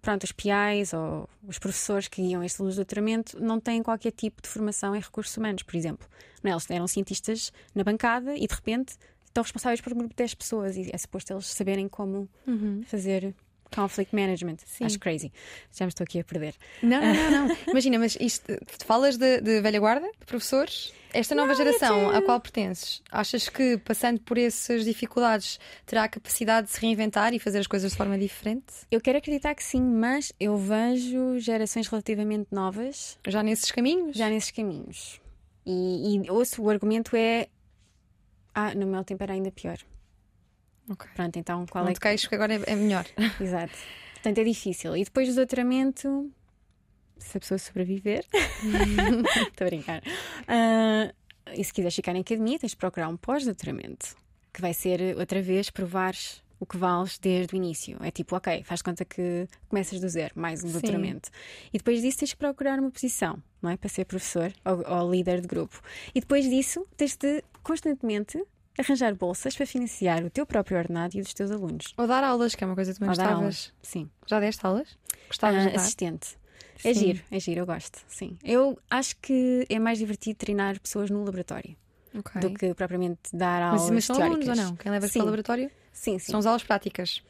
pronto, 0.00 0.24
os 0.24 0.32
PIs 0.32 0.94
ou 0.94 1.28
os 1.46 1.58
professores 1.58 2.08
que 2.08 2.22
guiam 2.22 2.42
este 2.42 2.62
doutoramento 2.62 3.38
não 3.42 3.60
têm 3.60 3.82
qualquer 3.82 4.12
tipo 4.12 4.40
de 4.40 4.48
formação 4.48 4.96
em 4.96 5.00
recursos 5.00 5.36
humanos, 5.36 5.62
por 5.62 5.76
exemplo. 5.76 6.08
Não, 6.42 6.50
é? 6.50 6.54
eles 6.54 6.70
eram 6.70 6.86
cientistas 6.86 7.52
na 7.74 7.82
bancada 7.84 8.34
e 8.36 8.46
de 8.46 8.54
repente 8.54 8.96
estão 9.34 9.42
responsáveis 9.42 9.80
por 9.80 9.92
um 9.92 9.96
grupo 9.96 10.14
de 10.14 10.16
10 10.16 10.34
pessoas 10.34 10.76
e 10.76 10.90
é 10.92 10.96
suposto 10.98 11.32
eles 11.32 11.46
saberem 11.46 11.88
como 11.88 12.28
uhum. 12.46 12.82
fazer 12.86 13.34
conflict 13.74 14.14
management. 14.14 14.58
Sim. 14.64 14.84
Acho 14.84 14.98
crazy. 15.00 15.32
Já 15.72 15.84
me 15.84 15.88
estou 15.88 16.04
aqui 16.04 16.20
a 16.20 16.24
perder. 16.24 16.54
Não, 16.80 17.00
não, 17.00 17.30
não. 17.30 17.48
não. 17.48 17.56
Imagina, 17.68 17.98
mas 17.98 18.16
isto, 18.20 18.56
falas 18.86 19.16
de, 19.16 19.40
de, 19.40 19.60
velha 19.60 19.80
guarda, 19.80 20.06
de 20.06 20.24
professores? 20.24 20.92
Esta 21.12 21.34
nova 21.34 21.48
não, 21.48 21.54
geração 21.54 22.10
a 22.10 22.20
qual 22.22 22.40
pertences, 22.40 23.00
achas 23.10 23.48
que 23.48 23.78
passando 23.78 24.20
por 24.20 24.36
essas 24.36 24.84
dificuldades 24.84 25.60
terá 25.86 26.04
a 26.04 26.08
capacidade 26.08 26.66
de 26.66 26.72
se 26.72 26.80
reinventar 26.80 27.32
e 27.32 27.38
fazer 27.38 27.58
as 27.58 27.68
coisas 27.68 27.92
de 27.92 27.96
forma 27.96 28.18
diferente? 28.18 28.66
Eu 28.90 29.00
quero 29.00 29.18
acreditar 29.18 29.54
que 29.54 29.62
sim, 29.62 29.80
mas 29.80 30.32
eu 30.40 30.56
vejo 30.56 31.38
gerações 31.38 31.86
relativamente 31.86 32.48
novas. 32.50 33.16
Já 33.28 33.44
nesses 33.44 33.70
caminhos? 33.70 34.16
Já 34.16 34.28
nesses 34.28 34.50
caminhos. 34.50 35.20
E, 35.66 36.16
e 36.16 36.30
ouço 36.30 36.62
o 36.62 36.68
argumento 36.68 37.16
é 37.16 37.48
ah, 38.54 38.74
no 38.74 38.86
meu 38.86 39.04
tempo 39.04 39.22
era 39.22 39.32
ainda 39.32 39.50
pior. 39.50 39.78
Ok. 40.88 41.08
Pronto, 41.14 41.38
então 41.38 41.66
qual 41.66 41.84
Não 41.84 41.90
é 41.90 41.94
te 41.94 42.00
que... 42.00 42.28
que 42.28 42.34
agora 42.34 42.54
é, 42.54 42.62
é 42.66 42.76
melhor. 42.76 43.06
Exato. 43.40 43.74
Portanto, 44.14 44.38
é 44.38 44.44
difícil. 44.44 44.96
E 44.96 45.04
depois 45.04 45.28
do 45.28 45.34
doutoramento, 45.34 46.30
se 47.18 47.36
a 47.36 47.40
pessoa 47.40 47.58
sobreviver, 47.58 48.24
estou 49.48 49.66
a 49.66 49.70
brincar. 49.70 50.02
Uh, 50.02 51.12
e 51.52 51.64
se 51.64 51.72
quiseres 51.72 51.94
ficar 51.94 52.14
em 52.14 52.20
academia, 52.20 52.58
tens 52.58 52.70
de 52.70 52.76
procurar 52.76 53.08
um 53.08 53.16
pós-doutoramento, 53.16 54.16
que 54.52 54.60
vai 54.60 54.72
ser 54.72 55.16
outra 55.16 55.42
vez 55.42 55.70
provares 55.70 56.42
o 56.58 56.66
que 56.66 56.78
vales 56.78 57.18
desde 57.18 57.54
o 57.54 57.56
início. 57.56 57.98
É 58.00 58.10
tipo, 58.10 58.36
ok, 58.36 58.62
faz 58.64 58.80
conta 58.80 59.04
que 59.04 59.46
começas 59.68 60.00
do 60.00 60.08
zero, 60.08 60.32
mais 60.36 60.64
um 60.64 60.68
Sim. 60.68 60.72
doutoramento. 60.72 61.30
E 61.72 61.78
depois 61.78 62.00
disso 62.00 62.18
tens 62.18 62.32
que 62.32 62.38
procurar 62.38 62.78
uma 62.78 62.90
posição, 62.90 63.42
não 63.60 63.70
é? 63.70 63.76
Para 63.76 63.90
ser 63.90 64.06
professor 64.06 64.52
ou, 64.64 64.82
ou 64.90 65.10
líder 65.10 65.40
de 65.40 65.46
grupo. 65.46 65.80
E 66.14 66.20
depois 66.20 66.48
disso 66.48 66.86
tens 66.96 67.16
de 67.16 67.42
constantemente 67.64 68.40
arranjar 68.78 69.14
bolsas 69.14 69.56
para 69.56 69.66
financiar 69.66 70.24
o 70.24 70.30
teu 70.30 70.44
próprio 70.46 70.78
ordenado 70.78 71.16
e 71.16 71.22
dos 71.22 71.32
teus 71.32 71.50
alunos. 71.50 71.94
Ou 71.96 72.06
dar 72.06 72.22
aulas, 72.22 72.54
que 72.54 72.62
é 72.62 72.66
uma 72.66 72.74
coisa 72.74 72.92
que 72.92 72.98
tu 72.98 73.06
gostavas. 73.06 73.34
Aulas. 73.34 73.72
Sim. 73.82 74.10
Já 74.26 74.40
deste 74.40 74.64
aulas? 74.66 74.98
Gostavas 75.28 75.64
uh, 75.64 75.66
de 75.66 75.74
dar? 75.74 75.80
Assistente. 75.80 76.38
É 76.78 76.80
sim. 76.82 76.88
É 76.88 76.94
giro, 76.94 77.24
é 77.30 77.40
giro, 77.40 77.60
eu 77.60 77.66
gosto, 77.66 78.00
sim. 78.08 78.36
Eu 78.42 78.78
acho 78.90 79.16
que 79.16 79.64
é 79.68 79.78
mais 79.78 79.98
divertido 79.98 80.36
treinar 80.36 80.78
pessoas 80.80 81.08
no 81.08 81.24
laboratório 81.24 81.76
okay. 82.12 82.40
do 82.40 82.52
que 82.52 82.74
propriamente 82.74 83.20
dar 83.32 83.62
aulas 83.62 83.82
mas, 83.82 83.90
mas 83.90 84.04
são 84.04 84.16
teóricas. 84.16 84.48
alunos 84.48 84.58
ou 84.58 84.70
não? 84.70 84.76
Quem 84.76 84.90
leva 84.90 85.08
para 85.08 85.22
o 85.22 85.24
laboratório? 85.24 85.70
Sim, 85.92 86.18
sim. 86.18 86.32
São 86.32 86.40
as 86.40 86.46
aulas 86.46 86.64
práticas? 86.64 87.22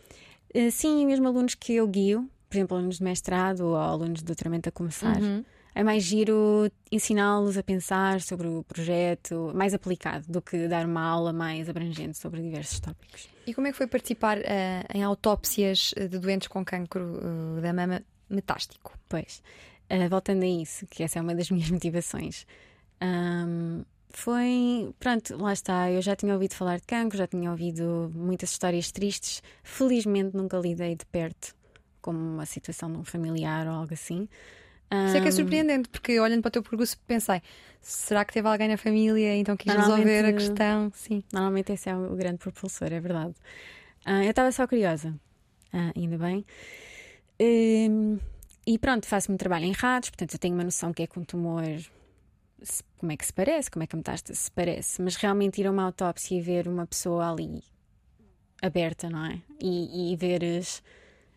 Uh, 0.54 0.70
sim, 0.70 1.06
mesmo 1.06 1.28
alunos 1.28 1.54
que 1.54 1.74
eu 1.74 1.86
guio, 1.86 2.28
por 2.48 2.56
exemplo, 2.56 2.76
alunos 2.76 2.98
de 2.98 3.04
mestrado 3.04 3.66
ou 3.66 3.76
alunos 3.76 4.20
de 4.20 4.24
doutoramento 4.24 4.68
a 4.68 4.72
começar. 4.72 5.20
Uhum 5.20 5.44
é 5.74 5.82
mais 5.82 6.04
giro 6.04 6.70
ensiná-los 6.90 7.58
a 7.58 7.62
pensar 7.62 8.20
sobre 8.20 8.46
o 8.46 8.62
projeto, 8.62 9.50
mais 9.54 9.74
aplicado, 9.74 10.24
do 10.28 10.40
que 10.40 10.68
dar 10.68 10.86
uma 10.86 11.02
aula 11.02 11.32
mais 11.32 11.68
abrangente 11.68 12.16
sobre 12.16 12.40
diversos 12.40 12.78
tópicos. 12.78 13.28
E 13.46 13.52
como 13.52 13.66
é 13.66 13.72
que 13.72 13.76
foi 13.76 13.86
participar 13.86 14.38
uh, 14.38 14.42
em 14.94 15.02
autópsias 15.02 15.92
de 15.96 16.18
doentes 16.18 16.48
com 16.48 16.64
cancro 16.64 17.04
uh, 17.04 17.60
da 17.60 17.72
mama 17.72 18.02
metástico? 18.30 18.96
Pois, 19.08 19.42
uh, 19.90 20.08
voltando 20.08 20.44
a 20.44 20.46
isso, 20.46 20.86
que 20.86 21.02
essa 21.02 21.18
é 21.18 21.22
uma 21.22 21.34
das 21.34 21.50
minhas 21.52 21.70
motivações. 21.70 22.46
Um, 23.02 23.84
foi, 24.10 24.94
pronto, 25.00 25.36
lá 25.36 25.52
está. 25.52 25.90
Eu 25.90 26.00
já 26.00 26.14
tinha 26.14 26.32
ouvido 26.32 26.54
falar 26.54 26.76
de 26.76 26.86
cancro, 26.86 27.18
já 27.18 27.26
tinha 27.26 27.50
ouvido 27.50 28.12
muitas 28.14 28.52
histórias 28.52 28.92
tristes. 28.92 29.42
Felizmente 29.64 30.36
nunca 30.36 30.56
lidei 30.56 30.94
de 30.94 31.04
perto 31.06 31.54
com 32.00 32.12
uma 32.12 32.46
situação 32.46 32.92
de 32.92 32.98
um 32.98 33.04
familiar 33.04 33.66
ou 33.66 33.72
algo 33.72 33.92
assim. 33.92 34.28
Isso 35.06 35.16
é 35.16 35.20
que 35.20 35.28
é 35.28 35.30
surpreendente, 35.30 35.88
porque 35.88 36.18
olhando 36.20 36.42
para 36.42 36.48
o 36.48 36.52
teu 36.52 36.62
percurso 36.62 36.98
pensei, 37.06 37.40
será 37.80 38.24
que 38.24 38.32
teve 38.32 38.48
alguém 38.48 38.68
na 38.68 38.76
família 38.76 39.36
então 39.36 39.56
quis 39.56 39.72
resolver 39.72 40.26
a 40.26 40.32
questão? 40.32 40.92
Sim. 40.94 41.22
Normalmente 41.32 41.72
esse 41.72 41.88
é 41.88 41.96
o 41.96 42.14
grande 42.16 42.38
propulsor, 42.38 42.92
é 42.92 43.00
verdade. 43.00 43.34
Uh, 44.06 44.22
eu 44.22 44.30
estava 44.30 44.52
só 44.52 44.66
curiosa, 44.66 45.10
uh, 45.72 45.92
ainda 45.98 46.18
bem. 46.18 46.44
Um, 47.40 48.18
e 48.66 48.78
pronto, 48.78 49.06
faço 49.06 49.30
meu 49.30 49.38
trabalho 49.38 49.64
em 49.64 49.72
ratos, 49.72 50.10
portanto 50.10 50.34
eu 50.34 50.38
tenho 50.38 50.54
uma 50.54 50.64
noção 50.64 50.92
que 50.92 51.02
é 51.02 51.06
com 51.06 51.22
tumor, 51.24 51.64
como 52.98 53.12
é 53.12 53.16
que 53.16 53.26
se 53.26 53.32
parece, 53.32 53.70
como 53.70 53.82
é 53.82 53.86
que 53.86 53.94
a 53.94 53.98
metástase 53.98 54.38
se 54.38 54.50
parece, 54.50 55.02
mas 55.02 55.16
realmente 55.16 55.60
ir 55.60 55.66
a 55.66 55.70
uma 55.70 55.84
autópsia 55.84 56.38
e 56.38 56.40
ver 56.40 56.68
uma 56.68 56.86
pessoa 56.86 57.30
ali 57.30 57.62
aberta, 58.62 59.10
não 59.10 59.26
é? 59.26 59.40
E, 59.60 60.12
e 60.12 60.16
veres 60.16 60.82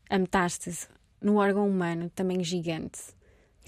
a 0.09 0.17
metástase 0.17 0.87
no 1.21 1.37
órgão 1.37 1.67
humano, 1.67 2.09
também 2.15 2.43
gigante 2.43 3.16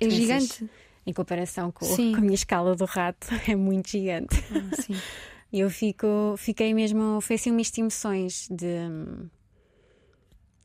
é 0.05 0.09
gigante. 0.09 0.69
Em 1.05 1.13
comparação 1.13 1.71
com, 1.71 1.87
com, 1.87 2.17
a 2.17 2.21
minha 2.21 2.35
escala 2.35 2.75
do 2.75 2.85
rato, 2.85 3.27
é 3.49 3.55
muito 3.55 3.89
gigante. 3.89 4.35
Ah, 4.51 4.81
sim. 4.81 4.93
Eu 5.51 5.69
fico, 5.69 6.35
fiquei 6.37 6.73
mesmo. 6.73 7.19
Foi 7.21 7.35
assim 7.35 7.51
umas 7.51 7.75
emoções 7.75 8.47
de. 8.51 8.77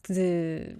de. 0.08 0.76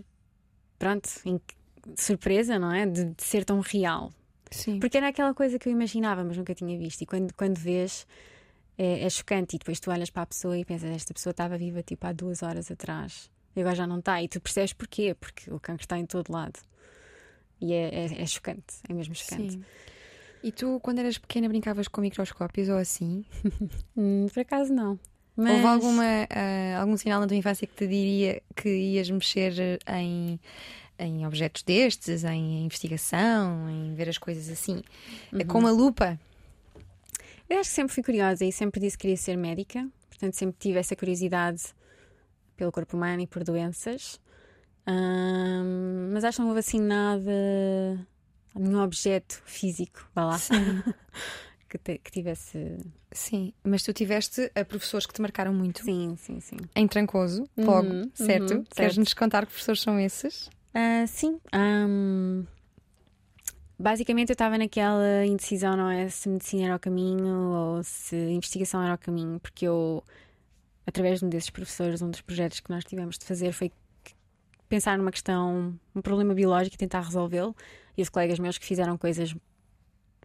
pronto, 0.79 1.09
de 1.25 2.03
surpresa, 2.03 2.59
não 2.59 2.73
é? 2.73 2.87
De, 2.87 3.07
de, 3.07 3.23
ser 3.23 3.45
tão 3.45 3.61
real. 3.61 4.13
Sim. 4.51 4.79
Porque 4.79 4.99
era 4.99 5.09
aquela 5.09 5.33
coisa 5.33 5.59
que 5.59 5.69
eu 5.69 5.73
imaginava, 5.73 6.23
mas 6.23 6.37
nunca 6.37 6.55
tinha 6.55 6.79
visto. 6.79 7.01
E 7.01 7.07
quando, 7.07 7.33
quando 7.33 7.59
vês, 7.59 8.07
é, 8.77 9.05
é 9.05 9.11
chocante. 9.11 9.57
E 9.57 9.59
depois 9.59 9.81
tu 9.81 9.91
olhas 9.91 10.11
para 10.11 10.23
a 10.23 10.27
pessoa 10.27 10.57
e 10.59 10.65
pensas: 10.67 10.91
esta 10.91 11.15
pessoa 11.15 11.31
estava 11.31 11.57
viva 11.57 11.83
tipo 11.83 12.07
há 12.07 12.13
duas 12.13 12.43
horas 12.43 12.71
atrás. 12.71 13.31
E 13.57 13.61
agora 13.61 13.75
já 13.75 13.87
não 13.87 14.01
está. 14.01 14.23
E 14.23 14.29
tu 14.29 14.39
percebes 14.39 14.75
porquê? 14.75 15.15
Porque 15.15 15.51
o 15.51 15.59
cancro 15.59 15.85
está 15.85 15.99
em 15.99 16.05
todo 16.05 16.31
lado. 16.31 16.61
E 17.65 17.73
é, 17.73 17.89
é, 17.95 18.23
é 18.23 18.27
chocante, 18.27 18.75
é 18.87 18.93
mesmo 18.93 19.15
chocante. 19.15 19.55
Sim. 19.55 19.65
E 20.43 20.53
tu, 20.53 20.79
quando 20.81 20.99
eras 20.99 21.17
pequena, 21.17 21.49
brincavas 21.49 21.89
com 21.89 22.03
microscópios 22.03 22.69
ou 22.69 22.77
assim? 22.77 23.25
hum, 23.97 24.27
por 24.31 24.41
acaso 24.41 24.71
não. 24.75 24.99
Mas... 25.35 25.55
Houve 25.55 25.67
alguma, 25.67 26.05
uh, 26.05 26.81
algum 26.81 26.95
sinal 26.99 27.23
na 27.23 27.27
tua 27.27 27.37
infância 27.39 27.67
que 27.67 27.75
te 27.75 27.87
diria 27.87 28.43
que 28.55 28.69
ias 28.69 29.09
mexer 29.09 29.81
em, 29.89 30.39
em 30.99 31.27
objetos 31.27 31.63
destes, 31.63 32.23
em 32.23 32.67
investigação, 32.67 33.71
em 33.71 33.95
ver 33.95 34.11
as 34.11 34.19
coisas 34.19 34.51
assim, 34.51 34.83
uhum. 35.33 35.47
com 35.47 35.61
uma 35.61 35.71
lupa? 35.71 36.21
Eu 37.49 37.61
acho 37.61 37.71
que 37.71 37.77
sempre 37.77 37.95
fui 37.95 38.03
curiosa 38.03 38.45
e 38.45 38.53
sempre 38.53 38.79
disse 38.83 38.99
que 38.99 39.03
queria 39.03 39.17
ser 39.17 39.39
médica, 39.39 39.89
portanto, 40.11 40.35
sempre 40.35 40.57
tive 40.59 40.79
essa 40.79 40.95
curiosidade 40.95 41.63
pelo 42.59 42.71
corpo 42.71 42.95
humano 42.95 43.23
e 43.23 43.27
por 43.27 43.43
doenças. 43.43 44.21
Um, 44.87 46.11
mas 46.13 46.25
acho 46.25 46.37
que 46.37 46.43
não 46.43 46.49
houve 46.49 46.61
assim 46.61 46.81
nada, 46.81 47.31
nenhum 48.55 48.83
objeto 48.83 49.43
físico, 49.47 50.07
vá 50.15 50.25
lá, 50.27 50.39
que, 51.69 51.79
te, 51.79 51.99
que, 51.99 52.11
tivesse. 52.11 52.79
Sim, 53.11 53.53
mas 53.63 53.83
tu 53.83 53.93
tiveste 53.93 54.51
a 54.55 54.65
professores 54.65 55.07
que 55.07 55.15
te 55.15 55.23
marcaram 55.23 55.55
muito. 55.55 55.83
Sim, 55.83 56.17
sim, 56.17 56.41
sim. 56.41 56.57
Em 56.75 56.87
Trancoso, 56.87 57.49
logo, 57.57 57.89
uhum, 57.89 58.11
certo? 58.15 58.55
Uhum, 58.55 58.65
Queres-nos 58.75 59.15
contar 59.15 59.47
que 59.47 59.53
professores 59.53 59.81
são 59.81 59.99
esses? 59.99 60.49
Uh, 60.75 61.07
sim. 61.07 61.41
Um, 61.55 62.45
basicamente 63.79 64.31
eu 64.31 64.35
estava 64.35 64.59
naquela 64.59 65.25
indecisão, 65.25 65.77
não 65.77 65.89
é? 65.91 66.09
Se 66.09 66.29
medicina 66.29 66.67
era 66.67 66.77
o 66.77 66.81
caminho 66.81 67.53
ou 67.53 67.83
se 67.83 68.17
investigação 68.17 68.83
era 68.83 68.95
o 68.95 68.99
caminho, 68.99 69.41
porque 69.41 69.67
eu, 69.67 70.05
através 70.87 71.21
de 71.21 71.25
um 71.25 71.29
desses 71.29 71.51
professores, 71.51 72.03
um 72.03 72.11
dos 72.11 72.21
projetos 72.21 72.61
que 72.61 72.71
nós 72.71 72.85
tivemos 72.85 73.17
de 73.17 73.25
fazer 73.25 73.53
foi 73.53 73.73
pensar 74.69 74.99
numa 74.99 75.11
questão, 75.11 75.79
um 75.95 76.01
problema 76.01 76.35
biológico 76.35 76.75
e 76.75 76.79
tentar 76.79 77.03
resolvê-lo. 77.03 77.55
E 77.97 78.03
os 78.03 78.09
colegas 78.09 78.39
meus 78.39 78.59
que 78.59 78.65
fizeram 78.65 78.99
coisas 78.99 79.35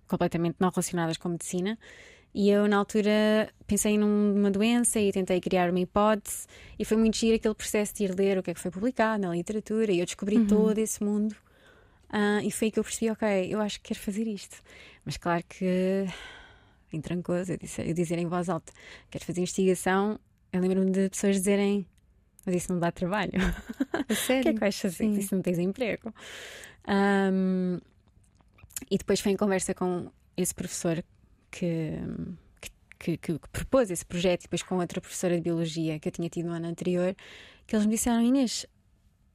completamente 0.08 0.56
não 0.60 0.70
relacionadas 0.70 1.18
com 1.18 1.30
medicina. 1.30 1.78
E 2.34 2.50
eu, 2.50 2.68
na 2.68 2.78
altura, 2.78 3.52
pensei 3.66 3.98
numa 3.98 4.52
doença 4.52 5.00
e 5.00 5.12
tentei 5.12 5.42
criar 5.42 5.70
uma 5.70 5.80
hipótese. 5.80 6.46
E 6.78 6.86
foi 6.86 6.98
muito 6.98 7.18
giro 7.18 7.36
aquele 7.36 7.56
processo 7.56 7.94
de 7.96 8.04
ir 8.04 8.16
ler 8.16 8.38
o 8.38 8.44
que 8.44 8.52
é 8.52 8.54
que 8.54 8.60
foi 8.60 8.70
publicado 8.70 9.24
na 9.24 9.34
literatura. 9.34 9.92
E 9.92 10.00
eu 10.00 10.06
descobri 10.06 10.38
uhum. 10.38 10.48
todo 10.48 10.78
esse 10.78 11.04
mundo. 11.04 11.36
Uh, 12.10 12.42
e 12.44 12.52
foi 12.52 12.68
aí 12.68 12.72
que 12.72 12.80
eu 12.80 12.84
percebi: 12.84 13.12
ok, 13.12 13.48
eu 13.50 13.60
acho 13.62 13.80
que 13.80 13.90
quero 13.90 14.00
fazer 14.00 14.28
isto. 14.28 14.58
Mas, 15.06 15.18
claro 15.18 15.44
que, 15.48 16.06
em 16.94 17.02
trancoso, 17.02 17.54
eu, 17.54 17.58
disse, 17.58 17.82
eu 17.82 17.94
dizer 17.94 18.20
em 18.20 18.28
voz 18.28 18.48
alta: 18.50 18.72
quero 19.10 19.26
fazer 19.26 19.42
investigação. 19.42 20.20
Eu 20.54 20.62
lembro-me 20.62 20.92
de 20.92 21.10
pessoas 21.10 21.36
dizerem: 21.36 21.88
mas 22.46 22.56
isso 22.56 22.72
não 22.72 22.80
dá 22.80 22.92
trabalho. 22.92 23.34
Sério? 24.16 24.42
o 24.42 24.44
que 24.44 24.50
é 24.50 24.54
que 24.54 24.60
vais 24.60 24.80
fazer? 24.80 24.96
Sim. 24.96 25.18
Isso 25.18 25.36
não 25.36 25.42
tens 25.42 25.60
emprego. 25.60 26.14
Um, 26.88 27.80
e 28.90 28.98
depois 28.98 29.20
foi 29.20 29.32
em 29.32 29.38
conversa 29.38 29.74
com 29.74 30.12
esse 30.36 30.54
professor 30.54 31.04
que, 31.52 31.94
que, 32.62 33.18
que, 33.18 33.18
que, 33.18 33.50
propôs 33.52 33.92
esse 33.92 34.06
projeto, 34.06 34.42
e 34.42 34.44
depois 34.44 34.64
com 34.64 34.78
outra 34.78 35.02
professora 35.02 35.36
de 35.36 35.42
biologia 35.42 36.00
que 36.00 36.08
eu 36.08 36.12
tinha 36.12 36.30
tido 36.30 36.48
no 36.48 36.54
ano 36.54 36.68
anterior, 36.68 37.16
que 37.68 37.76
eles 37.76 37.86
me 37.86 37.94
disseram: 37.94 38.22
Inês, 38.22 38.66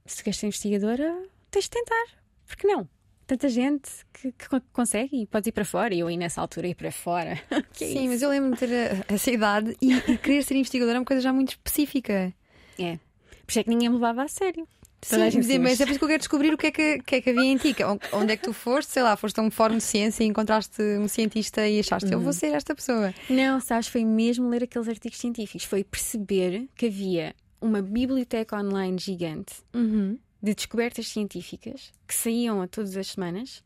se 0.05 0.23
queres 0.23 0.39
ser 0.39 0.47
investigadora, 0.47 1.23
tens 1.51 1.65
de 1.65 1.71
tentar. 1.71 2.05
Porque 2.45 2.67
não? 2.67 2.87
Tanta 3.27 3.49
gente 3.49 3.89
que, 4.13 4.31
que 4.31 4.47
consegue 4.71 5.21
e 5.21 5.25
podes 5.25 5.47
ir 5.47 5.51
para 5.51 5.65
fora. 5.65 5.93
E 5.95 5.99
eu 5.99 6.07
aí 6.07 6.15
nessa 6.15 6.41
altura 6.41 6.67
ir 6.67 6.75
para 6.75 6.91
fora. 6.91 7.41
É 7.51 7.87
Sim, 7.87 8.07
mas 8.07 8.21
eu 8.21 8.29
lembro 8.29 8.51
de 8.51 8.59
ter 8.59 8.69
essa 9.07 9.31
idade 9.31 9.75
e, 9.81 9.93
e 9.93 10.17
querer 10.17 10.43
ser 10.43 10.55
investigadora 10.55 10.97
é 10.97 10.99
uma 10.99 11.05
coisa 11.05 11.21
já 11.21 11.33
muito 11.33 11.49
específica. 11.49 12.33
É. 12.77 12.97
Por 13.45 13.51
isso 13.51 13.59
é 13.59 13.63
que 13.63 13.69
ninguém 13.69 13.89
me 13.89 13.95
levava 13.95 14.23
a 14.23 14.27
sério. 14.27 14.67
Sim, 15.05 15.29
dizer, 15.29 15.59
mas 15.59 15.79
é 15.79 15.85
por 15.85 15.91
isso 15.91 15.99
que 15.99 16.05
eu 16.05 16.09
quero 16.09 16.19
descobrir 16.19 16.53
o 16.53 16.57
que 16.57 16.67
é 16.67 16.71
que, 16.71 16.99
que, 17.03 17.15
é 17.15 17.21
que 17.21 17.29
havia 17.29 17.43
em 17.43 17.57
ti. 17.57 17.75
Onde 18.11 18.33
é 18.33 18.37
que 18.37 18.43
tu 18.43 18.53
foste? 18.53 18.91
Sei 18.91 19.03
lá, 19.03 19.15
foste 19.15 19.39
a 19.39 19.43
um 19.43 19.51
fórum 19.51 19.77
de 19.77 19.83
ciência 19.83 20.23
e 20.23 20.27
encontraste 20.27 20.81
um 20.81 21.07
cientista 21.07 21.67
e 21.67 21.79
achaste, 21.79 22.07
uhum. 22.07 22.13
eu 22.13 22.19
vou 22.19 22.27
uhum. 22.27 22.33
ser 22.33 22.55
esta 22.55 22.73
pessoa. 22.73 23.13
Não, 23.29 23.59
sabes, 23.59 23.87
foi 23.87 24.03
mesmo 24.03 24.49
ler 24.49 24.63
aqueles 24.63 24.87
artigos 24.87 25.19
científicos. 25.19 25.63
Foi 25.63 25.83
perceber 25.83 26.67
que 26.75 26.87
havia 26.87 27.35
uma 27.61 27.83
biblioteca 27.83 28.57
online 28.57 28.97
gigante 28.97 29.53
uhum. 29.75 30.17
de 30.41 30.55
descobertas 30.55 31.07
científicas 31.07 31.93
que 32.07 32.15
saíam 32.15 32.59
a 32.59 32.67
todas 32.67 32.97
as 32.97 33.07
semanas 33.07 33.63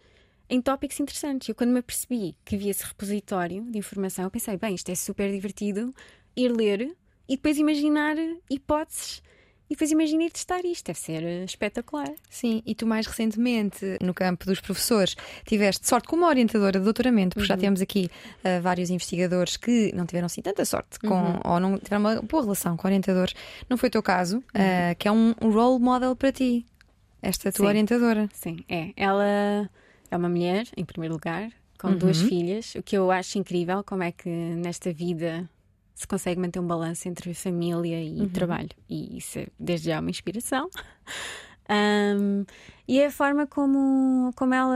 em 0.49 0.62
tópicos 0.62 0.99
interessantes. 0.99 1.47
Eu, 1.47 1.55
quando 1.55 1.72
me 1.72 1.80
apercebi 1.80 2.36
que 2.43 2.55
havia 2.55 2.72
esse 2.72 2.84
repositório 2.84 3.64
de 3.64 3.78
informação, 3.78 4.26
eu 4.26 4.32
pensei, 4.32 4.57
bem, 4.57 4.76
isto 4.76 4.89
é 4.89 4.95
super 4.95 5.32
divertido 5.32 5.93
ir 6.36 6.51
ler 6.51 6.97
e 7.30 7.36
depois 7.36 7.57
imaginar 7.57 8.15
hipóteses 8.49 9.21
e 9.69 9.75
depois 9.75 9.91
imaginei 9.91 10.32
testar 10.32 10.65
isto, 10.65 10.88
deve 10.88 10.97
ser 10.97 11.23
eh, 11.23 11.43
espetacular. 11.43 12.11
Sim, 12.27 12.63
e 12.65 12.73
tu 12.73 12.88
mais 12.88 13.05
recentemente, 13.05 13.99
no 14.01 14.15
campo 14.15 14.43
dos 14.43 14.59
professores, 14.59 15.15
tiveste 15.45 15.88
sorte 15.88 16.07
como 16.07 16.25
orientadora 16.25 16.80
de 16.80 16.84
doutoramento, 16.84 17.36
porque 17.36 17.51
uhum. 17.51 17.55
já 17.55 17.61
temos 17.61 17.80
aqui 17.80 18.09
uh, 18.43 18.59
vários 18.63 18.89
investigadores 18.89 19.57
que 19.57 19.93
não 19.93 20.07
tiveram 20.07 20.25
assim 20.25 20.41
tanta 20.41 20.65
sorte 20.65 20.97
com, 20.99 21.13
uhum. 21.13 21.39
ou 21.45 21.59
não 21.59 21.77
tiveram 21.77 22.01
uma 22.01 22.21
boa 22.23 22.41
relação 22.41 22.75
com 22.75 22.88
orientadores. 22.88 23.36
Não 23.69 23.77
foi 23.77 23.89
o 23.89 23.91
teu 23.91 24.01
caso, 24.01 24.38
uhum. 24.38 24.41
uh, 24.41 24.95
que 24.97 25.07
é 25.07 25.11
um, 25.11 25.36
um 25.39 25.51
role 25.51 25.80
model 25.80 26.15
para 26.15 26.32
ti, 26.32 26.65
esta 27.21 27.51
tua 27.51 27.65
Sim. 27.65 27.69
orientadora. 27.69 28.27
Sim, 28.34 28.65
é. 28.67 28.91
Ela 28.97 29.69
é 30.09 30.17
uma 30.17 30.30
mulher, 30.30 30.65
em 30.75 30.84
primeiro 30.84 31.13
lugar, 31.13 31.51
com 31.77 31.95
duas 31.95 32.23
uhum. 32.23 32.27
filhas, 32.27 32.73
o 32.73 32.82
que 32.82 32.97
eu 32.97 33.11
acho 33.11 33.38
incrível, 33.38 33.84
como 33.84 34.01
é 34.01 34.11
que 34.11 34.27
nesta 34.27 34.91
vida 34.91 35.47
se 36.00 36.08
consegue 36.08 36.39
manter 36.39 36.62
um 36.62 36.66
balanço 36.66 37.10
entre 37.10 37.34
família 37.34 38.02
e 38.02 38.22
uhum. 38.22 38.30
trabalho. 38.30 38.70
E 38.89 39.18
isso 39.18 39.38
é 39.38 39.47
desde 39.60 39.88
já 39.89 40.00
uma 40.00 40.10
inspiração. 40.10 40.70
Um, 41.72 42.45
e 42.88 43.00
é 43.00 43.06
a 43.06 43.12
forma 43.12 43.45
como, 43.45 44.32
como 44.36 44.56
ela 44.56 44.76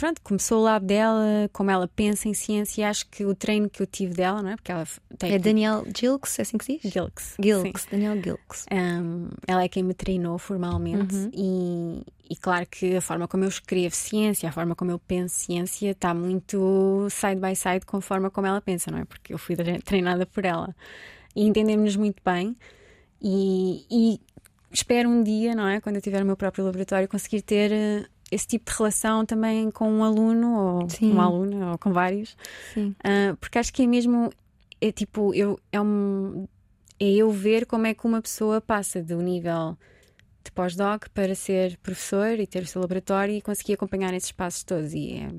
pronto, 0.00 0.18
começou 0.22 0.60
o 0.60 0.62
lab 0.62 0.86
dela, 0.86 1.50
como 1.52 1.70
ela 1.70 1.86
pensa 1.86 2.26
em 2.26 2.32
ciência, 2.32 2.88
acho 2.88 3.06
que 3.10 3.22
o 3.26 3.34
treino 3.34 3.68
que 3.68 3.82
eu 3.82 3.86
tive 3.86 4.14
dela, 4.14 4.42
não 4.42 4.48
é? 4.48 4.56
Porque 4.56 4.72
ela 4.72 4.86
tem. 5.18 5.34
É 5.34 5.38
Daniel 5.38 5.84
Gilks, 5.94 6.38
é 6.38 6.42
assim 6.42 6.56
que 6.56 6.64
se 6.64 6.78
diz? 6.78 6.90
Gilks. 6.90 7.34
Gilks, 7.38 7.86
Daniel 7.90 8.14
Gilks. 8.22 8.64
Um, 8.72 9.28
ela 9.46 9.62
é 9.62 9.68
quem 9.68 9.82
me 9.82 9.92
treinou 9.92 10.38
formalmente 10.38 11.14
uhum. 11.14 11.30
e, 11.34 12.02
e 12.30 12.36
claro 12.36 12.66
que 12.66 12.96
a 12.96 13.02
forma 13.02 13.28
como 13.28 13.44
eu 13.44 13.48
escrevo 13.50 13.94
ciência, 13.94 14.48
a 14.48 14.52
forma 14.52 14.74
como 14.74 14.90
eu 14.90 14.98
penso 14.98 15.34
ciência 15.34 15.90
está 15.90 16.14
muito 16.14 17.06
side 17.10 17.38
by 17.38 17.54
side 17.54 17.84
com 17.84 17.98
a 17.98 18.00
forma 18.00 18.30
como 18.30 18.46
ela 18.46 18.62
pensa, 18.62 18.90
não 18.90 19.00
é? 19.00 19.04
Porque 19.04 19.34
eu 19.34 19.38
fui 19.38 19.54
treinada 19.84 20.24
por 20.24 20.46
ela. 20.46 20.74
E 21.36 21.44
entendemos-nos 21.46 21.96
muito 21.96 22.22
bem 22.24 22.56
e, 23.20 23.84
e 23.90 24.20
espero 24.72 25.10
um 25.10 25.22
dia, 25.22 25.54
não 25.54 25.68
é? 25.68 25.78
Quando 25.78 25.96
eu 25.96 26.02
tiver 26.02 26.22
o 26.22 26.26
meu 26.26 26.38
próprio 26.38 26.64
laboratório, 26.64 27.06
conseguir 27.06 27.42
ter 27.42 27.70
eh, 27.70 28.06
esse 28.30 28.46
tipo 28.46 28.70
de 28.70 28.76
relação 28.76 29.26
também 29.26 29.70
com 29.70 29.90
um 29.90 30.04
aluno 30.04 30.56
ou 30.56 30.90
Sim. 30.90 31.12
uma 31.12 31.24
aluna 31.24 31.72
ou 31.72 31.78
com 31.78 31.92
vários. 31.92 32.36
Uh, 32.76 33.36
porque 33.40 33.58
acho 33.58 33.72
que 33.72 33.82
é 33.82 33.86
mesmo 33.86 34.30
é 34.80 34.90
tipo, 34.90 35.34
eu, 35.34 35.58
é, 35.70 35.80
um, 35.80 36.46
é 36.98 37.10
eu 37.10 37.30
ver 37.30 37.66
como 37.66 37.86
é 37.86 37.94
que 37.94 38.06
uma 38.06 38.22
pessoa 38.22 38.60
passa 38.60 39.02
do 39.02 39.20
nível 39.20 39.76
de 40.42 40.50
pós-doc 40.52 41.08
para 41.12 41.34
ser 41.34 41.76
professor 41.78 42.38
e 42.38 42.46
ter 42.46 42.62
o 42.62 42.66
seu 42.66 42.80
laboratório 42.80 43.34
e 43.34 43.42
conseguir 43.42 43.74
acompanhar 43.74 44.14
esses 44.14 44.32
passos 44.32 44.64
todos 44.64 44.94
e 44.94 45.12
é, 45.12 45.30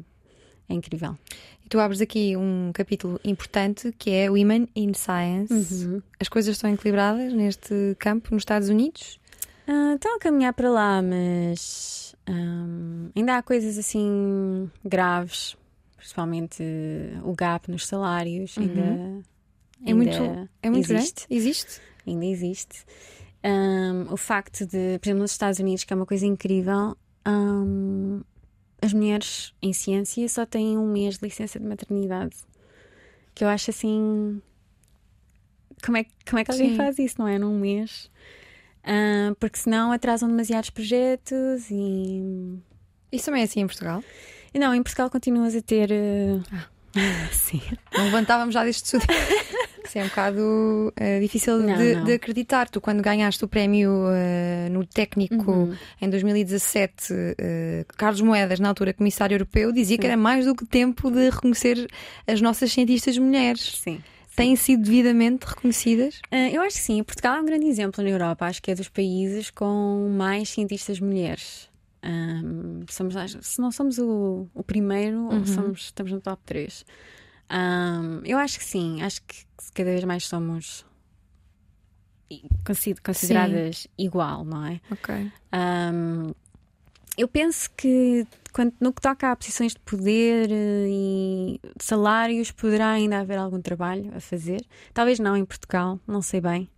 é 0.69 0.73
incrível. 0.75 1.17
E 1.65 1.69
tu 1.69 1.79
abres 1.79 2.01
aqui 2.01 2.37
um 2.37 2.71
capítulo 2.71 3.19
importante 3.25 3.91
que 3.97 4.11
é 4.11 4.29
Women 4.29 4.67
in 4.75 4.93
Science. 4.93 5.53
Uhum. 5.53 6.01
As 6.19 6.29
coisas 6.29 6.55
estão 6.55 6.71
equilibradas 6.71 7.33
neste 7.33 7.95
campo 7.97 8.29
nos 8.31 8.41
Estados 8.41 8.69
Unidos? 8.69 9.19
Uh, 9.67 9.95
estão 9.95 10.17
a 10.17 10.19
caminhar 10.19 10.53
para 10.53 10.69
lá, 10.69 11.01
mas 11.01 12.11
um, 12.32 13.11
ainda 13.15 13.38
há 13.38 13.43
coisas 13.43 13.77
assim 13.77 14.71
graves, 14.86 15.57
principalmente 15.97 16.63
o 17.23 17.34
gap 17.36 17.69
nos 17.69 17.86
salários, 17.86 18.55
uhum. 18.55 18.63
ainda, 18.63 19.25
é 19.86 19.93
muito, 19.93 20.49
é 20.61 20.69
muito 20.69 20.91
existe. 20.91 21.27
Grande? 21.27 21.36
Existe? 21.36 21.82
Ainda 22.07 22.25
existe. 22.25 22.86
Um, 23.43 24.13
o 24.13 24.17
facto 24.17 24.65
de, 24.65 24.97
por 24.99 25.07
exemplo, 25.07 25.21
nos 25.21 25.32
Estados 25.32 25.59
Unidos, 25.59 25.84
que 25.84 25.91
é 25.91 25.95
uma 25.95 26.05
coisa 26.05 26.25
incrível, 26.25 26.95
um, 27.27 28.21
as 28.82 28.93
mulheres 28.93 29.53
em 29.61 29.73
ciência 29.73 30.27
só 30.29 30.45
têm 30.45 30.77
um 30.77 30.91
mês 30.91 31.17
de 31.17 31.25
licença 31.25 31.59
de 31.59 31.65
maternidade. 31.65 32.36
Que 33.36 33.43
eu 33.43 33.47
acho 33.47 33.69
assim. 33.69 34.41
Como 35.84 35.97
é, 35.97 36.05
como 36.27 36.39
é 36.39 36.43
que 36.43 36.51
alguém 36.51 36.71
Sim. 36.71 36.77
faz 36.77 36.99
isso, 36.99 37.15
não 37.19 37.27
é? 37.27 37.38
Num 37.38 37.57
mês. 37.59 38.09
Uh, 38.84 39.36
porque 39.36 39.59
senão 39.59 39.91
atrasam 39.91 40.29
demasiados 40.29 40.69
projetos 40.69 41.69
e. 41.69 42.59
Isso 43.11 43.25
também 43.25 43.41
é 43.41 43.45
assim 43.45 43.61
em 43.61 43.67
Portugal? 43.67 44.03
Não, 44.53 44.73
em 44.73 44.82
Portugal 44.82 45.09
continuas 45.09 45.55
a 45.55 45.61
ter. 45.61 45.91
Uh... 45.91 46.43
Ah. 46.51 46.67
Sim. 47.32 47.61
Não 47.93 48.05
levantávamos 48.05 48.53
já 48.53 48.63
deste 48.63 48.86
estudo. 48.86 49.05
Isso 49.84 49.97
é 49.97 50.03
um 50.03 50.07
bocado 50.07 50.93
uh, 50.93 51.19
difícil 51.19 51.59
não, 51.59 51.77
de, 51.77 51.95
não. 51.95 52.03
de, 52.05 52.13
acreditar. 52.13 52.69
Tu, 52.69 52.79
quando 52.79 53.01
ganhaste 53.01 53.43
o 53.43 53.47
prémio 53.47 53.91
uh, 53.91 54.69
no 54.71 54.86
técnico 54.86 55.51
uhum. 55.51 55.75
em 56.01 56.09
2017, 56.09 57.13
uh, 57.13 57.36
Carlos 57.97 58.21
Moedas, 58.21 58.59
na 58.59 58.69
altura 58.69 58.93
comissário 58.93 59.36
europeu, 59.36 59.71
dizia 59.71 59.95
Sim. 59.95 60.01
que 60.01 60.07
era 60.07 60.15
mais 60.15 60.45
do 60.45 60.55
que 60.55 60.65
tempo 60.65 61.09
de 61.09 61.29
reconhecer 61.29 61.89
as 62.27 62.39
nossas 62.39 62.71
cientistas 62.71 63.17
mulheres. 63.17 63.79
Sim 63.79 64.01
têm 64.41 64.55
sido 64.55 64.83
devidamente 64.83 65.45
reconhecidas? 65.45 66.15
Uh, 66.31 66.49
eu 66.51 66.63
acho 66.63 66.77
que 66.77 66.81
sim. 66.81 67.03
Portugal 67.03 67.35
é 67.35 67.41
um 67.41 67.45
grande 67.45 67.67
exemplo 67.67 68.03
na 68.03 68.09
Europa. 68.09 68.45
Acho 68.45 68.61
que 68.61 68.71
é 68.71 68.75
dos 68.75 68.89
países 68.89 69.51
com 69.51 70.11
mais 70.17 70.49
cientistas 70.49 70.99
mulheres. 70.99 71.69
Um, 72.03 72.81
somos, 72.89 73.13
se 73.41 73.61
não 73.61 73.71
somos 73.71 73.99
o, 73.99 74.47
o 74.55 74.63
primeiro, 74.63 75.17
uhum. 75.17 75.45
somos, 75.45 75.81
estamos 75.81 76.11
no 76.11 76.19
top 76.19 76.41
3. 76.45 76.83
Um, 77.51 78.21
eu 78.25 78.39
acho 78.39 78.57
que 78.57 78.65
sim. 78.65 79.03
Acho 79.03 79.21
que 79.21 79.35
cada 79.75 79.91
vez 79.91 80.03
mais 80.03 80.25
somos 80.25 80.83
consideradas 83.05 83.81
sim. 83.81 83.89
igual, 83.97 84.43
não 84.43 84.65
é? 84.65 84.81
Ok. 84.89 85.31
Um, 85.53 86.33
eu 87.18 87.28
penso 87.28 87.70
que 87.76 88.26
quando, 88.53 88.74
no 88.80 88.91
que 88.93 89.01
toca 89.01 89.32
a 89.32 89.36
posições 89.36 89.74
de 89.74 89.80
poder 89.80 90.49
eh, 90.51 90.88
e 90.89 91.59
salários, 91.80 92.51
poderá 92.51 92.91
ainda 92.91 93.20
haver 93.20 93.38
algum 93.38 93.62
trabalho 93.62 94.12
a 94.16 94.20
fazer. 94.20 94.66
Talvez 94.93 95.20
não 95.20 95.36
em 95.36 95.45
Portugal, 95.45 95.99
não 96.07 96.22
sei 96.22 96.41
bem. 96.41 96.70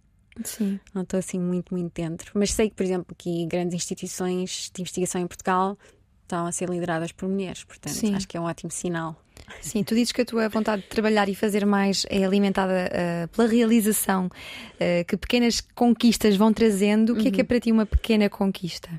Sim. 0.44 0.80
Não 0.94 1.04
estou 1.04 1.20
assim 1.20 1.40
muito, 1.40 1.74
muito 1.74 1.94
dentro. 1.94 2.32
Mas 2.36 2.54
sei 2.54 2.70
que, 2.70 2.76
por 2.76 2.84
exemplo, 2.84 3.08
aqui 3.12 3.46
grandes 3.46 3.76
instituições 3.76 4.72
de 4.74 4.82
investigação 4.82 5.22
em 5.22 5.28
Portugal 5.28 5.78
estão 6.24 6.46
a 6.46 6.52
ser 6.52 6.70
lideradas 6.70 7.12
por 7.12 7.30
mulheres, 7.30 7.64
portanto, 7.64 7.94
Sim. 7.94 8.16
acho 8.16 8.28
que 8.28 8.36
é 8.36 8.40
um 8.40 8.46
ótimo 8.46 8.72
sinal. 8.72 9.16
Sim, 9.62 9.84
tu 9.84 9.94
dizes 9.94 10.12
que 10.12 10.22
a 10.22 10.26
tua 10.26 10.50
vontade 10.50 10.84
de 10.84 10.88
trabalhar 10.88 11.28
e 11.28 11.36
fazer 11.36 11.66
mais 11.66 12.06
é 12.10 12.24
alimentada 12.24 12.90
uh, 12.90 13.28
pela 13.30 13.48
realização 13.48 14.28
uh, 14.28 15.06
que 15.06 15.18
pequenas 15.18 15.62
conquistas 15.62 16.36
vão 16.36 16.54
trazendo. 16.54 17.14
O 17.14 17.16
que 17.16 17.28
é 17.28 17.32
que 17.32 17.42
é 17.42 17.44
uhum. 17.44 17.48
para 17.48 17.60
ti 17.60 17.72
uma 17.72 17.86
pequena 17.86 18.30
conquista? 18.30 18.90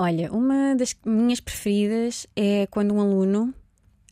Olha, 0.00 0.32
uma 0.32 0.76
das 0.76 0.94
minhas 1.04 1.40
preferidas 1.40 2.24
é 2.36 2.68
quando 2.68 2.94
um 2.94 3.00
aluno 3.00 3.52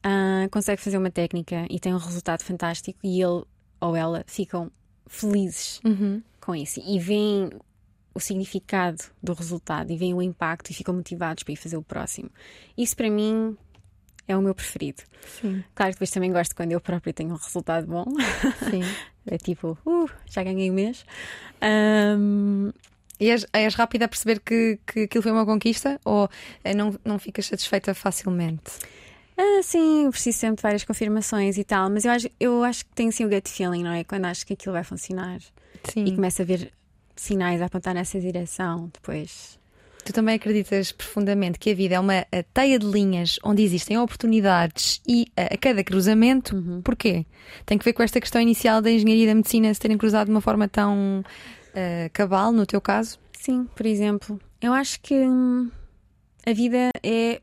uh, 0.05 0.51
consegue 0.51 0.83
fazer 0.83 0.99
uma 0.99 1.13
técnica 1.13 1.65
e 1.71 1.79
tem 1.79 1.95
um 1.95 1.97
resultado 1.97 2.43
fantástico 2.43 2.99
e 3.05 3.23
ele 3.23 3.45
ou 3.81 3.95
ela 3.95 4.25
ficam 4.27 4.69
felizes 5.07 5.81
uhum. 5.85 6.21
com 6.41 6.57
isso 6.57 6.83
e 6.85 6.99
veem 6.99 7.51
o 8.13 8.19
significado 8.19 9.01
do 9.23 9.33
resultado 9.33 9.93
e 9.93 9.97
veem 9.97 10.13
o 10.13 10.21
impacto 10.21 10.71
e 10.71 10.75
ficam 10.75 10.93
motivados 10.93 11.45
para 11.45 11.53
ir 11.53 11.57
fazer 11.57 11.77
o 11.77 11.83
próximo. 11.83 12.31
Isso 12.77 12.97
para 12.97 13.09
mim 13.09 13.57
é 14.27 14.37
o 14.37 14.43
meu 14.43 14.57
preferido. 14.57 15.05
Sim. 15.41 15.63
Claro 15.73 15.93
que 15.93 15.97
depois 15.97 16.11
também 16.11 16.33
gosto 16.33 16.57
quando 16.57 16.73
eu 16.73 16.81
próprio 16.81 17.13
tenho 17.13 17.31
um 17.31 17.37
resultado 17.37 17.87
bom. 17.87 18.07
Sim. 18.71 18.83
é 19.25 19.39
tipo, 19.39 19.79
uh, 19.87 20.11
já 20.29 20.43
ganhei 20.43 20.69
o 20.69 20.75
mês. 20.75 21.07
Um... 21.63 22.73
E 23.19 23.31
és, 23.31 23.47
és 23.53 23.75
rápida 23.75 24.05
a 24.05 24.09
perceber 24.09 24.41
que, 24.41 24.79
que 24.87 25.01
aquilo 25.03 25.23
foi 25.23 25.33
uma 25.33 25.47
conquista 25.47 26.01
ou 26.05 26.29
eh, 26.63 26.75
não, 26.75 26.95
não 27.05 27.19
ficas 27.19 27.47
satisfeita 27.47 27.95
facilmente? 27.95 28.73
Ah, 29.39 29.61
sim, 29.63 30.09
preciso 30.11 30.39
sempre 30.39 30.57
de 30.57 30.63
várias 30.63 30.85
confirmações 30.85 31.59
e 31.59 31.65
tal, 31.65 31.91
mas 31.91 32.05
eu 32.05 32.11
acho, 32.11 32.29
eu 32.41 32.65
acho 32.65 32.85
que 32.85 32.93
tenho 32.95 33.13
sim 33.13 33.25
o 33.25 33.29
gut 33.29 33.49
feeling, 33.51 33.83
não 33.83 33.93
é? 33.93 34.05
Quando 34.05 34.25
acho 34.27 34.47
que 34.47 34.55
aquilo 34.55 34.73
vai 34.73 34.85
funcionar 34.85 35.41
sim. 35.85 36.05
e 36.05 36.15
começo 36.15 36.41
a 36.41 36.45
ver 36.45 36.73
sinais 37.15 37.61
a 37.61 37.67
apontar 37.67 37.95
nessa 37.95 38.21
direção, 38.21 38.91
depois 38.93 39.59
Tu 40.07 40.13
também 40.13 40.37
acreditas 40.37 40.93
profundamente 40.93 41.59
que 41.59 41.69
a 41.69 41.75
vida 41.75 41.97
é 41.97 42.01
uma 42.01 42.25
teia 42.55 42.79
de 42.79 42.87
linhas 42.87 43.41
onde 43.43 43.65
existem 43.65 43.99
oportunidades 43.99 45.03
e 45.05 45.27
a, 45.37 45.55
a 45.55 45.57
cada 45.57 45.83
cruzamento. 45.83 46.55
Uhum. 46.55 46.81
Porquê? 46.81 47.27
Tem 47.67 47.77
que 47.77 47.85
ver 47.85 47.93
com 47.93 48.05
esta 48.05 48.21
questão 48.21 48.41
inicial 48.41 48.81
da 48.81 48.89
engenharia 48.89 49.25
e 49.25 49.27
da 49.27 49.35
medicina 49.35 49.75
se 49.75 49.81
terem 49.81 49.99
cruzado 49.99 50.27
de 50.27 50.31
uma 50.31 50.41
forma 50.41 50.69
tão 50.69 51.25
uh, 51.77 52.11
cabal, 52.13 52.53
no 52.53 52.67
teu 52.67 52.81
caso? 52.81 53.19
Sim, 53.39 53.69
por 53.75 53.87
exemplo. 53.87 54.41
Eu 54.61 54.73
acho 54.73 55.01
que 55.01 55.15
hum, 55.15 55.71
a 56.47 56.53
vida 56.53 56.91
é. 57.03 57.35
é? 57.35 57.41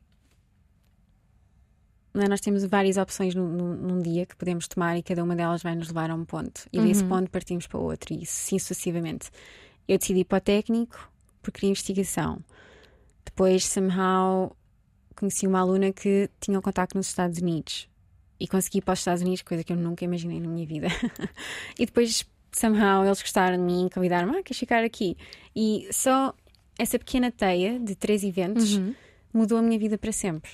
Nós 2.28 2.42
temos 2.42 2.64
várias 2.66 2.98
opções 2.98 3.34
no, 3.34 3.48
num 3.48 4.02
dia 4.02 4.26
que 4.26 4.36
podemos 4.36 4.68
tomar 4.68 4.98
e 4.98 5.04
cada 5.04 5.24
uma 5.24 5.36
delas 5.36 5.64
vai 5.64 5.76
nos 5.76 5.88
levar 5.88 6.12
a 6.12 6.16
um 6.16 6.26
ponto. 6.26 6.68
E 6.72 6.80
uhum. 6.80 6.88
desse 6.88 7.04
ponto 7.04 7.30
partimos 7.30 7.68
para 7.68 7.80
outro, 7.80 8.14
e 8.14 8.24
assim 8.24 8.60
sucessivamente. 8.60 9.32
Eu 9.88 9.98
decidi 9.98 10.24
para 10.24 10.38
o 10.38 10.42
técnico 10.42 11.12
porque 11.42 11.60
queria 11.60 11.72
investigação. 11.72 12.40
Depois, 13.26 13.66
somehow, 13.66 14.56
conheci 15.16 15.48
uma 15.48 15.60
aluna 15.60 15.92
que 15.92 16.30
tinha 16.40 16.58
um 16.58 16.62
contacto 16.62 16.98
nos 16.98 17.08
Estados 17.08 17.40
Unidos 17.40 17.90
e 18.40 18.48
consegui 18.48 18.80
ir 18.80 18.82
para 18.82 18.94
os 18.94 19.00
Estados 19.00 19.22
Unidos, 19.22 19.42
coisa 19.42 19.64
que 19.64 19.72
eu 19.72 19.78
nunca 19.78 20.04
imaginei 20.04 20.40
na 20.40 20.48
minha 20.48 20.66
vida. 20.66 20.88
e 21.78 21.86
depois, 21.86 22.26
somehow, 22.58 23.04
eles 23.06 23.22
gostaram 23.22 23.58
de 23.58 23.64
mim, 23.64 23.90
convidaram-me, 23.94 24.38
ah, 24.38 24.44
queres 24.44 24.58
ficar 24.58 24.84
aqui? 24.84 25.18
E 25.56 25.88
só 25.92 26.34
essa 26.78 26.98
pequena 26.98 27.32
teia 27.32 27.80
de 27.80 27.96
três 27.96 28.24
eventos 28.24 28.76
uhum. 28.76 28.96
mudou 29.34 29.58
a 29.58 29.62
minha 29.62 29.78
vida 29.78 29.98
para 29.98 30.12
sempre. 30.12 30.52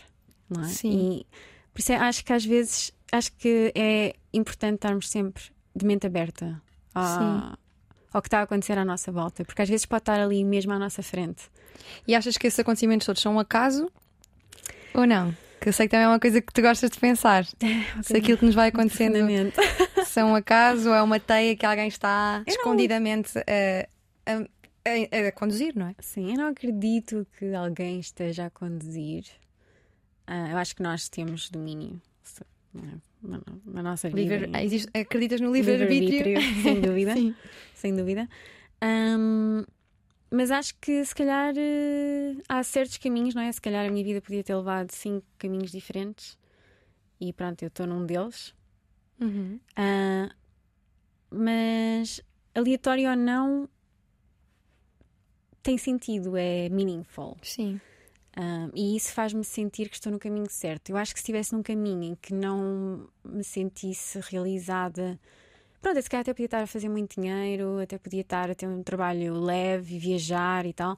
Não 0.50 0.64
é? 0.64 0.68
Sim. 0.68 0.92
E 0.92 1.28
por 1.74 1.80
isso 1.80 1.92
é, 1.92 1.96
acho 1.96 2.26
que 2.26 2.34
às 2.34 2.46
vezes 2.46 2.92
acho 3.12 3.32
que 3.34 3.72
é 3.76 4.16
importante 4.34 4.76
estarmos 4.76 5.10
sempre 5.10 5.44
de 5.76 5.86
mente 5.86 6.06
aberta 6.06 6.62
a, 6.94 7.58
ao 8.12 8.22
que 8.22 8.28
está 8.28 8.40
a 8.40 8.44
acontecer 8.44 8.78
à 8.78 8.86
nossa 8.86 9.12
volta, 9.12 9.46
porque 9.46 9.62
às 9.62 9.70
vezes 9.70 9.86
pode 9.86 10.02
estar 10.02 10.20
ali 10.20 10.44
mesmo 10.44 10.74
à 10.74 10.80
nossa 10.80 11.02
frente. 11.02 11.44
E 12.08 12.16
achas 12.16 12.38
que 12.38 12.48
esses 12.48 12.60
acontecimentos 12.60 13.06
todos 13.06 13.22
são 13.22 13.36
um 13.36 13.40
acaso 13.40 13.90
ou 14.94 15.06
não? 15.06 15.36
Que 15.62 15.70
eu 15.70 15.74
sei 15.74 15.88
que 15.88 15.92
também 15.92 16.06
é 16.06 16.08
uma 16.08 16.20
coisa 16.20 16.42
que 16.42 16.54
tu 16.54 16.62
gostas 16.62 16.90
de 16.90 17.00
pensar. 17.00 17.46
Se 18.02 18.16
aquilo 18.16 18.38
que 18.38 18.46
nos 18.46 18.56
vai 18.56 18.70
acontecendo 18.70 19.18
são 20.10 20.32
um 20.32 20.36
acaso 20.36 20.90
ou 20.90 20.96
é 20.96 21.02
uma 21.02 21.20
teia 21.20 21.56
que 21.56 21.66
alguém 21.66 21.88
está 21.88 22.44
eu 22.46 22.52
escondidamente 22.52 23.38
a, 23.40 23.88
a, 24.32 24.38
a, 24.86 25.28
a, 25.28 25.32
conduzir, 25.32 25.76
não 25.76 25.88
é? 25.88 25.96
Sim, 26.00 26.32
eu 26.32 26.38
não 26.38 26.48
acredito 26.48 27.26
que 27.38 27.54
alguém 27.54 28.00
esteja 28.00 28.46
a 28.46 28.50
conduzir. 28.50 29.24
Uh, 30.28 30.52
eu 30.52 30.58
acho 30.58 30.76
que 30.76 30.84
nós 30.84 31.10
temos 31.10 31.50
domínio 31.50 32.02
na, 33.22 33.40
na 33.66 33.84
nossa 33.84 34.10
vida. 34.10 34.22
Livre, 34.22 34.64
existe, 34.64 34.90
acreditas 34.98 35.42
no 35.42 35.52
livre-arbítrio? 35.52 36.38
Livre 36.40 36.54
sem 36.62 36.82
dúvida. 36.82 37.14
sem 37.74 37.96
dúvida. 37.96 38.30
Um, 38.84 39.64
mas 40.32 40.52
acho 40.52 40.76
que 40.80 41.04
se 41.04 41.16
calhar 41.16 41.54
uh, 41.54 42.42
há 42.48 42.64
certos 42.64 42.98
caminhos, 42.98 43.34
não 43.34 43.42
é? 43.42 43.52
Se 43.52 43.60
calhar 43.60 43.86
a 43.86 43.90
minha 43.90 44.04
vida 44.04 44.22
podia 44.22 44.44
ter 44.44 44.56
levado 44.56 44.92
cinco 44.92 45.26
caminhos 45.38 45.72
diferentes 45.72 46.38
e 47.20 47.34
pronto, 47.34 47.62
eu 47.62 47.68
estou 47.68 47.86
num 47.86 48.06
deles. 48.06 48.54
Uhum. 49.20 49.60
Uh, 49.78 50.34
mas 51.32 52.22
aleatório 52.56 53.10
ou 53.10 53.16
não 53.16 53.70
tem 55.62 55.78
sentido, 55.78 56.36
é 56.38 56.70
meaningful. 56.70 57.38
Sim. 57.42 57.80
Um, 58.38 58.72
e 58.74 58.96
isso 58.96 59.12
faz-me 59.12 59.44
sentir 59.44 59.90
que 59.90 59.96
estou 59.96 60.12
no 60.12 60.20
caminho 60.20 60.50
certo. 60.50 60.90
Eu 60.90 60.98
acho 60.98 61.14
que 61.14 61.20
se 61.20 61.24
estivesse 61.24 61.54
num 61.54 61.62
caminho 61.62 62.04
em 62.04 62.16
que 62.16 62.34
não 62.34 63.08
me 63.24 63.44
sentisse 63.44 64.20
realizada, 64.30 65.20
pronto, 65.82 66.02
se 66.02 66.10
calhar 66.10 66.22
até 66.22 66.34
podia 66.34 66.46
estar 66.46 66.64
a 66.64 66.68
fazer 66.68 66.90
muito 66.90 67.20
dinheiro, 67.20 67.80
até 67.80 67.98
podia 67.98 68.22
estar 68.22 68.50
a 68.50 68.56
ter 68.56 68.68
um 68.68 68.82
trabalho 68.82 69.40
leve, 69.40 70.00
viajar 70.00 70.66
e 70.66 70.74
tal. 70.74 70.98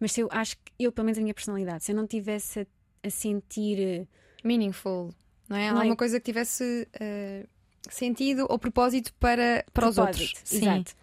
Mas 0.00 0.12
se 0.12 0.20
eu 0.20 0.28
acho 0.30 0.56
que 0.56 0.72
eu, 0.78 0.92
pelo 0.92 1.04
menos 1.04 1.18
a 1.18 1.22
minha 1.22 1.34
personalidade, 1.34 1.84
se 1.84 1.92
eu 1.92 1.96
não 1.96 2.06
tivesse 2.06 2.60
a, 2.60 2.66
a 3.06 3.10
sentir 3.10 4.08
meaningful, 4.42 5.12
não 5.48 5.56
é? 5.56 5.68
Alguma 5.68 5.96
coisa 5.96 6.18
que 6.20 6.24
tivesse 6.24 6.88
uh, 6.94 7.48
sentido 7.94 8.46
ou 8.48 8.58
propósito 8.58 9.12
para, 9.14 9.64
para 9.72 9.90
propósito, 9.90 10.00
os 10.00 10.30
outros. 10.32 10.52
Exato. 10.52 10.90
Sim. 10.90 10.96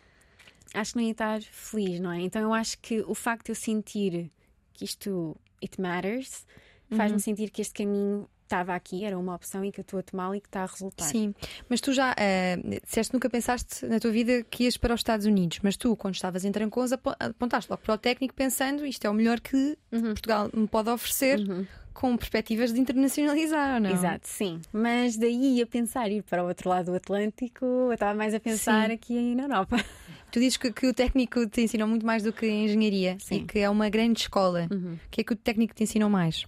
Acho 0.74 0.92
que 0.92 0.98
não 0.98 1.06
ia 1.06 1.12
estar 1.12 1.42
feliz, 1.42 2.00
não 2.00 2.12
é? 2.12 2.22
Então 2.22 2.42
eu 2.42 2.54
acho 2.54 2.78
que 2.80 3.02
o 3.08 3.16
facto 3.16 3.46
de 3.46 3.52
eu 3.52 3.56
sentir 3.56 4.30
que 4.74 4.84
isto 4.84 5.38
it 5.64 5.80
matters, 5.80 6.46
faz-me 6.90 7.14
uhum. 7.14 7.20
sentir 7.20 7.50
que 7.50 7.62
este 7.62 7.74
caminho 7.74 8.28
estava 8.46 8.74
aqui, 8.74 9.04
era 9.04 9.18
uma 9.18 9.36
opção 9.36 9.64
e 9.66 9.72
que 9.72 9.80
eu 9.80 9.84
estou 9.84 10.00
a 10.00 10.04
tomá-lo 10.04 10.36
e 10.36 10.42
que 10.42 10.48
está 10.48 10.64
a 10.64 10.66
resultar. 10.66 11.06
Sim, 11.06 11.34
mas 11.68 11.82
tu 11.82 11.94
já 11.94 12.12
uh, 12.14 12.80
disseste 12.84 13.14
nunca 13.14 13.30
pensaste 13.30 13.86
na 13.86 14.00
tua 14.00 14.12
vida 14.12 14.44
que 14.44 14.64
ias 14.64 14.78
para 14.78 14.94
os 14.94 15.00
Estados 15.00 15.26
Unidos, 15.26 15.60
mas 15.62 15.76
tu, 15.76 15.96
quando 15.96 16.16
estavas 16.16 16.46
em 16.46 16.52
Trancoso, 16.52 16.96
apontaste 17.20 17.70
logo 17.70 17.82
para 17.84 17.94
o 17.94 17.98
técnico 17.98 18.34
pensando 18.34 18.86
isto 18.86 19.06
é 19.06 19.10
o 19.10 19.14
melhor 19.14 19.40
que 19.40 19.78
uhum. 19.92 20.02
Portugal 20.14 20.50
me 20.54 20.68
pode 20.68 20.90
oferecer. 20.90 21.40
Uhum. 21.40 21.66
Com 21.96 22.18
perspectivas 22.18 22.74
de 22.74 22.80
internacionalizar, 22.82 23.76
ou 23.76 23.80
não? 23.80 23.90
Exato, 23.90 24.28
sim. 24.28 24.60
Mas 24.74 25.16
daí 25.16 25.62
a 25.62 25.66
pensar 25.66 26.12
ir 26.12 26.24
para 26.24 26.44
o 26.44 26.48
outro 26.50 26.70
lado 26.70 26.88
do 26.88 26.96
Atlântico, 26.96 27.64
eu 27.64 27.94
estava 27.94 28.14
mais 28.14 28.34
a 28.34 28.40
pensar 28.42 28.88
sim. 28.88 28.94
aqui 28.94 29.34
na 29.34 29.44
Europa. 29.44 29.78
Tu 30.36 30.42
dizes 30.42 30.58
que, 30.58 30.70
que, 30.74 30.86
o 30.86 30.94
técnico 30.94 31.48
te 31.48 31.62
ensinou 31.62 31.88
muito 31.88 32.06
mais 32.06 32.22
do 32.22 32.34
que 32.34 32.46
a 32.46 32.50
engenharia 32.50 33.16
Sim. 33.22 33.36
e 33.36 33.44
que 33.46 33.60
é 33.60 33.70
uma 33.70 33.88
grande 33.88 34.20
escola. 34.20 34.68
Uhum. 34.70 34.96
O 34.96 35.10
que 35.10 35.22
é 35.22 35.24
que 35.24 35.32
o 35.32 35.36
técnico 35.38 35.74
te 35.74 35.84
ensinou 35.84 36.10
mais? 36.10 36.46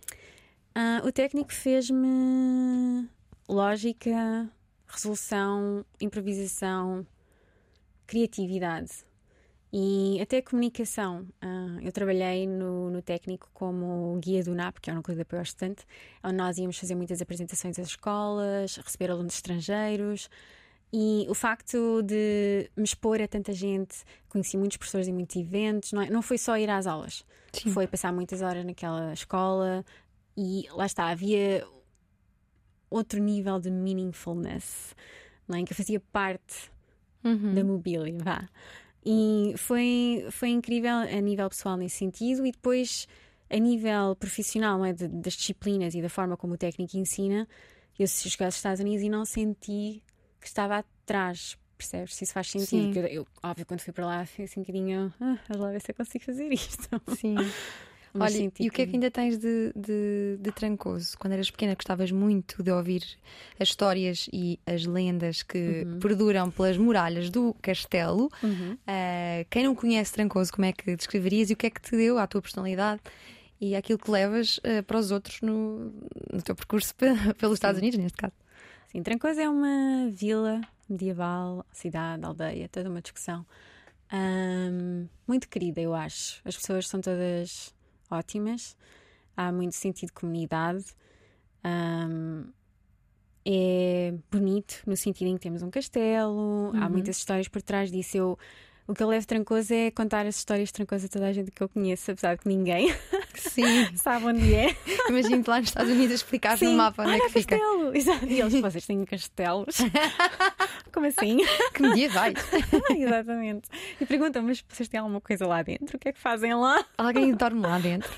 Uh, 0.78 1.08
o 1.08 1.12
técnico 1.12 1.52
fez-me 1.52 3.10
lógica, 3.50 4.48
resolução, 4.88 5.84
improvisação, 6.00 7.04
criatividade 8.06 8.92
e 9.74 10.22
até 10.22 10.40
comunicação. 10.40 11.28
Uh, 11.44 11.82
eu 11.82 11.92
trabalhei 11.92 12.46
no, 12.46 12.92
no, 12.92 13.02
técnico 13.02 13.50
como 13.56 14.20
guia 14.22 14.44
do 14.44 14.54
NAP, 14.54 14.78
que 14.80 14.92
é 14.92 14.94
o 14.94 14.98
Núcleo 14.98 15.16
de 15.16 15.24
Apoio 15.24 15.40
ao 15.40 15.44
Estudante, 15.44 15.84
onde 16.24 16.36
nós 16.36 16.60
íamos 16.60 16.78
fazer 16.78 16.94
muitas 16.94 17.24
apresentações 17.24 17.80
às 17.80 17.88
escolas, 17.88 18.76
receber 18.76 19.10
alunos 19.10 19.34
estrangeiros. 19.34 20.30
E 20.94 21.26
o 21.28 21.34
facto 21.34 22.04
de 22.04 22.70
me 22.78 22.84
expor 22.84 23.20
a 23.20 23.28
tanta 23.28 23.52
gente, 23.52 23.98
conheci 24.30 24.56
muitos 24.56 24.78
professores 24.78 25.08
em 25.08 25.14
muitos 25.14 25.36
eventos, 25.36 25.92
não, 25.92 26.04
é? 26.04 26.10
não 26.12 26.22
foi 26.22 26.38
só 26.38 26.56
ir 26.56 26.70
às 26.70 26.86
aulas, 26.86 27.26
Sim. 27.52 27.72
foi 27.72 27.88
passar 27.88 28.14
muitas 28.14 28.44
horas 28.44 28.64
naquela 28.64 29.12
escola 29.12 29.84
e 30.38 30.68
lá 30.72 30.86
está, 30.86 31.08
havia 31.08 31.68
outro 32.90 33.20
nível 33.20 33.60
de 33.60 33.72
meaningfulness, 33.72 34.96
não 35.48 35.58
é? 35.58 35.64
que 35.64 35.74
eu 35.74 35.78
fazia 35.78 36.00
parte 36.00 36.72
uhum. 37.24 37.56
da 37.56 37.64
mobília, 37.64 38.16
vá. 38.24 38.48
E 39.04 39.54
foi, 39.58 40.28
foi 40.32 40.50
incrível 40.50 40.92
a 40.92 41.22
nível 41.22 41.50
pessoal 41.50 41.76
nesse 41.78 41.98
sentido 41.98 42.46
e 42.46 42.52
depois 42.52 43.08
a 43.50 43.58
nível 43.58 44.16
profissional, 44.16 44.84
é? 44.84 44.94
De, 44.94 45.08
das 45.08 45.34
disciplinas 45.34 45.96
e 45.96 46.02
da 46.02 46.10
forma 46.10 46.36
como 46.36 46.54
o 46.54 46.58
técnico 46.58 46.98
ensina. 46.98 47.48
Eu 47.98 48.06
cheguei 48.08 48.46
aos 48.46 48.56
Estados 48.56 48.80
Unidos 48.80 49.02
e 49.02 49.10
não 49.10 49.26
senti 49.26 50.04
que 50.40 50.48
estava 50.48 50.78
atrás, 50.78 51.58
percebes? 51.78 52.16
Se 52.16 52.26
isso 52.26 52.34
faz 52.34 52.52
sentido. 52.52 53.00
Eu, 53.00 53.08
eu, 53.08 53.28
óbvio, 53.42 53.66
quando 53.66 53.80
fui 53.80 53.94
para 53.94 54.06
lá, 54.06 54.26
fui 54.26 54.44
assim 54.44 54.60
um 54.60 54.64
bocadinho, 54.64 55.14
ah, 55.20 55.38
lá 55.56 55.72
ver 55.72 55.82
se 55.82 55.92
eu 55.92 55.96
consigo 55.96 56.24
fazer 56.24 56.52
isto. 56.52 57.02
Sim. 57.16 57.36
Olha, 58.20 58.52
e 58.60 58.68
o 58.68 58.72
que 58.72 58.82
é 58.82 58.86
que 58.88 58.94
ainda 58.94 59.12
tens 59.12 59.38
de, 59.38 59.72
de, 59.76 60.38
de, 60.40 60.52
trancoso? 60.52 61.18
Quando 61.18 61.34
eras 61.34 61.52
pequena, 61.52 61.76
gostavas 61.76 62.12
muito 62.12 62.64
de 62.64 62.72
ouvir 62.72 63.04
as 63.60 63.70
histórias 63.70 64.30
e 64.32 64.60
as 64.66 64.86
lendas 64.86 65.44
que 65.44 65.84
uhum. 65.86 66.00
perduram 66.00 66.50
pelas 66.52 66.78
muralhas 66.78 67.30
do 67.30 67.56
castelo. 67.62 68.30
Uhum. 68.42 68.74
Uh, 68.74 69.46
quem 69.50 69.64
não 69.64 69.76
conhece 69.76 70.14
Trancoso, 70.14 70.52
como 70.52 70.66
é 70.66 70.72
que 70.72 70.96
descreverias 70.96 71.50
e 71.50 71.54
o 71.54 71.58
que 71.58 71.68
é 71.68 71.70
que 71.70 71.82
te 71.82 71.96
deu 71.96 72.18
à 72.18 72.28
tua 72.28 72.42
personalidade 72.42 73.02
e 73.60 73.76
aquilo 73.76 74.00
que 74.00 74.10
levas 74.10 74.58
uh, 74.60 74.84
para 74.86 74.98
os 74.98 75.12
outros 75.12 75.42
no, 75.42 75.92
no 76.32 76.42
teu 76.44 76.56
percurso 76.56 76.94
pelos 77.38 77.56
Estados 77.56 77.80
Unidos, 77.80 78.00
neste 78.00 78.18
caso? 78.18 78.34
Sim, 78.92 79.04
Trancoso 79.04 79.40
é 79.40 79.50
uma 79.50 80.10
vila 80.10 80.62
medieval, 80.90 81.66
cidade, 81.72 82.24
aldeia, 82.26 82.70
toda 82.70 82.90
uma 82.90 83.02
discussão. 83.02 83.46
Um, 84.12 85.08
muito 85.28 85.50
querida, 85.50 85.82
eu 85.82 85.94
acho. 85.94 86.42
As 86.46 86.56
pessoas 86.56 86.88
são 86.88 87.02
todas 87.02 87.74
ótimas. 88.10 88.76
Há 89.36 89.52
muito 89.52 89.76
sentido 89.76 90.08
de 90.08 90.14
comunidade. 90.14 90.86
Um, 91.64 92.46
é 93.46 94.14
bonito 94.30 94.82
no 94.86 94.98
sentido 94.98 95.30
em 95.30 95.36
que 95.36 95.42
temos 95.42 95.64
um 95.64 95.70
castelo, 95.70 96.72
uhum. 96.74 96.84
há 96.84 96.90
muitas 96.90 97.18
histórias 97.18 97.48
por 97.48 97.62
trás 97.62 97.90
disso. 97.90 98.18
Eu, 98.18 98.40
o 98.88 98.94
que 98.94 99.04
eu 99.04 99.08
levo 99.08 99.28
trancoso 99.28 99.74
é 99.74 99.92
contar 99.92 100.26
as 100.26 100.38
histórias 100.38 100.72
trancoso 100.72 101.06
a 101.06 101.10
toda 101.10 101.28
a 101.28 101.34
gente 101.34 101.52
que 101.52 101.62
eu 101.62 101.68
conheço, 101.68 102.10
apesar 102.10 102.36
de 102.36 102.42
que 102.42 102.48
ninguém 102.48 102.94
Sim. 103.36 103.94
sabe 103.98 104.26
onde 104.26 104.56
é. 104.56 104.76
Imagino-te 105.10 105.50
lá 105.50 105.60
nos 105.60 105.70
Estados 105.70 105.92
Unidos 105.92 106.16
explicar 106.16 106.58
no 106.62 106.72
mapa 106.74 107.04
onde 107.04 107.16
é 107.16 107.20
que 107.20 107.30
fica. 107.30 107.58
castelo! 107.58 107.92
Exato. 107.96 108.26
E 108.26 108.40
eles, 108.40 108.62
vocês 108.62 108.86
têm 108.86 109.04
castelos? 109.04 109.78
Como 110.94 111.06
assim? 111.06 111.40
Que 111.74 111.82
medievais! 111.82 112.36
Exatamente. 112.90 113.70
E 114.00 114.06
perguntam, 114.06 114.42
mas 114.42 114.64
vocês 114.68 114.88
têm 114.88 115.00
alguma 115.00 115.20
coisa 115.20 115.46
lá 115.46 115.62
dentro? 115.62 115.98
O 115.98 116.00
que 116.00 116.08
é 116.08 116.14
que 116.14 116.20
fazem 116.20 116.54
lá? 116.56 116.86
Alguém 116.98 117.34
dorme 117.36 117.62
lá 117.62 117.78
dentro. 117.80 118.10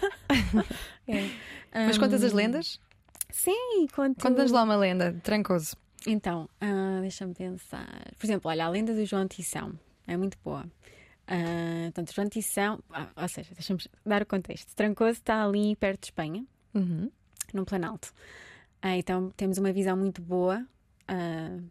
É. 1.07 1.29
Mas 1.73 1.97
contas 1.97 2.23
as 2.23 2.31
lendas? 2.31 2.79
Sim, 3.31 3.87
conto. 3.95 4.21
Contas 4.21 4.51
lá 4.51 4.63
uma 4.63 4.75
lenda 4.75 5.11
de 5.11 5.19
Trancoso. 5.21 5.75
Então, 6.05 6.47
uh, 6.61 7.01
deixa-me 7.01 7.33
pensar. 7.33 7.87
Por 8.17 8.25
exemplo, 8.25 8.49
olha, 8.49 8.65
a 8.65 8.69
lenda 8.69 8.93
do 8.93 9.05
João 9.05 9.27
Tição 9.27 9.73
é 10.09 10.17
muito 10.17 10.37
boa. 10.43 10.65
Uh, 11.29 11.85
portanto, 11.85 12.13
João 12.13 12.27
Tição, 12.27 12.79
ah, 12.89 13.07
ou 13.15 13.27
seja, 13.27 13.53
deixa-me 13.53 13.79
dar 14.03 14.23
o 14.23 14.25
contexto. 14.25 14.75
Trancoso 14.75 15.11
está 15.11 15.45
ali 15.45 15.75
perto 15.75 16.01
de 16.01 16.07
Espanha, 16.07 16.45
uhum. 16.73 17.11
no 17.53 17.65
Planalto. 17.65 18.07
Uh, 18.83 18.97
então, 18.97 19.29
temos 19.37 19.59
uma 19.59 19.71
visão 19.71 19.95
muito 19.95 20.21
boa 20.21 20.65
uh, 21.03 21.63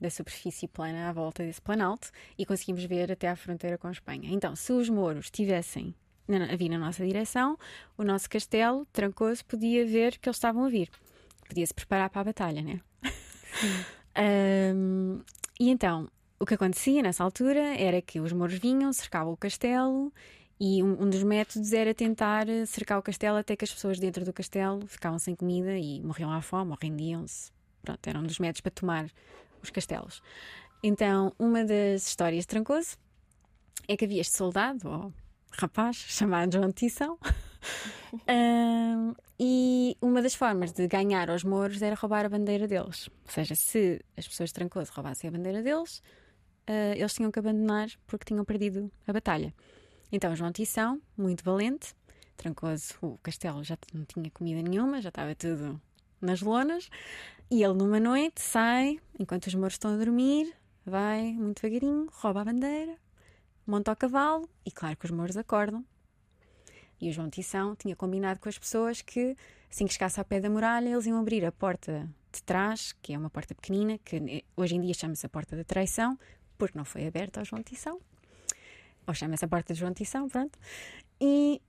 da 0.00 0.08
superfície 0.08 0.68
plana 0.68 1.08
à 1.08 1.12
volta 1.12 1.42
desse 1.42 1.60
Planalto 1.60 2.12
e 2.38 2.46
conseguimos 2.46 2.84
ver 2.84 3.10
até 3.10 3.28
à 3.28 3.34
fronteira 3.34 3.76
com 3.76 3.88
a 3.88 3.92
Espanha. 3.92 4.30
Então, 4.30 4.54
se 4.54 4.72
os 4.72 4.88
mouros 4.88 5.30
tivessem 5.30 5.94
a 6.28 6.56
vir 6.56 6.68
na 6.68 6.78
nossa 6.78 7.04
direção, 7.04 7.58
o 7.98 8.04
nosso 8.04 8.30
castelo, 8.30 8.86
Trancoso, 8.92 9.44
podia 9.44 9.84
ver 9.84 10.16
que 10.18 10.28
eles 10.28 10.36
estavam 10.36 10.64
a 10.64 10.68
vir. 10.68 10.88
Podia 11.48 11.66
se 11.66 11.74
preparar 11.74 12.08
para 12.08 12.20
a 12.20 12.24
batalha, 12.24 12.62
né? 12.62 12.80
um, 14.74 15.20
e 15.58 15.68
então, 15.68 16.08
o 16.42 16.44
que 16.44 16.54
acontecia 16.54 17.00
nessa 17.04 17.22
altura 17.22 17.60
era 17.78 18.02
que 18.02 18.18
os 18.18 18.32
mouros 18.32 18.58
vinham, 18.58 18.92
cercavam 18.92 19.32
o 19.32 19.36
castelo 19.36 20.12
e 20.58 20.82
um, 20.82 21.04
um, 21.04 21.08
dos 21.08 21.22
métodos 21.22 21.72
era 21.72 21.94
tentar 21.94 22.46
cercar 22.66 22.98
o 22.98 23.02
castelo 23.02 23.36
até 23.36 23.54
que 23.54 23.64
as 23.64 23.72
pessoas 23.72 24.00
dentro 24.00 24.24
do 24.24 24.32
castelo 24.32 24.84
ficavam 24.88 25.20
sem 25.20 25.36
comida 25.36 25.78
e 25.78 26.02
morriam 26.02 26.32
à 26.32 26.42
fome 26.42 26.72
ou 26.72 26.78
rendiam-se. 26.82 27.52
Pronto, 27.80 28.04
era 28.04 28.18
um 28.18 28.24
dos 28.24 28.40
métodos 28.40 28.60
para 28.60 28.72
tomar 28.72 29.08
os 29.62 29.70
castelos. 29.70 30.20
Então, 30.82 31.32
uma 31.38 31.64
das 31.64 32.08
histórias 32.08 32.42
de 32.42 32.48
Trancoso 32.48 32.96
é 33.86 33.96
que 33.96 34.04
havia 34.04 34.20
este 34.20 34.36
soldado, 34.36 34.88
ou 34.88 35.12
rapaz 35.52 35.94
chamado 36.10 36.54
João 36.54 36.72
Tição. 36.72 37.20
um, 38.28 39.14
e 39.38 39.96
uma 40.02 40.20
das 40.20 40.34
formas 40.34 40.72
de 40.72 40.88
ganhar 40.88 41.30
aos 41.30 41.44
mouros 41.44 41.80
era 41.82 41.94
roubar 41.94 42.26
a 42.26 42.28
bandeira 42.28 42.66
deles. 42.66 43.08
Ou 43.26 43.30
seja, 43.32 43.54
se 43.54 44.04
as 44.16 44.26
pessoas 44.26 44.50
de 44.50 44.54
Trancoso 44.54 44.90
roubassem 44.92 45.28
a 45.28 45.30
bandeira 45.30 45.62
deles, 45.62 46.02
uh, 46.68 46.94
eles 46.96 47.14
tinham 47.14 47.30
que 47.30 47.38
abandonar 47.38 47.88
porque 48.06 48.24
tinham 48.24 48.44
perdido 48.44 48.90
a 49.06 49.12
batalha. 49.12 49.54
Então, 50.10 50.34
João 50.36 50.52
Tição, 50.52 51.00
muito 51.16 51.42
valente, 51.42 51.94
Trancoso, 52.36 52.94
o 53.00 53.18
castelo 53.22 53.62
já 53.62 53.78
não 53.94 54.04
tinha 54.04 54.30
comida 54.30 54.60
nenhuma, 54.68 55.00
já 55.00 55.10
estava 55.10 55.34
tudo 55.34 55.80
nas 56.20 56.40
lonas, 56.40 56.90
e 57.50 57.62
ele 57.62 57.74
numa 57.74 58.00
noite 58.00 58.40
sai, 58.40 58.98
enquanto 59.18 59.46
os 59.46 59.54
mouros 59.54 59.74
estão 59.74 59.94
a 59.94 59.96
dormir, 59.96 60.52
vai 60.84 61.32
muito 61.32 61.62
devagarinho, 61.62 62.08
rouba 62.12 62.40
a 62.40 62.44
bandeira, 62.44 62.96
monta 63.66 63.90
ao 63.90 63.96
cavalo 63.96 64.48
e, 64.64 64.70
claro, 64.70 64.96
que 64.96 65.04
os 65.04 65.10
mouros 65.10 65.36
acordam. 65.36 65.84
E 67.00 67.08
o 67.08 67.12
João 67.12 67.30
Tição 67.30 67.76
tinha 67.76 67.94
combinado 67.94 68.40
com 68.40 68.48
as 68.48 68.58
pessoas 68.58 69.02
que, 69.02 69.36
assim 69.70 69.86
que 69.86 69.92
chegasse 69.92 70.18
ao 70.18 70.24
pé 70.24 70.40
da 70.40 70.48
muralha, 70.48 70.88
eles 70.88 71.06
iam 71.06 71.18
abrir 71.18 71.44
a 71.44 71.52
porta 71.52 72.08
de 72.32 72.42
trás, 72.42 72.92
que 73.02 73.12
é 73.12 73.18
uma 73.18 73.30
porta 73.30 73.54
pequenina, 73.54 73.98
que 73.98 74.44
hoje 74.56 74.76
em 74.76 74.80
dia 74.80 74.94
chama-se 74.94 75.26
a 75.26 75.28
Porta 75.28 75.54
da 75.54 75.64
Traição, 75.64 76.18
porque 76.62 76.78
não 76.78 76.84
foi 76.84 77.08
aberta 77.08 77.40
ao 77.40 77.44
João 77.44 77.60
Tição. 77.60 78.00
Ou 79.04 79.12
chama-se 79.12 79.44
a 79.44 79.48
Porta 79.48 79.74
de 79.74 79.80
João 79.80 79.92
Tição, 79.92 80.28
pronto. 80.28 80.56
E 81.20 81.60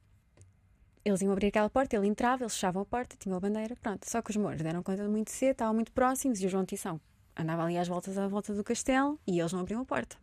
eles 1.04 1.20
iam 1.22 1.32
abrir 1.32 1.48
aquela 1.48 1.68
porta, 1.68 1.96
ele 1.96 2.08
entrava, 2.08 2.44
eles 2.44 2.54
fechavam 2.54 2.84
a 2.84 2.86
porta, 2.86 3.16
tinham 3.18 3.36
a 3.36 3.40
bandeira, 3.40 3.76
pronto. 3.76 4.08
Só 4.08 4.22
que 4.22 4.30
os 4.30 4.38
mouros 4.38 4.62
deram 4.62 4.84
conta 4.84 5.02
de 5.02 5.10
muito 5.10 5.32
cedo, 5.32 5.54
estavam 5.54 5.74
muito 5.74 5.92
próximos 5.92 6.40
e 6.42 6.46
o 6.46 6.50
João 6.50 6.64
Tição 6.64 7.02
andava 7.36 7.64
ali 7.64 7.76
às 7.76 7.88
voltas 7.88 8.20
à 8.20 8.28
volta 8.28 8.54
do 8.54 8.64
castelo 8.64 9.20
e 9.26 9.40
eles 9.40 9.52
não 9.52 9.62
abriam 9.62 9.82
a 9.82 9.86
porta. 9.86 10.16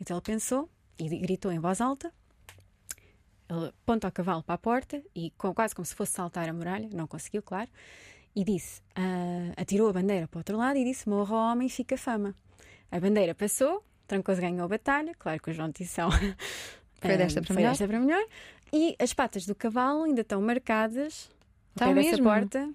Então 0.00 0.16
ele 0.16 0.22
pensou, 0.22 0.70
e 0.96 1.08
gritou 1.18 1.50
em 1.50 1.58
voz 1.58 1.80
alta. 1.80 2.12
Ele 3.48 3.66
aponta 3.66 4.06
o 4.06 4.12
cavalo 4.12 4.44
para 4.44 4.54
a 4.54 4.58
porta 4.58 5.02
e, 5.12 5.32
com, 5.32 5.52
quase 5.52 5.74
como 5.74 5.84
se 5.84 5.94
fosse 5.94 6.12
saltar 6.12 6.48
a 6.48 6.52
muralha, 6.52 6.88
não 6.92 7.08
conseguiu, 7.08 7.42
claro, 7.42 7.68
e 8.36 8.44
disse: 8.44 8.80
uh, 8.96 9.52
atirou 9.56 9.88
a 9.88 9.92
bandeira 9.92 10.28
para 10.28 10.38
o 10.38 10.40
outro 10.40 10.56
lado 10.56 10.78
e 10.78 10.84
disse: 10.84 11.08
Morra 11.08 11.34
o 11.34 11.52
homem, 11.52 11.68
fica 11.68 11.96
fama. 11.96 12.32
A 12.90 13.00
bandeira 13.00 13.34
passou, 13.34 13.84
Trancoso 14.08 14.40
ganhou 14.40 14.64
a 14.64 14.68
batalha, 14.68 15.14
claro 15.16 15.40
que 15.40 15.50
o 15.50 15.52
João 15.52 15.70
Tição 15.70 16.10
foi 17.00 17.16
desta 17.16 17.42
para, 17.42 17.54
melhor. 17.54 17.68
Desta 17.70 17.86
para 17.86 18.00
melhor. 18.00 18.26
E 18.72 18.96
as 18.98 19.12
patas 19.12 19.46
do 19.46 19.54
cavalo 19.54 20.02
ainda 20.02 20.22
estão 20.22 20.40
marcadas 20.42 21.30
está 21.74 21.92
dessa 21.92 22.22
porta. 22.22 22.70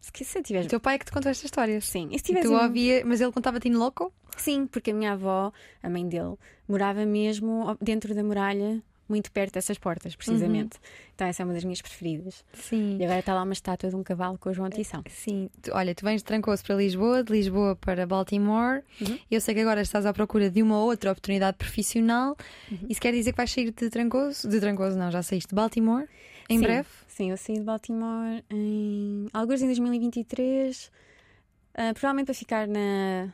Se, 0.00 0.24
se 0.24 0.42
tiveres... 0.42 0.66
O 0.66 0.70
teu 0.70 0.80
pai 0.80 0.96
é 0.96 0.98
que 0.98 1.04
te 1.04 1.12
contou 1.12 1.30
esta 1.30 1.44
história? 1.46 1.80
Sim. 1.80 2.08
E 2.10 2.18
se 2.18 2.34
tu 2.40 2.52
um... 2.52 2.62
ouvia, 2.62 3.04
mas 3.04 3.20
ele 3.20 3.30
contava-te 3.30 3.68
em 3.68 3.74
louco? 3.74 4.12
Sim, 4.36 4.66
porque 4.66 4.90
a 4.90 4.94
minha 4.94 5.12
avó, 5.12 5.52
a 5.82 5.90
mãe 5.90 6.08
dele, 6.08 6.36
morava 6.66 7.04
mesmo 7.04 7.76
dentro 7.80 8.14
da 8.14 8.24
muralha, 8.24 8.82
muito 9.08 9.32
perto 9.32 9.54
dessas 9.54 9.78
portas, 9.78 10.14
precisamente. 10.14 10.76
Uhum. 10.76 11.10
Então 11.14 11.26
essa 11.26 11.42
é 11.42 11.44
uma 11.44 11.54
das 11.54 11.64
minhas 11.64 11.80
preferidas. 11.80 12.44
Sim. 12.52 12.98
E 12.98 13.04
agora 13.04 13.20
está 13.20 13.34
lá 13.34 13.42
uma 13.42 13.52
estátua 13.52 13.90
de 13.90 13.96
um 13.96 14.02
cavalo 14.02 14.36
com 14.38 14.50
o 14.50 14.54
João 14.54 14.68
Tição. 14.68 15.02
Sim. 15.08 15.48
Olha, 15.72 15.94
tu 15.94 16.04
vens 16.04 16.18
de 16.18 16.24
Trancoso 16.24 16.62
para 16.62 16.76
Lisboa, 16.76 17.24
de 17.24 17.32
Lisboa 17.32 17.76
para 17.76 18.06
Baltimore. 18.06 18.82
Uhum. 19.00 19.18
Eu 19.30 19.40
sei 19.40 19.54
que 19.54 19.60
agora 19.60 19.80
estás 19.80 20.04
à 20.06 20.12
procura 20.12 20.50
de 20.50 20.62
uma 20.62 20.78
outra 20.78 21.10
oportunidade 21.10 21.56
profissional. 21.56 22.36
Uhum. 22.70 22.86
Isso 22.88 23.00
quer 23.00 23.12
dizer 23.12 23.32
que 23.32 23.36
vais 23.36 23.50
sair 23.50 23.70
de 23.70 23.90
Trancoso? 23.90 24.48
De 24.48 24.60
Trancoso 24.60 24.98
não, 24.98 25.10
já 25.10 25.22
saíste 25.22 25.48
de 25.48 25.54
Baltimore? 25.54 26.06
Em 26.48 26.58
sim, 26.58 26.64
breve? 26.64 26.88
Sim, 27.08 27.30
eu 27.30 27.36
saí 27.36 27.56
de 27.56 27.64
Baltimore 27.64 28.42
em. 28.50 29.28
alguns 29.32 29.60
em 29.62 29.66
2023. 29.66 30.86
Uh, 30.86 30.90
ah, 31.74 31.94
provavelmente 31.94 32.26
para 32.26 32.34
ficar 32.34 32.66
na 32.66 33.32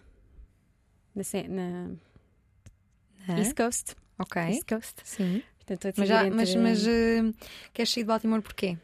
na, 1.14 1.90
na 3.28 3.38
East 3.38 3.54
Coast. 3.54 3.94
Ok. 4.18 4.42
East 4.42 4.68
Coast. 4.68 5.00
Sim. 5.04 5.42
Portanto, 5.66 5.94
mas, 5.96 6.08
já, 6.08 6.30
mas, 6.30 6.54
mas 6.54 6.86
uh, 6.86 7.34
queres 7.72 7.92
sair 7.92 8.02
de 8.02 8.08
Baltimore 8.08 8.42
porquê? 8.42 8.76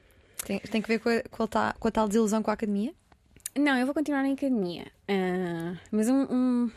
Tem, 0.45 0.59
tem 0.59 0.81
que 0.81 0.89
ver 0.89 0.99
com 0.99 1.09
a, 1.11 1.23
com, 1.23 1.43
a 1.43 1.47
tal, 1.47 1.75
com 1.79 1.89
a 1.89 1.91
tal 1.91 2.09
desilusão 2.09 2.43
com 2.43 2.51
a 2.51 2.55
academia? 2.55 2.95
Não, 3.59 3.77
eu 3.77 3.85
vou 3.85 3.95
continuar 3.95 4.23
na 4.23 4.33
academia. 4.33 4.87
Uh, 5.09 5.77
mas 5.91 6.09
um, 6.09 6.23
um, 6.23 6.71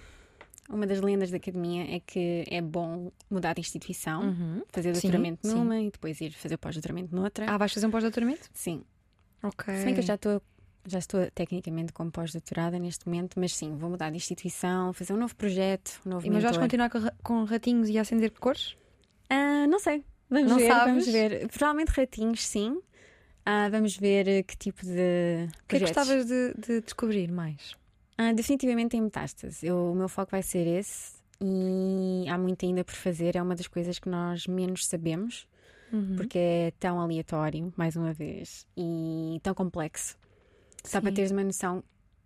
uma 0.69 0.85
das 0.87 1.01
lendas 1.01 1.31
da 1.31 1.37
academia 1.37 1.95
é 1.95 1.99
que 1.99 2.43
é 2.49 2.61
bom 2.61 3.11
mudar 3.29 3.53
de 3.53 3.61
instituição, 3.61 4.23
uhum. 4.23 4.61
fazer 4.69 4.91
doutoramento 4.91 5.47
sim, 5.47 5.53
numa 5.53 5.75
sim. 5.75 5.87
e 5.87 5.91
depois 5.91 6.19
ir 6.19 6.31
fazer 6.31 6.57
pós-doutoramento 6.57 7.15
noutra. 7.15 7.45
Ah, 7.49 7.57
vais 7.57 7.71
fazer 7.71 7.85
um 7.85 7.91
pós-doutoramento? 7.91 8.49
Sim. 8.53 8.83
Ok. 9.41 9.73
Se 9.75 9.85
bem 9.85 9.93
que 9.93 9.99
eu 9.99 10.05
já 10.05 10.15
estou 10.15 10.41
já 10.85 10.99
estou 10.99 11.25
tecnicamente 11.31 11.93
como 11.93 12.11
pós-doutorada 12.11 12.77
neste 12.77 13.07
momento, 13.07 13.39
mas 13.39 13.55
sim, 13.55 13.75
vou 13.75 13.89
mudar 13.89 14.09
de 14.09 14.17
instituição, 14.17 14.91
fazer 14.91 15.13
um 15.13 15.17
novo 15.17 15.35
projeto, 15.35 16.01
um 16.05 16.09
novo 16.09 16.25
E 16.25 16.29
mas 16.29 16.43
vais 16.43 16.57
continuar 16.57 16.89
com, 16.89 16.99
com, 17.23 17.43
ratinhos 17.45 17.87
e 17.89 17.97
acender 17.97 18.31
cores? 18.31 18.75
Uh, 19.33 19.67
não 19.67 19.79
sei. 19.79 20.03
Vamos 20.29 20.51
não 20.51 20.57
ver, 20.57 20.67
sabes? 20.67 20.85
vamos 20.85 21.07
ver. 21.07 21.47
Provavelmente 21.47 21.89
ratinhos, 21.89 22.45
sim. 22.45 22.71
Uh, 22.71 23.69
vamos 23.69 23.97
ver 23.97 24.43
que 24.43 24.55
tipo 24.55 24.85
de. 24.85 25.47
O 25.63 25.67
que 25.67 25.75
é 25.75 25.79
que 25.79 25.85
gostavas 25.85 26.25
de, 26.25 26.53
de, 26.53 26.81
descobrir 26.81 27.31
mais? 27.31 27.71
Uh, 28.19 28.33
definitivamente 28.33 28.95
em 28.95 29.01
metástase. 29.01 29.65
Eu, 29.65 29.91
o 29.91 29.95
meu 29.95 30.07
foco 30.07 30.31
vai 30.31 30.43
ser 30.43 30.65
esse 30.65 31.13
e 31.41 32.25
há 32.29 32.37
muito 32.37 32.65
ainda 32.65 32.83
por 32.83 32.93
fazer. 32.93 33.35
É 33.35 33.41
uma 33.41 33.55
das 33.55 33.67
coisas 33.67 33.99
que 33.99 34.07
nós 34.07 34.47
menos 34.47 34.85
sabemos, 34.85 35.47
uhum. 35.91 36.15
porque 36.15 36.37
é 36.37 36.73
tão 36.79 36.99
aleatório, 37.01 37.73
mais 37.75 37.95
uma 37.95 38.13
vez, 38.13 38.65
e 38.77 39.39
tão 39.43 39.53
complexo. 39.53 40.17
Só 40.85 41.01
para 41.01 41.11
teres 41.11 41.31
uma 41.31 41.43
noção, 41.43 41.83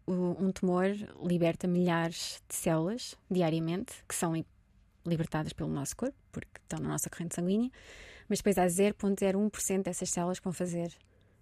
um 0.07 0.51
tumor 0.51 0.87
liberta 1.23 1.67
milhares 1.67 2.41
de 2.47 2.55
células 2.55 3.15
diariamente, 3.29 3.93
que 4.07 4.15
são 4.15 4.35
libertadas 5.07 5.53
pelo 5.53 5.69
nosso 5.69 5.95
corpo, 5.95 6.17
porque 6.31 6.59
estão 6.61 6.79
na 6.79 6.89
nossa 6.89 7.09
corrente 7.09 7.35
sanguínea, 7.35 7.71
mas 8.27 8.39
depois 8.39 8.57
há 8.57 8.65
0,01% 8.65 9.83
dessas 9.83 10.09
células 10.09 10.39
que 10.39 10.43
vão 10.43 10.53
fazer 10.53 10.91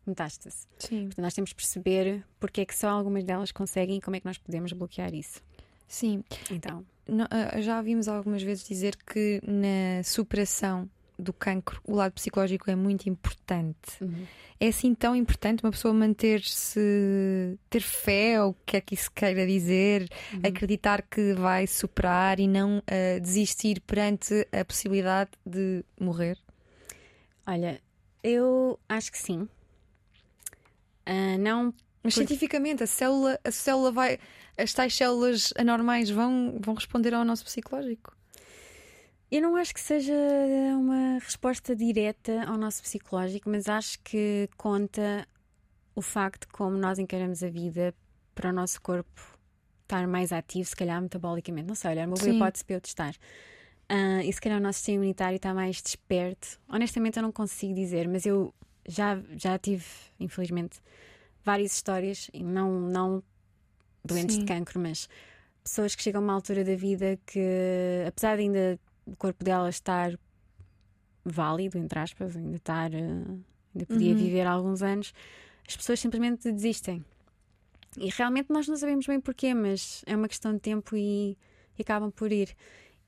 metástase. 0.05 0.68
Sim. 0.78 1.05
Portanto, 1.05 1.24
nós 1.24 1.34
temos 1.34 1.49
de 1.49 1.55
perceber 1.55 2.24
porque 2.39 2.61
é 2.61 2.66
que 2.66 2.76
só 2.76 2.89
algumas 2.89 3.24
delas 3.24 3.51
conseguem 3.51 3.97
e 3.97 4.01
como 4.01 4.16
é 4.16 4.20
que 4.20 4.26
nós 4.26 4.38
podemos 4.38 4.72
bloquear 4.72 5.13
isso. 5.13 5.41
Sim. 5.88 6.24
Então. 6.51 6.86
Ah, 7.30 7.61
já 7.61 7.78
ouvimos 7.78 8.07
algumas 8.07 8.41
vezes 8.41 8.68
dizer 8.68 8.95
que 8.95 9.39
na 9.45 10.03
superação 10.03 10.89
do 11.18 11.34
cancro, 11.34 11.82
o 11.84 11.95
lado 11.95 12.13
psicológico 12.13 12.70
é 12.70 12.76
muito 12.76 13.07
importante. 13.09 14.01
Uhum. 14.01 14.26
É 14.59 14.68
assim 14.68 14.93
tão 14.93 15.16
importante 15.16 15.63
uma 15.63 15.72
pessoa 15.72 15.93
manter-se, 15.93 16.80
ter 17.70 17.82
fé, 17.82 18.41
ou 18.41 18.51
o 18.51 18.55
que 18.66 18.78
é 18.78 18.82
que 18.82 18.93
isso 18.93 19.11
queira 19.11 19.45
dizer, 19.45 20.09
uhum. 20.34 20.41
acreditar 20.43 21.01
que 21.01 21.34
vai 21.34 21.68
superar 21.68 22.39
e 22.39 22.47
não 22.47 22.80
uh, 22.80 23.20
desistir 23.22 23.82
perante 23.82 24.47
a 24.51 24.63
possibilidade 24.63 25.32
de 25.45 25.84
morrer? 25.99 26.38
Olha, 27.45 27.82
Eu 28.24 28.80
acho 28.89 29.11
que 29.11 29.20
sim. 29.20 29.47
Uh, 31.07 31.38
não. 31.39 31.72
Mas 32.01 32.16
por... 32.16 32.20
cientificamente, 32.22 32.82
a 32.82 32.88
célula, 32.88 33.39
a 33.43 33.51
célula 33.51 33.91
vai. 33.91 34.20
As 34.57 34.74
tais 34.74 34.95
células 34.95 35.53
anormais 35.55 36.09
vão, 36.09 36.57
vão 36.59 36.74
responder 36.74 37.13
ao 37.13 37.24
nosso 37.24 37.45
psicológico. 37.45 38.16
Eu 39.36 39.41
não 39.41 39.57
acho 39.57 39.73
que 39.73 39.81
seja 39.81 40.13
uma 40.79 41.19
resposta 41.19 41.75
direta 41.75 42.45
ao 42.47 42.57
nosso 42.57 42.81
psicológico, 42.81 43.49
mas 43.49 43.67
acho 43.67 43.99
que 44.01 44.47
conta 44.55 45.27
o 45.93 46.01
facto 46.01 46.47
de 46.47 46.53
como 46.53 46.77
nós 46.77 46.99
encaramos 46.99 47.43
a 47.43 47.49
vida 47.49 47.93
para 48.33 48.51
o 48.51 48.53
nosso 48.53 48.81
corpo 48.81 49.38
estar 49.81 50.07
mais 50.07 50.31
ativo, 50.31 50.69
se 50.69 50.73
calhar 50.73 51.01
metabolicamente. 51.01 51.67
Não 51.67 51.75
sei, 51.75 51.91
olha, 51.91 51.99
é 51.99 52.07
uma 52.07 52.15
boa 52.15 52.29
hipótese 52.29 52.63
para 52.63 52.77
eu 52.77 52.79
testar. 52.79 53.13
Uh, 53.91 54.21
e 54.23 54.31
se 54.31 54.39
calhar 54.39 54.57
o 54.57 54.63
nosso 54.63 54.77
sistema 54.77 55.03
imunitário 55.03 55.36
está 55.36 55.53
mais 55.53 55.81
desperto. 55.81 56.57
Honestamente, 56.69 57.17
eu 57.17 57.23
não 57.23 57.33
consigo 57.33 57.73
dizer, 57.73 58.07
mas 58.07 58.25
eu 58.25 58.55
já, 58.88 59.21
já 59.36 59.59
tive, 59.59 59.83
infelizmente, 60.17 60.79
várias 61.43 61.73
histórias, 61.73 62.29
e 62.33 62.41
não, 62.41 62.79
não 62.79 63.21
doentes 64.01 64.36
Sim. 64.38 64.43
de 64.43 64.47
cancro, 64.47 64.79
mas 64.79 65.09
pessoas 65.61 65.93
que 65.93 66.01
chegam 66.01 66.21
a 66.21 66.23
uma 66.23 66.33
altura 66.33 66.63
da 66.63 66.75
vida 66.75 67.19
que, 67.25 68.05
apesar 68.07 68.38
de 68.38 68.43
ainda 68.43 68.79
o 69.06 69.16
corpo 69.16 69.43
dela 69.43 69.70
estar 69.70 70.18
válido, 71.24 71.78
entre 71.78 71.99
aspas, 71.99 72.36
ainda 72.36 72.58
estar. 72.58 72.91
Uh, 72.91 73.43
ainda 73.76 73.86
podia 73.88 74.14
uhum. 74.14 74.18
viver 74.18 74.47
alguns 74.47 74.82
anos, 74.82 75.14
as 75.68 75.76
pessoas 75.76 75.99
simplesmente 75.99 76.51
desistem. 76.51 77.03
E 77.97 78.10
realmente 78.10 78.51
nós 78.51 78.68
não 78.68 78.76
sabemos 78.76 79.06
bem 79.06 79.20
porquê, 79.20 79.53
mas 79.53 80.03
é 80.06 80.16
uma 80.16 80.28
questão 80.28 80.53
de 80.53 80.60
tempo 80.60 80.95
e, 80.95 81.38
e 81.78 81.82
acabam 81.82 82.12
por 82.12 82.32
ir. 82.32 82.56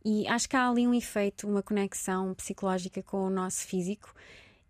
E 0.04 0.28
acho 0.28 0.48
que 0.48 0.56
há 0.56 0.70
ali 0.70 0.88
um 0.88 0.94
efeito, 0.94 1.48
uma 1.48 1.62
conexão 1.62 2.34
psicológica 2.34 3.04
com 3.04 3.26
o 3.26 3.30
nosso 3.30 3.66
físico 3.66 4.14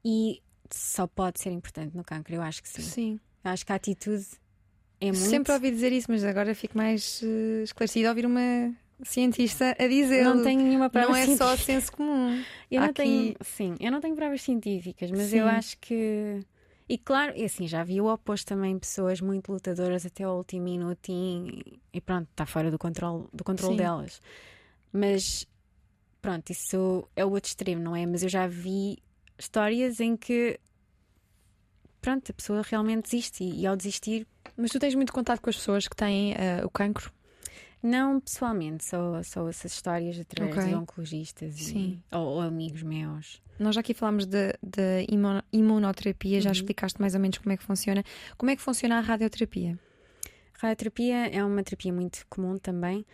e 0.04 0.42
só 0.72 1.06
pode 1.06 1.40
ser 1.40 1.52
importante 1.52 1.96
no 1.96 2.04
cancro, 2.04 2.36
eu 2.36 2.42
acho 2.42 2.62
que 2.62 2.70
sim. 2.70 2.82
Sim. 2.82 3.20
Eu 3.44 3.52
acho 3.52 3.66
que 3.66 3.72
a 3.72 3.76
atitude 3.76 4.26
é 5.00 5.08
muito. 5.08 5.20
Sempre 5.20 5.54
ouvi 5.54 5.70
dizer 5.70 5.92
isso, 5.92 6.08
mas 6.10 6.24
agora 6.24 6.56
fico 6.56 6.76
mais 6.78 7.22
uh, 7.22 7.64
esclarecida 7.64 8.08
a 8.08 8.12
ouvir 8.12 8.26
uma 8.26 8.76
cientista 9.04 9.76
a 9.78 9.88
dizer. 9.88 10.24
Não 10.24 10.44
tenho 10.44 10.62
nenhuma 10.62 10.90
prova 10.90 11.10
Não 11.10 11.16
é 11.16 11.26
científica. 11.26 11.46
só 11.46 11.58
senso 11.58 11.92
comum. 11.92 12.44
Eu 12.70 12.82
não 12.82 12.90
Aqui... 12.90 12.96
tenho, 12.96 13.36
sim, 13.42 13.76
eu 13.80 13.92
não 13.92 14.02
tenho 14.02 14.16
provas 14.16 14.42
científicas, 14.42 15.10
mas 15.10 15.30
sim. 15.30 15.38
eu 15.38 15.48
acho 15.48 15.78
que 15.80 16.46
e 16.90 16.98
claro, 16.98 17.34
e 17.36 17.44
assim, 17.44 17.68
já 17.68 17.84
vi 17.84 18.00
o 18.00 18.12
oposto 18.12 18.48
também, 18.48 18.80
pessoas 18.80 19.20
muito 19.20 19.52
lutadoras 19.52 20.06
até 20.06 20.24
ao 20.24 20.38
último 20.38 20.64
minuto 20.64 21.10
e, 21.10 21.80
e 21.94 22.00
pronto, 22.00 22.30
está 22.30 22.46
fora 22.46 22.72
do 22.72 22.78
controle, 22.78 23.26
do 23.34 23.44
controle 23.44 23.76
delas. 23.76 24.22
Mas 24.92 25.46
pronto, 26.22 26.50
isso 26.50 27.08
é 27.16 27.26
o 27.26 27.32
outro 27.32 27.50
extremo, 27.50 27.82
não 27.82 27.96
é? 27.96 28.06
Mas 28.06 28.24
eu 28.24 28.30
já 28.30 28.48
vi 28.48 29.00
histórias 29.38 30.00
em 30.00 30.16
que 30.16 30.58
pronto, 32.00 32.32
a 32.32 32.34
pessoa 32.34 32.62
realmente 32.62 33.04
desiste 33.04 33.44
e, 33.44 33.62
e 33.62 33.68
ao 33.68 33.76
desistir. 33.76 34.26
Mas 34.56 34.72
tu 34.72 34.80
tens 34.80 34.96
muito 34.96 35.12
contato 35.12 35.42
com 35.42 35.50
as 35.50 35.58
pessoas 35.58 35.90
que 35.90 35.96
têm 35.96 36.34
uh, 36.34 36.66
o 36.66 36.70
cancro? 36.70 37.12
Não 37.88 38.20
pessoalmente, 38.20 38.84
só, 38.84 39.24
só 39.24 39.48
essas 39.48 39.72
histórias 39.72 40.20
através 40.20 40.58
okay. 40.58 40.70
de 40.70 40.76
oncologistas 40.76 41.70
e, 41.70 41.98
ou, 42.12 42.20
ou, 42.20 42.42
amigos 42.42 42.84
meus. 42.84 43.42
Nós 43.58 43.76
já 43.76 43.82
aqui 43.82 43.94
falámos 43.94 44.26
de, 44.26 44.54
de 44.62 45.08
imunoterapia, 45.54 46.42
já 46.42 46.50
uhum. 46.50 46.54
explicaste 46.54 47.00
mais 47.00 47.16
ou 47.16 47.22
menos 47.22 47.38
como 47.38 47.54
é 47.54 47.58
que 47.58 47.64
funciona. 47.64 48.04
Como 48.38 48.52
é 48.52 48.58
que 48.58 48.62
funciona 48.62 48.98
a 48.98 49.00
radioterapia? 49.00 49.80
A 50.56 50.68
radioterapia 50.68 51.28
é 51.28 51.42
uma 51.42 51.64
terapia 51.64 51.94
muito 51.94 52.26
comum 52.30 52.58
também. 52.58 53.06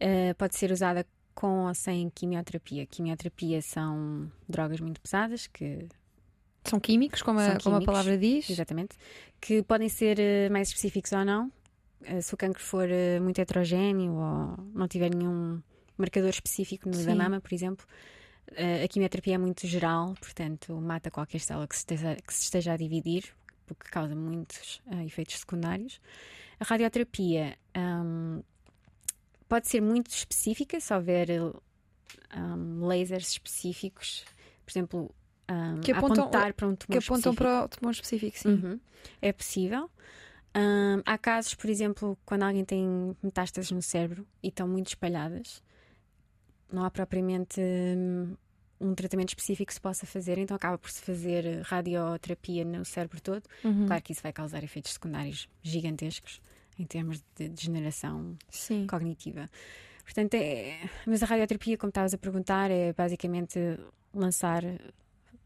Uh, 0.00 0.34
pode 0.38 0.56
ser 0.56 0.70
usada 0.70 1.04
com 1.34 1.66
ou 1.66 1.74
sem 1.74 2.08
quimioterapia. 2.10 2.86
Quimioterapia 2.86 3.60
são 3.60 4.30
drogas 4.48 4.78
muito 4.78 5.00
pesadas 5.00 5.48
que 5.48 5.88
são 6.64 6.78
químicos, 6.78 7.20
como, 7.20 7.40
a, 7.40 7.58
como 7.58 7.76
a 7.76 7.82
palavra 7.82 8.16
diz. 8.16 8.48
Exatamente. 8.48 8.96
Que 9.40 9.60
podem 9.64 9.88
ser 9.88 10.18
uh, 10.18 10.52
mais 10.52 10.68
específicos 10.68 11.10
ou 11.10 11.24
não. 11.24 11.50
Eh, 12.04 12.20
se 12.20 12.34
o 12.34 12.36
cancro 12.36 12.62
for 12.62 12.88
uh, 12.88 13.22
muito 13.22 13.38
heterogéneo 13.40 14.14
ou 14.14 14.64
não 14.74 14.88
tiver 14.88 15.14
nenhum 15.14 15.60
marcador 15.96 16.30
específico 16.30 16.88
no 16.88 16.94
Sim. 16.94 17.06
da 17.06 17.14
mama, 17.14 17.40
por 17.40 17.52
exemplo, 17.52 17.86
uh, 18.52 18.84
a 18.84 18.88
quimioterapia 18.88 19.34
é 19.34 19.38
muito 19.38 19.66
geral, 19.66 20.14
portanto, 20.20 20.74
mata 20.80 21.10
qualquer 21.10 21.40
célula 21.40 21.68
que 21.68 21.74
se 21.74 21.80
esteja, 21.80 22.16
que 22.16 22.34
se 22.34 22.42
esteja 22.44 22.72
a 22.72 22.76
dividir, 22.76 23.24
porque 23.66 23.88
causa 23.88 24.14
muitos 24.14 24.80
efeitos 25.06 25.38
secundários. 25.38 26.00
A 26.58 26.64
radioterapia 26.64 27.56
um, 27.76 28.42
pode 29.48 29.68
ser 29.68 29.80
muito 29.80 30.10
específica, 30.10 30.80
se 30.80 30.92
houver 30.92 31.28
um, 32.36 32.86
lasers 32.86 33.30
específicos, 33.32 34.24
por 34.64 34.72
exemplo, 34.72 35.14
um, 35.50 35.80
que 35.80 35.92
apontam, 35.92 36.24
apontar 36.24 36.52
para 36.54 36.66
um 36.66 36.74
tumor 36.74 36.92
que 36.92 36.98
apontam 36.98 37.32
específico. 37.32 37.36
para 37.36 37.64
o 37.64 37.68
tumor 37.68 37.92
específico, 37.92 38.38
sim. 38.38 38.48
Uhum. 38.48 38.80
É 39.22 39.32
possível. 39.32 39.90
Um, 40.56 41.02
há 41.06 41.16
casos, 41.16 41.54
por 41.54 41.70
exemplo, 41.70 42.18
quando 42.24 42.42
alguém 42.42 42.64
tem 42.64 43.16
metástases 43.22 43.70
no 43.70 43.80
cérebro 43.80 44.26
e 44.42 44.48
estão 44.48 44.66
muito 44.66 44.88
espalhadas, 44.88 45.62
não 46.72 46.84
há 46.84 46.90
propriamente 46.90 47.60
um, 47.60 48.36
um 48.80 48.94
tratamento 48.94 49.28
específico 49.28 49.68
que 49.68 49.74
se 49.74 49.80
possa 49.80 50.06
fazer, 50.06 50.38
então 50.38 50.56
acaba 50.56 50.76
por 50.76 50.90
se 50.90 51.02
fazer 51.02 51.62
radioterapia 51.62 52.64
no 52.64 52.84
cérebro 52.84 53.20
todo. 53.20 53.42
Uhum. 53.62 53.86
Claro 53.86 54.02
que 54.02 54.12
isso 54.12 54.22
vai 54.22 54.32
causar 54.32 54.64
efeitos 54.64 54.92
secundários 54.92 55.48
gigantescos 55.62 56.40
em 56.78 56.84
termos 56.84 57.22
de 57.36 57.48
degeneração 57.48 58.36
Sim. 58.48 58.86
cognitiva. 58.86 59.48
Portanto, 60.02 60.34
é, 60.34 60.80
mas 61.06 61.22
a 61.22 61.26
radioterapia, 61.26 61.76
como 61.76 61.90
estavas 61.90 62.14
a 62.14 62.18
perguntar, 62.18 62.70
é 62.70 62.92
basicamente 62.92 63.58
lançar 64.12 64.64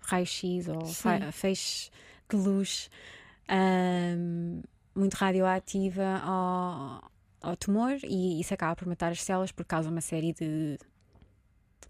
raio-x 0.00 0.68
ou 0.68 0.86
feixe 1.32 1.90
de 2.30 2.36
luz. 2.36 2.88
Um, 3.50 4.62
muito 4.95 5.14
radioativa 5.14 6.20
ao, 6.22 7.11
ao 7.42 7.57
tumor 7.57 7.97
e 8.03 8.40
isso 8.40 8.55
acaba 8.55 8.76
por 8.76 8.86
matar 8.86 9.12
as 9.12 9.22
células 9.22 9.53
por 9.53 9.64
causa 9.64 9.88
de 9.88 9.95
uma 9.95 10.01
série 10.01 10.32
de, 10.32 10.78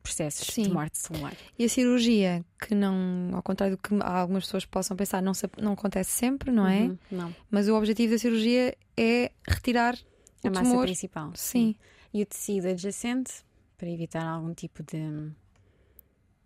processos 0.04 0.46
Sim. 0.52 0.64
de 0.64 0.70
morte 0.70 0.98
celular. 0.98 1.34
E 1.58 1.64
a 1.64 1.68
cirurgia, 1.68 2.44
que 2.60 2.74
não, 2.74 3.30
ao 3.32 3.42
contrário 3.42 3.76
do 3.76 3.82
que 3.82 3.94
algumas 4.02 4.44
pessoas 4.44 4.66
possam 4.66 4.94
pensar, 4.94 5.22
não, 5.22 5.32
se, 5.32 5.48
não 5.58 5.72
acontece 5.72 6.10
sempre, 6.10 6.52
não 6.52 6.66
é? 6.66 6.82
Uhum, 6.82 6.98
não. 7.10 7.34
Mas 7.50 7.68
o 7.68 7.74
objetivo 7.74 8.12
da 8.12 8.18
cirurgia 8.18 8.76
é 8.96 9.32
retirar 9.48 9.98
a 10.44 10.50
massa 10.50 10.62
tumor. 10.62 10.84
principal. 10.84 11.32
Sim. 11.34 11.74
E 12.12 12.22
o 12.22 12.26
tecido 12.26 12.68
adjacente 12.68 13.32
para 13.78 13.88
evitar 13.88 14.24
algum 14.24 14.52
tipo 14.52 14.82
de 14.82 15.32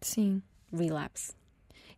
Sim. 0.00 0.40
relapse. 0.72 1.32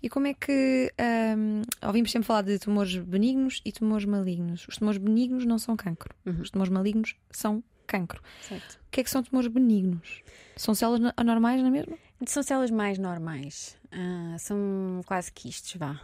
E 0.02 0.08
como 0.08 0.26
é 0.26 0.34
que. 0.34 0.92
Um, 1.36 1.62
ouvimos 1.86 2.10
sempre 2.10 2.26
falar 2.26 2.42
de 2.42 2.58
tumores 2.58 2.96
benignos 2.96 3.60
e 3.64 3.72
tumores 3.72 4.04
malignos. 4.04 4.66
Os 4.68 4.76
tumores 4.76 4.98
benignos 4.98 5.44
não 5.44 5.58
são 5.58 5.76
cancro. 5.76 6.14
Uhum. 6.24 6.40
Os 6.40 6.50
tumores 6.50 6.72
malignos 6.72 7.16
são 7.30 7.62
cancro. 7.86 8.22
Certo. 8.42 8.74
O 8.74 8.90
que 8.90 9.00
é 9.00 9.04
que 9.04 9.10
são 9.10 9.22
tumores 9.22 9.48
benignos? 9.48 10.22
São 10.56 10.74
células 10.74 11.12
anormais, 11.16 11.60
não 11.60 11.68
é 11.68 11.70
mesmo? 11.70 11.98
São 12.26 12.42
células 12.42 12.70
mais 12.70 12.98
normais. 12.98 13.76
Uh, 13.86 14.38
são 14.38 15.00
quase 15.06 15.32
quistes, 15.32 15.76
vá. 15.76 16.00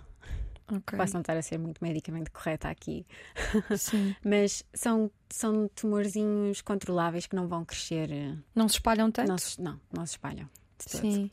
Okay. 0.69 0.99
Posso 0.99 1.15
não 1.15 1.21
estar 1.21 1.37
a 1.37 1.43
ser 1.43 1.59
muito 1.59 1.83
medicamente 1.83 2.31
correta 2.31 2.69
aqui. 2.69 3.07
Sim. 3.79 4.17
Mas 4.25 4.65
são, 4.75 5.11
são 5.31 5.69
tumorzinhos 5.69 6.61
controláveis 6.61 7.27
que 7.27 7.37
não 7.37 7.47
vão 7.47 7.65
crescer. 7.65 8.11
Não 8.55 8.69
se 8.69 8.75
espalham 8.75 9.11
tanto? 9.13 9.29
Não, 9.29 9.37
não, 9.59 9.81
não 9.93 10.07
se 10.07 10.15
espalham. 10.15 10.49
Sim. 10.79 11.31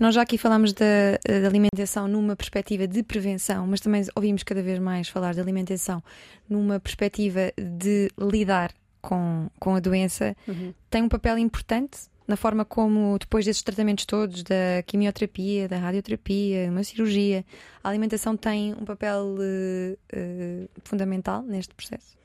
Nós 0.00 0.14
já 0.14 0.22
aqui 0.22 0.36
falamos 0.36 0.72
da, 0.72 1.18
da, 1.24 1.46
alimentação 1.46 2.08
numa 2.08 2.34
perspectiva 2.34 2.86
de 2.86 3.02
prevenção, 3.02 3.66
mas 3.66 3.80
também 3.80 4.04
ouvimos 4.14 4.42
cada 4.42 4.62
vez 4.62 4.78
mais 4.78 5.08
falar 5.08 5.34
de 5.34 5.40
alimentação 5.40 6.02
numa 6.48 6.80
perspectiva 6.80 7.52
de 7.56 8.10
lidar 8.18 8.72
com, 9.00 9.48
com 9.58 9.74
a 9.74 9.80
doença. 9.80 10.36
Uhum. 10.48 10.74
Tem 10.90 11.02
um 11.02 11.08
papel 11.08 11.38
importante 11.38 12.10
na 12.26 12.36
forma 12.36 12.64
como, 12.64 13.18
depois 13.18 13.44
desses 13.44 13.62
tratamentos 13.62 14.06
todos, 14.06 14.42
da 14.42 14.82
quimioterapia, 14.86 15.68
da 15.68 15.76
radioterapia, 15.76 16.70
uma 16.70 16.84
cirurgia, 16.84 17.44
a 17.82 17.88
alimentação 17.88 18.36
tem 18.36 18.72
um 18.74 18.84
papel 18.84 19.36
uh, 19.36 19.92
uh, 20.16 20.68
fundamental 20.84 21.42
neste 21.42 21.74
processo? 21.74 22.16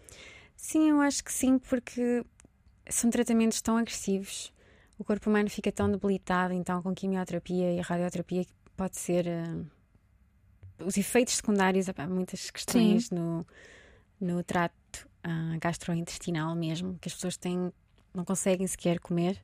Sim, 0.56 0.92
eu 0.92 1.02
acho 1.02 1.24
que 1.24 1.34
sim, 1.34 1.58
porque 1.58 2.24
são 2.90 3.10
tratamentos 3.10 3.60
tão 3.60 3.76
agressivos 3.76 4.54
o 4.98 5.04
corpo 5.04 5.30
humano 5.30 5.50
fica 5.50 5.72
tão 5.72 5.90
debilitado, 5.90 6.54
então, 6.54 6.82
com 6.82 6.94
quimioterapia 6.94 7.74
e 7.74 7.82
radioterapia, 7.82 8.46
que 8.46 8.54
pode 8.76 8.98
ser. 8.98 9.26
Uh, 9.28 9.66
os 10.86 10.96
efeitos 10.96 11.36
secundários, 11.36 11.88
há 11.90 12.08
muitas 12.08 12.52
questões 12.52 13.10
no, 13.10 13.46
no 14.22 14.44
trato 14.44 15.08
uh, 15.26 15.60
gastrointestinal 15.60 16.56
mesmo, 16.56 16.98
que 17.02 17.08
as 17.08 17.16
pessoas 17.16 17.36
têm, 17.36 17.72
não 18.14 18.24
conseguem 18.24 18.68
sequer 18.68 19.00
comer. 19.00 19.42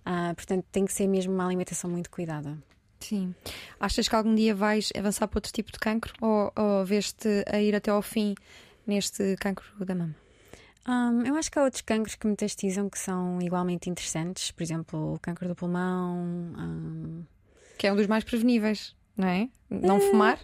Uh, 0.00 0.34
portanto, 0.34 0.64
tem 0.70 0.84
que 0.84 0.92
ser 0.92 1.06
mesmo 1.06 1.32
uma 1.32 1.46
alimentação 1.46 1.90
muito 1.90 2.10
cuidada. 2.10 2.58
Sim. 3.00 3.34
Achas 3.78 4.08
que 4.08 4.14
algum 4.14 4.34
dia 4.34 4.54
vais 4.54 4.90
avançar 4.96 5.26
para 5.26 5.38
outro 5.38 5.52
tipo 5.52 5.72
de 5.72 5.78
cancro 5.78 6.12
ou, 6.20 6.52
ou 6.54 6.84
vês-te 6.84 7.44
a 7.50 7.60
ir 7.60 7.74
até 7.74 7.90
ao 7.90 8.02
fim 8.02 8.34
neste 8.86 9.36
cancro 9.36 9.66
da 9.84 9.94
mama? 9.94 10.14
Um, 10.88 11.26
eu 11.26 11.34
acho 11.36 11.50
que 11.50 11.58
há 11.58 11.62
outros 11.62 11.82
cancros 11.82 12.14
que 12.14 12.26
metastizam 12.26 12.88
que 12.88 12.98
são 12.98 13.40
igualmente 13.40 13.90
interessantes, 13.90 14.50
por 14.50 14.62
exemplo, 14.62 15.14
o 15.14 15.18
cancro 15.18 15.46
do 15.48 15.54
pulmão. 15.54 16.16
Um... 16.58 17.24
Que 17.78 17.86
é 17.86 17.92
um 17.92 17.96
dos 17.96 18.06
mais 18.06 18.24
preveníveis, 18.24 18.94
não 19.16 19.28
é? 19.28 19.48
Não 19.68 19.98
uh, 19.98 20.00
fumar? 20.00 20.38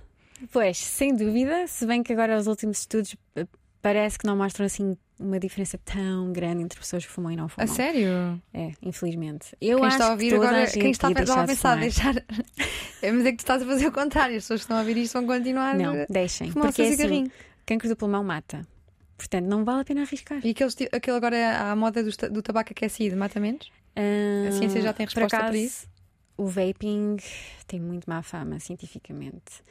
Pois, 0.53 0.77
sem 0.79 1.15
dúvida, 1.15 1.67
se 1.67 1.87
bem 1.87 2.03
que 2.03 2.13
agora 2.13 2.37
os 2.39 2.47
últimos 2.47 2.81
estudos 2.81 3.17
eh, 3.35 3.47
parece 3.81 4.19
que 4.19 4.27
não 4.27 4.37
mostram 4.37 4.67
assim 4.67 4.97
uma 5.19 5.39
diferença 5.39 5.79
tão 5.79 6.31
grande 6.33 6.63
entre 6.63 6.79
pessoas 6.79 7.07
que 7.07 7.11
fumam 7.11 7.33
e 7.33 7.37
não 7.37 7.49
fumam. 7.49 7.65
A 7.65 7.75
sério? 7.75 8.41
É, 8.53 8.73
infelizmente. 8.83 9.57
Eu 9.61 9.79
quem 9.79 9.87
acho 9.87 9.97
está 9.97 10.09
a 10.09 10.11
ouvir 10.11 10.29
que 10.29 10.35
toda 10.35 10.49
agora, 10.49 10.63
a 10.63 10.67
gente 10.67 10.81
quem 10.81 10.91
está 10.91 11.09
a 11.09 11.15
pensar, 11.15 11.47
deixar 11.47 11.75
de 11.75 11.81
deixar. 11.81 12.15
É, 13.03 13.13
Mas 13.13 13.27
é 13.27 13.31
que 13.31 13.37
tu 13.37 13.41
estás 13.41 13.63
a 13.63 13.67
fazer 13.67 13.87
o 13.89 13.93
contrário. 13.93 14.37
As 14.37 14.43
pessoas 14.43 14.61
que 14.61 14.65
estão 14.65 14.79
a 14.79 14.81
ouvir 14.81 14.97
isto 14.97 15.13
vão 15.13 15.27
continuar. 15.27 15.77
Não, 15.77 16.07
deixem. 16.09 16.51
Porque 16.51 16.83
é 16.83 16.89
assim, 16.89 17.31
cancro 17.65 17.89
do 17.89 17.95
pulmão 17.95 18.25
mata. 18.25 18.67
Portanto, 19.17 19.47
não 19.47 19.65
vale 19.65 19.81
a 19.81 19.85
pena 19.85 20.03
arriscar. 20.03 20.41
E 20.45 20.51
aqueles, 20.51 20.75
ti- 20.75 20.89
aquele 20.93 21.17
agora 21.17 21.37
é 21.37 21.55
a 21.57 21.75
moda 21.75 22.03
do, 22.03 22.11
do 22.31 22.43
tabaco 22.43 22.73
aquecido, 22.73 23.17
mata 23.17 23.41
menos? 23.41 23.71
A 24.47 24.51
ciência 24.51 24.81
já 24.83 24.93
tem 24.93 25.05
Ah, 25.05 25.09
resposta 25.09 25.37
acaso, 25.39 25.51
para 25.53 25.59
isso? 25.59 25.87
O 26.37 26.47
vaping 26.47 27.17
tem 27.67 27.81
muito 27.81 28.05
má 28.09 28.23
fama 28.23 28.61
cientificamente. 28.61 29.63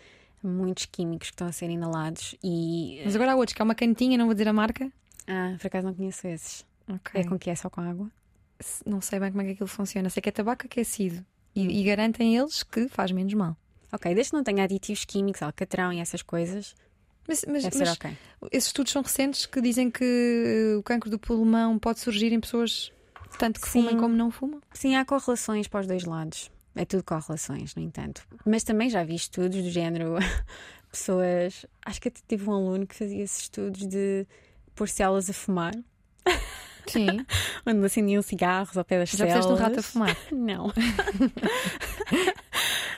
Muitos 0.44 0.86
químicos 0.86 1.30
que 1.30 1.34
estão 1.34 1.48
a 1.48 1.52
ser 1.52 1.70
inalados 1.70 2.36
e. 2.44 3.02
Mas 3.06 3.16
agora 3.16 3.34
há 3.34 3.36
outros, 3.36 3.56
que 3.56 3.62
é 3.62 3.66
uma 3.66 3.76
cantinha, 3.76 4.18
não 4.18 4.26
vou 4.26 4.34
dizer 4.34 4.48
a 4.48 4.54
marca. 4.54 4.92
Ah, 5.28 5.56
por 5.60 5.68
acaso 5.68 5.86
não 5.88 5.94
conheço 5.94 6.28
esses. 6.28 6.66
Ok. 6.88 7.22
É 7.22 7.24
com 7.24 7.38
que 7.38 7.50
é 7.50 7.56
só 7.56 7.70
com 7.70 7.82
água? 7.82 8.10
Não 8.86 9.02
sei 9.02 9.20
bem 9.20 9.30
como 9.32 9.42
é 9.42 9.46
que 9.46 9.52
aquilo 9.52 9.68
funciona. 9.68 10.10
Sei 10.10 10.22
que 10.22 10.30
é 10.30 10.32
tabaco 10.32 10.66
aquecido. 10.66 11.24
E, 11.56 11.62
Hum. 11.68 11.70
e 11.72 11.84
garantem 11.84 12.36
eles 12.36 12.64
que 12.64 12.88
faz 12.90 13.12
menos 13.12 13.34
mal. 13.34 13.56
Ok, 13.92 14.14
desde 14.14 14.32
que 14.32 14.38
não 14.38 14.44
tenha 14.44 14.64
aditivos 14.64 15.06
químicos, 15.06 15.42
alcatrão 15.42 15.94
e 15.94 16.00
essas 16.00 16.22
coisas, 16.22 16.76
Mas, 17.28 17.44
mas- 17.48 17.64
mas 17.64 17.74
ser 17.74 17.88
ok. 17.90 18.18
esses 18.52 18.68
estudos 18.68 18.92
são 18.92 19.02
recentes 19.02 19.46
que 19.46 19.60
dizem 19.62 19.90
que 19.90 20.76
o 20.78 20.84
cancro 20.84 21.10
do 21.10 21.18
pulmão 21.20 21.78
pode 21.80 22.00
surgir 22.00 22.32
em 22.32 22.40
pessoas 22.40 22.92
tanto 23.40 23.60
que 23.60 23.68
Sim. 23.68 23.82
fumem 23.82 23.98
como 23.98 24.16
não 24.16 24.32
fumam. 24.32 24.62
Sim, 24.74 24.96
há 24.96 25.04
correlações 25.04 25.68
para 25.68 25.82
os 25.82 25.88
dois 25.88 26.06
lados. 26.06 26.50
É 26.76 26.86
tudo 26.86 27.04
correlações, 27.04 27.74
no 27.76 27.82
entanto. 27.82 28.22
Mas 28.46 28.64
também 28.64 28.90
já 28.90 29.04
vi 29.04 29.16
estudos 29.16 29.62
do 29.64 29.70
género 29.70 30.16
pessoas. 30.92 31.66
Acho 31.86 32.02
que 32.02 32.08
até 32.10 32.20
tive 32.28 32.50
um 32.50 32.54
aluno 32.54 32.86
que 32.88 32.96
fazia 32.96 33.24
esses 33.24 33.42
estudos 33.44 33.86
de 33.88 34.26
pôr 34.76 34.88
células 34.88 35.30
a 35.30 35.34
fumar, 35.34 35.74
Sim. 36.88 37.26
onde 37.66 37.86
acendiam 37.86 38.22
cigarros 38.22 38.78
ao 38.78 38.86
pé 38.86 39.00
das 39.00 39.10
Já 39.10 39.18
células. 39.26 39.46
fizeste 39.46 39.54
um 39.54 39.66
rato 39.66 39.80
a 39.80 39.84
fumar. 39.84 40.18
Não. 40.32 40.74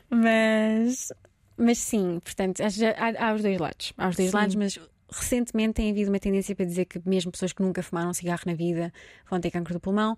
mas, 0.10 1.12
mas 1.58 1.80
sim, 1.80 2.20
portanto, 2.24 2.62
há, 2.62 3.28
há 3.28 3.34
os 3.34 3.42
dois 3.42 3.58
lados. 3.58 3.94
Há 3.98 4.10
os 4.10 4.16
dois 4.16 4.30
Sim. 4.30 4.36
lados, 4.36 4.56
mas 4.56 4.80
recentemente 5.10 5.74
tem 5.74 5.90
havido 5.90 6.10
uma 6.12 6.20
tendência 6.20 6.56
para 6.56 6.66
dizer 6.66 6.86
que 6.86 7.02
mesmo 7.06 7.32
pessoas 7.32 7.54
que 7.54 7.62
nunca 7.62 7.82
fumaram 7.82 8.14
cigarro 8.14 8.44
na 8.46 8.54
vida 8.54 8.94
vão 9.30 9.40
ter 9.40 9.52
cancro 9.52 9.74
do 9.74 9.80
pulmão. 9.80 10.18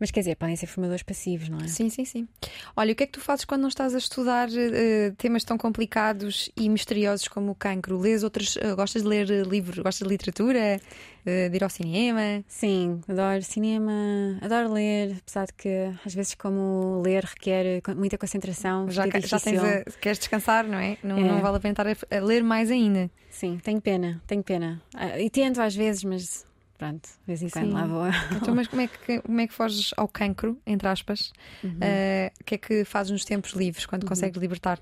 Mas 0.00 0.10
quer 0.10 0.20
dizer, 0.20 0.36
podem 0.36 0.56
ser 0.56 0.66
fumadores 0.66 1.02
passivos, 1.02 1.50
não 1.50 1.58
é? 1.60 1.68
Sim, 1.68 1.90
sim, 1.90 2.06
sim. 2.06 2.26
Olha, 2.74 2.92
o 2.92 2.96
que 2.96 3.02
é 3.02 3.06
que 3.06 3.12
tu 3.12 3.20
fazes 3.20 3.44
quando 3.44 3.60
não 3.60 3.68
estás 3.68 3.94
a 3.94 3.98
estudar 3.98 4.48
eh, 4.50 5.12
temas 5.18 5.44
tão 5.44 5.58
complicados 5.58 6.50
e 6.56 6.68
misteriosos 6.70 7.28
como 7.28 7.52
o 7.52 7.54
cancro? 7.54 7.98
Lês 7.98 8.24
outros. 8.24 8.56
eh, 8.56 8.74
gostas 8.74 9.02
de 9.02 9.08
ler 9.08 9.30
eh, 9.30 9.42
livros? 9.42 9.78
Gostas 9.78 10.08
de 10.08 10.12
literatura? 10.12 10.80
De 11.22 11.54
ir 11.54 11.62
ao 11.62 11.68
cinema? 11.68 12.42
Sim, 12.48 13.02
adoro 13.06 13.42
cinema, 13.42 14.38
adoro 14.40 14.72
ler, 14.72 15.16
apesar 15.20 15.44
de 15.46 15.52
que 15.52 15.68
às 16.04 16.14
vezes, 16.14 16.34
como 16.34 17.02
ler 17.04 17.24
requer 17.24 17.82
muita 17.94 18.16
concentração, 18.16 18.88
Já, 18.88 19.06
ca- 19.06 19.20
já 19.20 19.38
tens 19.38 19.62
a, 19.62 19.84
queres 20.00 20.18
descansar, 20.18 20.66
não 20.66 20.78
é? 20.78 20.96
Não, 21.02 21.18
É. 21.18 21.22
não 21.22 21.42
vale 21.42 21.58
a 21.58 21.60
pena 21.60 21.72
estar 21.72 21.86
a, 21.86 22.16
a 22.18 22.24
ler 22.24 22.42
mais 22.42 22.70
ainda. 22.70 23.10
Sim, 23.28 23.60
tenho 23.62 23.82
pena, 23.82 24.22
tenho 24.26 24.42
pena. 24.42 24.80
Ah, 24.94 25.20
E 25.20 25.28
tento 25.28 25.60
às 25.60 25.76
vezes, 25.76 26.02
mas 26.04 26.46
pronto, 26.80 27.06
de 27.06 27.26
vez 27.26 27.42
em 27.42 27.50
quando 27.50 27.66
Sim. 27.66 27.72
lá 27.74 27.86
vou. 27.86 28.06
Então, 28.34 28.54
mas 28.54 28.66
como 28.66 28.80
é, 28.80 28.88
que, 28.88 29.20
como 29.20 29.40
é 29.40 29.46
que 29.46 29.52
foges 29.52 29.92
ao 29.98 30.08
cancro, 30.08 30.58
entre 30.66 30.88
aspas? 30.88 31.30
Uhum. 31.62 31.76
Eh, 31.78 32.32
o 32.40 32.44
que 32.44 32.54
é 32.54 32.58
que 32.58 32.84
fazes 32.86 33.12
nos 33.12 33.22
tempos 33.22 33.52
livres, 33.52 33.84
quando 33.84 34.06
consegues 34.06 34.40
libertar 34.40 34.80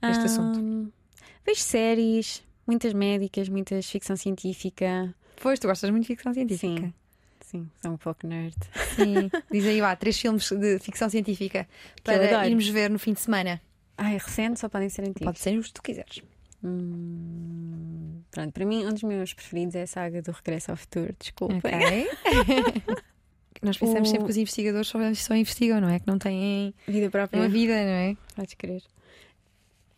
deste 0.00 0.26
assunto? 0.26 0.92
Vejo 1.44 1.60
séries, 1.60 2.44
muitas 2.64 2.92
médicas, 2.92 3.48
muitas 3.48 3.90
ficção 3.90 4.16
científica. 4.16 5.12
Pois, 5.42 5.58
tu 5.58 5.66
gostas 5.66 5.90
muito 5.90 6.02
de 6.02 6.06
ficção 6.06 6.32
científica. 6.32 6.82
Sim. 6.82 6.94
Sim, 7.40 7.68
sou 7.82 7.90
um 7.90 7.96
pouco 7.96 8.28
nerd. 8.28 8.54
Sim. 8.94 9.28
Diz 9.50 9.66
aí, 9.66 9.80
vá, 9.80 9.96
três 9.96 10.20
filmes 10.20 10.48
de 10.52 10.78
ficção 10.78 11.10
científica 11.10 11.66
para 12.04 12.46
irmos 12.46 12.68
ver 12.68 12.88
no 12.88 12.98
fim 12.98 13.12
de 13.12 13.20
semana. 13.20 13.60
Ah, 13.98 14.12
é 14.12 14.18
recente, 14.18 14.60
só 14.60 14.68
podem 14.68 14.88
ser 14.88 15.02
antigos. 15.02 15.24
Pode 15.24 15.40
ser 15.40 15.58
os 15.58 15.66
que 15.66 15.72
tu 15.72 15.82
quiseres. 15.82 16.22
Hum, 16.62 18.19
pronto, 18.30 18.52
para 18.52 18.64
mim, 18.64 18.86
um 18.86 18.90
dos 18.92 19.02
meus 19.02 19.32
preferidos 19.34 19.74
é 19.74 19.82
a 19.82 19.86
saga 19.86 20.22
do 20.22 20.30
Regresso 20.32 20.70
ao 20.70 20.76
Futuro. 20.76 21.14
Desculpa. 21.18 21.54
Ok. 21.56 22.08
Nós 23.62 23.76
pensamos 23.76 24.08
O- 24.08 24.10
sempre 24.10 24.24
que 24.24 24.30
os 24.30 24.36
investigadores 24.38 24.88
só, 24.88 24.98
só 25.14 25.34
investigam, 25.34 25.80
não 25.80 25.88
é? 25.90 25.98
Que 26.00 26.06
não 26.06 26.18
têm 26.18 26.72
Vida 26.88 27.10
própria. 27.10 27.40
uma 27.40 27.48
vida, 27.48 27.74
não 27.74 27.90
é? 27.90 28.16
Podes 28.34 28.54
crer. 28.54 28.82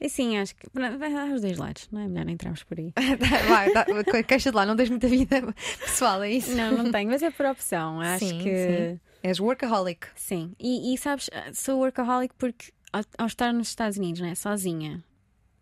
E 0.00 0.08
sim, 0.08 0.36
acho 0.36 0.56
que 0.56 0.66
vai 0.74 1.12
dar 1.12 1.28
os 1.32 1.40
dois 1.42 1.56
lados, 1.56 1.88
não 1.92 2.00
é 2.00 2.08
melhor 2.08 2.28
entrarmos 2.28 2.64
por 2.64 2.76
aí. 2.76 2.92
Tá, 3.20 3.38
Vai, 3.48 3.70
tá, 3.70 4.22
queixa 4.24 4.50
de 4.50 4.56
lá, 4.56 4.66
não 4.66 4.74
tens 4.74 4.90
muita 4.90 5.06
vida 5.06 5.40
pessoal, 5.78 6.20
é 6.24 6.30
isso? 6.32 6.50
Não, 6.56 6.72
não 6.76 6.90
tenho, 6.90 7.08
mas 7.08 7.22
é 7.22 7.30
por 7.30 7.46
opção. 7.46 8.00
Acho 8.00 8.26
Sim, 8.26 8.38
que 8.38 8.56
sim. 8.56 9.00
És 9.22 9.38
workaholic. 9.38 10.08
sim. 10.16 10.52
E, 10.58 10.92
e 10.92 10.98
sabes, 10.98 11.30
sou 11.54 11.78
workaholic 11.78 12.34
porque 12.36 12.72
ao, 12.92 13.04
ao 13.16 13.26
estar 13.28 13.52
nos 13.52 13.68
Estados 13.68 13.96
Unidos, 13.96 14.20
não 14.20 14.28
é? 14.28 14.34
Sozinha, 14.34 15.04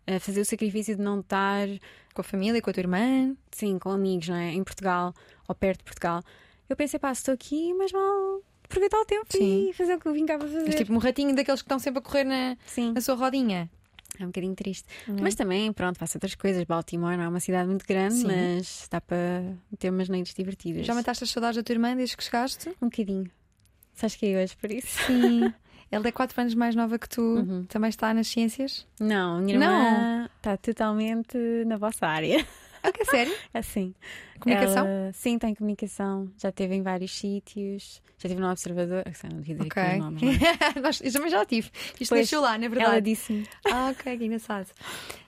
a 0.07 0.19
fazer 0.19 0.41
o 0.41 0.45
sacrifício 0.45 0.95
de 0.95 1.01
não 1.01 1.19
estar, 1.19 1.67
Com 2.13 2.21
a 2.21 2.23
família, 2.23 2.61
com 2.61 2.69
a 2.69 2.73
tua 2.73 2.81
irmã. 2.81 3.35
sim, 3.51 3.77
com 3.79 3.89
amigos, 3.91 4.27
não 4.29 4.35
é? 4.35 4.51
Em 4.51 4.63
Portugal 4.63 5.13
ou 5.47 5.55
perto 5.55 5.79
de 5.79 5.85
Portugal. 5.85 6.21
Eu 6.69 6.75
pensei, 6.75 6.99
pá, 6.99 7.11
estou 7.11 7.33
aqui, 7.33 7.73
mas 7.73 7.91
mal 7.91 8.41
aproveitar 8.63 8.97
o 8.99 9.05
tempo 9.05 9.25
Sim. 9.29 9.69
e 9.69 9.73
fazer 9.73 9.95
o 9.95 9.99
que 9.99 10.07
eu 10.07 10.13
vim 10.13 10.25
cá 10.25 10.37
para 10.37 10.47
fazer. 10.47 10.65
És 10.65 10.75
tipo 10.75 10.93
um 10.93 10.97
ratinho 10.97 11.35
daqueles 11.35 11.61
que 11.61 11.65
estão 11.65 11.77
sempre 11.79 11.99
a 11.99 12.01
correr 12.01 12.23
na, 12.23 12.55
Sim, 12.65 12.93
na 12.93 13.01
sua 13.01 13.15
rodinha. 13.15 13.69
é 14.17 14.23
um 14.23 14.27
bocadinho 14.27 14.55
triste. 14.55 14.87
É? 15.09 15.11
Mas 15.21 15.35
também, 15.35 15.73
pronto, 15.73 15.97
faço 15.99 16.17
outras 16.17 16.35
coisas. 16.35 16.63
Baltimore 16.63 17.17
não 17.17 17.23
é 17.25 17.27
uma 17.27 17.41
cidade 17.41 17.67
muito 17.67 17.85
grande, 17.85 18.15
Sim. 18.15 18.27
mas 18.27 18.87
dá 18.89 19.01
para 19.01 19.43
ter 19.77 19.89
umas 19.89 20.07
noites 20.07 20.33
divertidas. 20.33 20.85
Já 20.85 20.95
mataste 20.95 21.25
as 21.25 21.31
saudades 21.31 21.57
da 21.57 21.63
tua 21.63 21.73
irmã 21.73 21.93
desde 21.95 22.15
que 22.15 22.23
chegaste? 22.23 22.69
Um 22.81 22.87
bocadinho. 22.87 23.29
Sabes 23.93 24.15
que 24.15 24.25
é 24.27 24.41
hoje 24.41 24.55
por 24.55 24.71
isso? 24.71 24.87
Sim. 25.05 25.53
Ela 25.91 26.07
é 26.07 26.11
4 26.11 26.39
anos 26.41 26.55
mais 26.55 26.73
nova 26.75 26.97
que 26.97 27.09
tu. 27.09 27.21
Uhum. 27.21 27.65
Também 27.65 27.89
está 27.89 28.13
nas 28.13 28.27
ciências? 28.27 28.87
Não, 28.99 29.39
minha 29.41 29.55
irmã 29.55 30.29
está 30.37 30.55
totalmente 30.57 31.37
na 31.67 31.75
vossa 31.77 32.07
área. 32.07 32.45
Ok, 32.83 33.05
sério? 33.05 33.33
Assim. 33.53 33.93
Comunicação? 34.39 34.87
Ela, 34.87 35.11
sim, 35.13 35.37
tem 35.37 35.53
comunicação. 35.53 36.31
Já 36.37 36.49
esteve 36.49 36.73
em 36.73 36.81
vários 36.81 37.15
sítios. 37.15 38.01
Já 38.17 38.27
esteve 38.27 38.41
no 38.41 38.49
observador. 38.49 39.03
Ah, 39.05 39.27
Não 39.31 39.39
devia 39.41 39.55
dizer 39.55 39.67
Ok. 39.67 39.83
aqui 39.83 39.93
os 39.93 39.99
nomes, 39.99 40.21
não 40.21 40.29
é? 40.31 40.81
Nós- 40.81 41.01
eu 41.01 41.11
também 41.13 41.29
já 41.29 41.45
tive. 41.45 41.69
Isto 41.99 42.09
Pois, 42.09 42.21
nasceu 42.21 42.41
lá, 42.41 42.57
na 42.57 42.67
verdade. 42.67 42.83
Ela 42.91 43.01
disse-me. 43.01 43.47
Ah, 43.71 43.89
ok, 43.91 44.17
que 44.17 44.25
engraçado. 44.25 44.67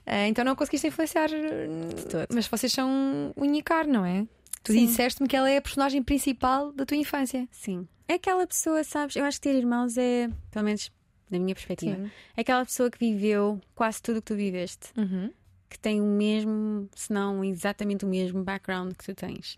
Ah, 0.06 0.28
então 0.28 0.44
não 0.44 0.56
conseguiste 0.56 0.88
influenciar. 0.88 1.30
todo. 1.30 2.28
Mas 2.34 2.48
vocês 2.48 2.72
são 2.72 3.34
unha 3.38 3.62
carne, 3.62 3.92
não 3.94 4.04
é? 4.06 4.26
Tu 4.64 4.72
Sim. 4.72 4.86
disseste-me 4.88 5.28
que 5.28 5.36
ela 5.36 5.50
é 5.50 5.58
a 5.58 5.62
personagem 5.62 6.02
principal 6.02 6.72
da 6.72 6.86
tua 6.86 6.98
infância. 6.98 7.48
Sim. 7.52 7.88
É 8.08 8.16
aquela 8.16 8.46
pessoa, 8.46 8.84
sabes? 8.84 9.16
Eu 9.16 9.26
acho 9.26 9.40
que 9.40 9.50
ter 9.50 9.56
irmãos 9.56 9.98
é, 9.98 10.30
pelo 10.52 10.66
menos 10.66 10.92
na 11.30 11.40
minha 11.40 11.56
perspectiva, 11.56 12.12
é 12.38 12.42
aquela 12.42 12.64
pessoa 12.66 12.92
que 12.92 13.00
viveu 13.00 13.60
quase 13.74 14.02
tudo 14.02 14.18
o 14.18 14.22
que 14.22 14.28
tu 14.28 14.36
viveste. 14.36 14.90
Uhum. 14.98 15.32
que 15.70 15.80
tem 15.80 16.00
o 16.00 16.06
mesmo, 16.06 16.88
se 16.96 17.12
não 17.12 17.44
exatamente 17.44 18.06
o 18.06 18.08
mesmo 18.08 18.44
background 18.44 18.94
que 18.94 19.06
tu 19.06 19.16
tens. 19.16 19.58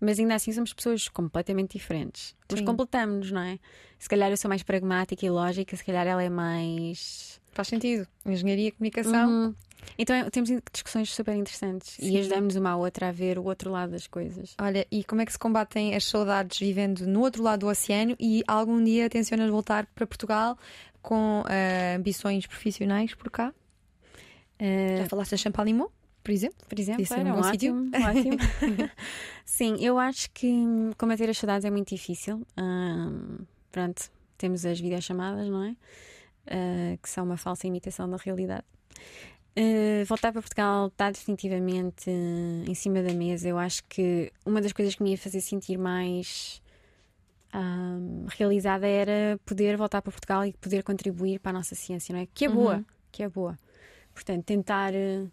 Mas 0.00 0.18
ainda 0.18 0.34
assim 0.34 0.52
somos 0.52 0.72
pessoas 0.72 1.08
completamente 1.08 1.72
diferentes. 1.76 2.34
Mas 2.50 2.60
Sim. 2.60 2.64
completamos-nos, 2.64 3.32
não 3.32 3.40
é? 3.40 3.58
Se 3.98 4.08
calhar 4.08 4.30
eu 4.30 4.36
sou 4.36 4.48
mais 4.48 4.62
pragmática 4.62 5.26
e 5.26 5.30
lógica, 5.30 5.76
se 5.76 5.84
calhar 5.84 6.06
ela 6.06 6.22
é 6.22 6.28
mais. 6.28 7.40
Faz 7.52 7.68
sentido. 7.68 8.06
Engenharia, 8.24 8.70
comunicação. 8.70 9.28
Uhum. 9.28 9.54
Então 9.98 10.14
é- 10.14 10.30
temos 10.30 10.50
discussões 10.72 11.12
super 11.12 11.34
interessantes 11.34 11.90
Sim. 11.98 12.10
e 12.12 12.18
ajudamos 12.20 12.54
uma 12.56 12.70
à 12.70 12.76
outra 12.76 13.08
a 13.08 13.12
ver 13.12 13.38
o 13.38 13.44
outro 13.44 13.70
lado 13.70 13.90
das 13.90 14.06
coisas. 14.06 14.54
Olha, 14.60 14.86
e 14.90 15.02
como 15.02 15.20
é 15.22 15.26
que 15.26 15.32
se 15.32 15.38
combatem 15.38 15.94
as 15.96 16.04
saudades 16.04 16.58
vivendo 16.58 17.06
no 17.06 17.20
outro 17.20 17.42
lado 17.42 17.60
do 17.60 17.66
oceano 17.68 18.14
e 18.20 18.42
algum 18.46 18.82
dia 18.82 19.08
tencionas 19.10 19.50
voltar 19.50 19.86
para 19.86 20.06
Portugal 20.06 20.56
com 21.02 21.42
ah, 21.46 21.96
ambições 21.96 22.46
profissionais 22.46 23.14
por 23.14 23.30
cá? 23.30 23.52
Eh, 24.58 24.98
Já 24.98 25.08
falaste 25.08 25.32
em 25.32 25.38
Champalimau, 25.38 25.90
por 26.22 26.30
exemplo? 26.32 26.58
por 26.68 26.78
exemplo, 26.78 27.02
Isso 27.02 27.14
é 27.14 27.16
um 27.16 27.20
era 27.20 27.32
bom 27.32 27.40
ótimo, 27.40 27.90
ótimo. 27.94 28.36
Sim, 29.44 29.76
eu 29.80 29.98
acho 29.98 30.30
que 30.32 30.52
combater 30.98 31.28
as 31.30 31.38
saudades 31.38 31.64
é 31.64 31.70
muito 31.70 31.88
difícil. 31.94 32.46
Hum, 32.58 33.38
pronto, 33.72 34.10
temos 34.36 34.64
as 34.66 34.78
videochamadas, 34.80 35.48
não 35.48 35.64
é? 35.64 35.76
Ah, 36.46 36.96
que 37.02 37.08
são 37.08 37.24
uma 37.24 37.36
falsa 37.36 37.66
imitação 37.66 38.08
da 38.08 38.16
realidade. 38.16 38.64
Uh, 39.58 40.04
voltar 40.06 40.30
para 40.32 40.40
Portugal 40.40 40.86
está 40.86 41.10
definitivamente 41.10 42.08
uh, 42.08 42.70
em 42.70 42.74
cima 42.74 43.02
da 43.02 43.12
mesa. 43.12 43.48
Eu 43.48 43.58
acho 43.58 43.82
que 43.88 44.30
uma 44.46 44.60
das 44.60 44.72
coisas 44.72 44.94
que 44.94 45.02
me 45.02 45.10
ia 45.10 45.18
fazer 45.18 45.40
sentir 45.40 45.76
mais 45.76 46.62
realizada 48.28 48.86
era 48.86 49.40
poder 49.44 49.76
voltar 49.76 50.02
para 50.02 50.12
Portugal 50.12 50.44
e 50.46 50.52
poder 50.52 50.82
contribuir 50.82 51.40
para 51.40 51.50
a 51.50 51.54
nossa 51.54 51.74
ciência, 51.74 52.12
não 52.12 52.20
é? 52.20 52.28
Que 52.32 52.44
é 52.44 52.48
boa, 52.48 52.76
Uhum. 52.76 52.84
que 53.10 53.22
é 53.22 53.28
boa. 53.28 53.58
Portanto, 54.14 54.44
tentar 54.44 54.92
uh, 54.92 55.30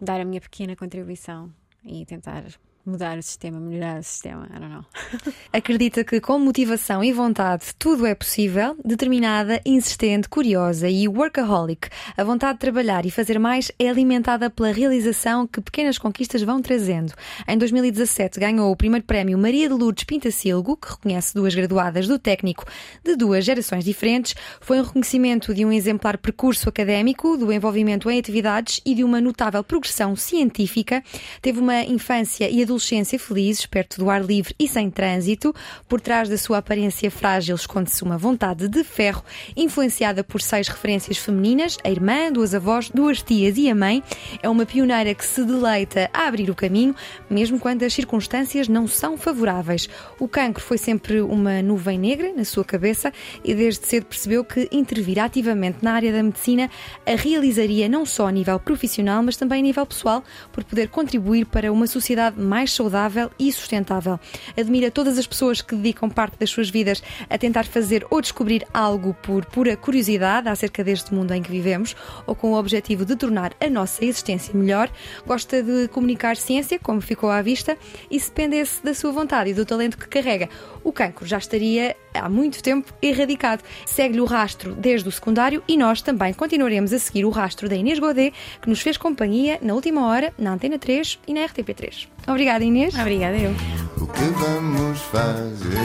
dar 0.00 0.20
a 0.20 0.24
minha 0.24 0.40
pequena 0.40 0.74
contribuição 0.74 1.52
e 1.84 2.04
tentar 2.06 2.44
mudar 2.84 3.18
o 3.18 3.22
sistema, 3.22 3.60
melhorar 3.60 4.00
o 4.00 4.02
sistema. 4.02 4.46
I 4.46 4.58
don't 4.58 4.72
know. 4.72 4.84
Acredita 5.52 6.02
que 6.02 6.20
com 6.20 6.38
motivação 6.38 7.04
e 7.04 7.12
vontade 7.12 7.66
tudo 7.78 8.06
é 8.06 8.14
possível, 8.14 8.76
determinada, 8.84 9.60
insistente, 9.64 10.28
curiosa 10.28 10.88
e 10.88 11.06
workaholic. 11.06 11.88
A 12.16 12.24
vontade 12.24 12.54
de 12.54 12.60
trabalhar 12.60 13.04
e 13.04 13.10
fazer 13.10 13.38
mais 13.38 13.70
é 13.78 13.88
alimentada 13.88 14.48
pela 14.48 14.72
realização 14.72 15.46
que 15.46 15.60
pequenas 15.60 15.98
conquistas 15.98 16.42
vão 16.42 16.62
trazendo. 16.62 17.12
Em 17.46 17.58
2017 17.58 18.40
ganhou 18.40 18.70
o 18.70 18.76
primeiro 18.76 19.04
prémio 19.04 19.38
Maria 19.38 19.68
de 19.68 19.74
Lourdes 19.74 20.04
Pintacilgo, 20.04 20.76
que 20.76 20.90
reconhece 20.90 21.34
duas 21.34 21.54
graduadas 21.54 22.08
do 22.08 22.18
técnico 22.18 22.64
de 23.04 23.16
duas 23.16 23.44
gerações 23.44 23.84
diferentes. 23.84 24.34
Foi 24.60 24.80
um 24.80 24.84
reconhecimento 24.84 25.54
de 25.54 25.64
um 25.64 25.72
exemplar 25.72 26.16
percurso 26.18 26.68
académico, 26.68 27.36
do 27.36 27.52
envolvimento 27.52 28.10
em 28.10 28.18
atividades 28.18 28.80
e 28.84 28.94
de 28.94 29.04
uma 29.04 29.20
notável 29.20 29.62
progressão 29.62 30.16
científica. 30.16 31.02
Teve 31.42 31.60
uma 31.60 31.82
infância 31.82 32.48
e 32.50 32.62
felizes, 32.78 33.66
perto 33.66 33.98
do 33.98 34.10
ar 34.10 34.22
livre 34.22 34.54
e 34.58 34.68
sem 34.68 34.90
trânsito. 34.90 35.54
Por 35.88 36.00
trás 36.00 36.28
da 36.28 36.36
sua 36.36 36.58
aparência 36.58 37.10
frágil 37.10 37.54
esconde-se 37.56 38.02
uma 38.02 38.18
vontade 38.18 38.68
de 38.68 38.84
ferro, 38.84 39.24
influenciada 39.56 40.22
por 40.22 40.40
seis 40.42 40.68
referências 40.68 41.16
femininas: 41.16 41.78
a 41.82 41.90
irmã, 41.90 42.30
duas 42.30 42.54
avós, 42.54 42.90
duas 42.90 43.22
tias 43.22 43.56
e 43.56 43.70
a 43.70 43.74
mãe. 43.74 44.02
É 44.42 44.48
uma 44.48 44.66
pioneira 44.66 45.14
que 45.14 45.24
se 45.24 45.44
deleita 45.44 46.10
a 46.12 46.26
abrir 46.26 46.50
o 46.50 46.54
caminho, 46.54 46.94
mesmo 47.28 47.58
quando 47.58 47.82
as 47.82 47.94
circunstâncias 47.94 48.68
não 48.68 48.86
são 48.86 49.16
favoráveis. 49.16 49.88
O 50.18 50.28
cancro 50.28 50.62
foi 50.62 50.76
sempre 50.76 51.20
uma 51.20 51.62
nuvem 51.62 51.98
negra 51.98 52.32
na 52.32 52.44
sua 52.44 52.64
cabeça 52.64 53.12
e 53.42 53.54
desde 53.54 53.86
cedo 53.86 54.06
percebeu 54.06 54.44
que 54.44 54.68
intervir 54.70 55.18
ativamente 55.18 55.78
na 55.80 55.92
área 55.92 56.12
da 56.12 56.22
medicina 56.22 56.70
a 57.06 57.14
realizaria 57.14 57.88
não 57.88 58.04
só 58.04 58.26
a 58.26 58.32
nível 58.32 58.58
profissional, 58.60 59.22
mas 59.22 59.36
também 59.36 59.60
a 59.60 59.62
nível 59.62 59.86
pessoal, 59.86 60.22
por 60.52 60.64
poder 60.64 60.88
contribuir 60.88 61.46
para 61.46 61.72
uma 61.72 61.86
sociedade 61.86 62.38
mais 62.38 62.59
mais 62.60 62.72
saudável 62.72 63.30
e 63.38 63.50
sustentável. 63.50 64.20
Admira 64.54 64.90
todas 64.90 65.16
as 65.16 65.26
pessoas 65.26 65.62
que 65.62 65.74
dedicam 65.74 66.10
parte 66.10 66.36
das 66.38 66.50
suas 66.50 66.68
vidas 66.68 67.02
a 67.30 67.38
tentar 67.38 67.64
fazer 67.64 68.06
ou 68.10 68.20
descobrir 68.20 68.66
algo 68.74 69.14
por 69.22 69.46
pura 69.46 69.78
curiosidade 69.78 70.46
acerca 70.46 70.84
deste 70.84 71.14
mundo 71.14 71.32
em 71.32 71.42
que 71.42 71.50
vivemos 71.50 71.96
ou 72.26 72.34
com 72.34 72.52
o 72.52 72.58
objetivo 72.58 73.06
de 73.06 73.16
tornar 73.16 73.54
a 73.58 73.70
nossa 73.70 74.04
existência 74.04 74.52
melhor. 74.54 74.90
Gosta 75.26 75.62
de 75.62 75.88
comunicar 75.88 76.36
ciência, 76.36 76.78
como 76.78 77.00
ficou 77.00 77.30
à 77.30 77.40
vista, 77.40 77.78
e 78.10 78.20
se 78.20 78.28
dependesse 78.28 78.84
da 78.84 78.92
sua 78.92 79.10
vontade 79.10 79.48
e 79.48 79.54
do 79.54 79.64
talento 79.64 79.96
que 79.96 80.06
carrega, 80.06 80.50
o 80.84 80.92
cancro 80.92 81.24
já 81.24 81.38
estaria 81.38 81.96
há 82.14 82.28
muito 82.28 82.62
tempo 82.62 82.92
erradicado. 83.00 83.62
Segue-lhe 83.86 84.20
o 84.20 84.24
rastro 84.24 84.74
desde 84.74 85.08
o 85.08 85.12
secundário 85.12 85.62
e 85.68 85.76
nós 85.76 86.02
também 86.02 86.32
continuaremos 86.32 86.92
a 86.92 86.98
seguir 86.98 87.24
o 87.24 87.30
rastro 87.30 87.68
da 87.68 87.76
Inês 87.76 87.98
Godet, 87.98 88.34
que 88.60 88.68
nos 88.68 88.80
fez 88.80 88.96
companhia 88.96 89.58
na 89.62 89.74
última 89.74 90.06
hora 90.06 90.32
na 90.38 90.52
Antena 90.52 90.78
3 90.78 91.18
e 91.26 91.34
na 91.34 91.40
RTP3. 91.46 92.08
Obrigada, 92.26 92.64
Inês. 92.64 92.94
Obrigada, 92.98 93.36
eu. 93.36 93.52
O 94.00 94.06
que 94.06 94.24
vamos 94.38 95.00
fazer? 95.02 95.78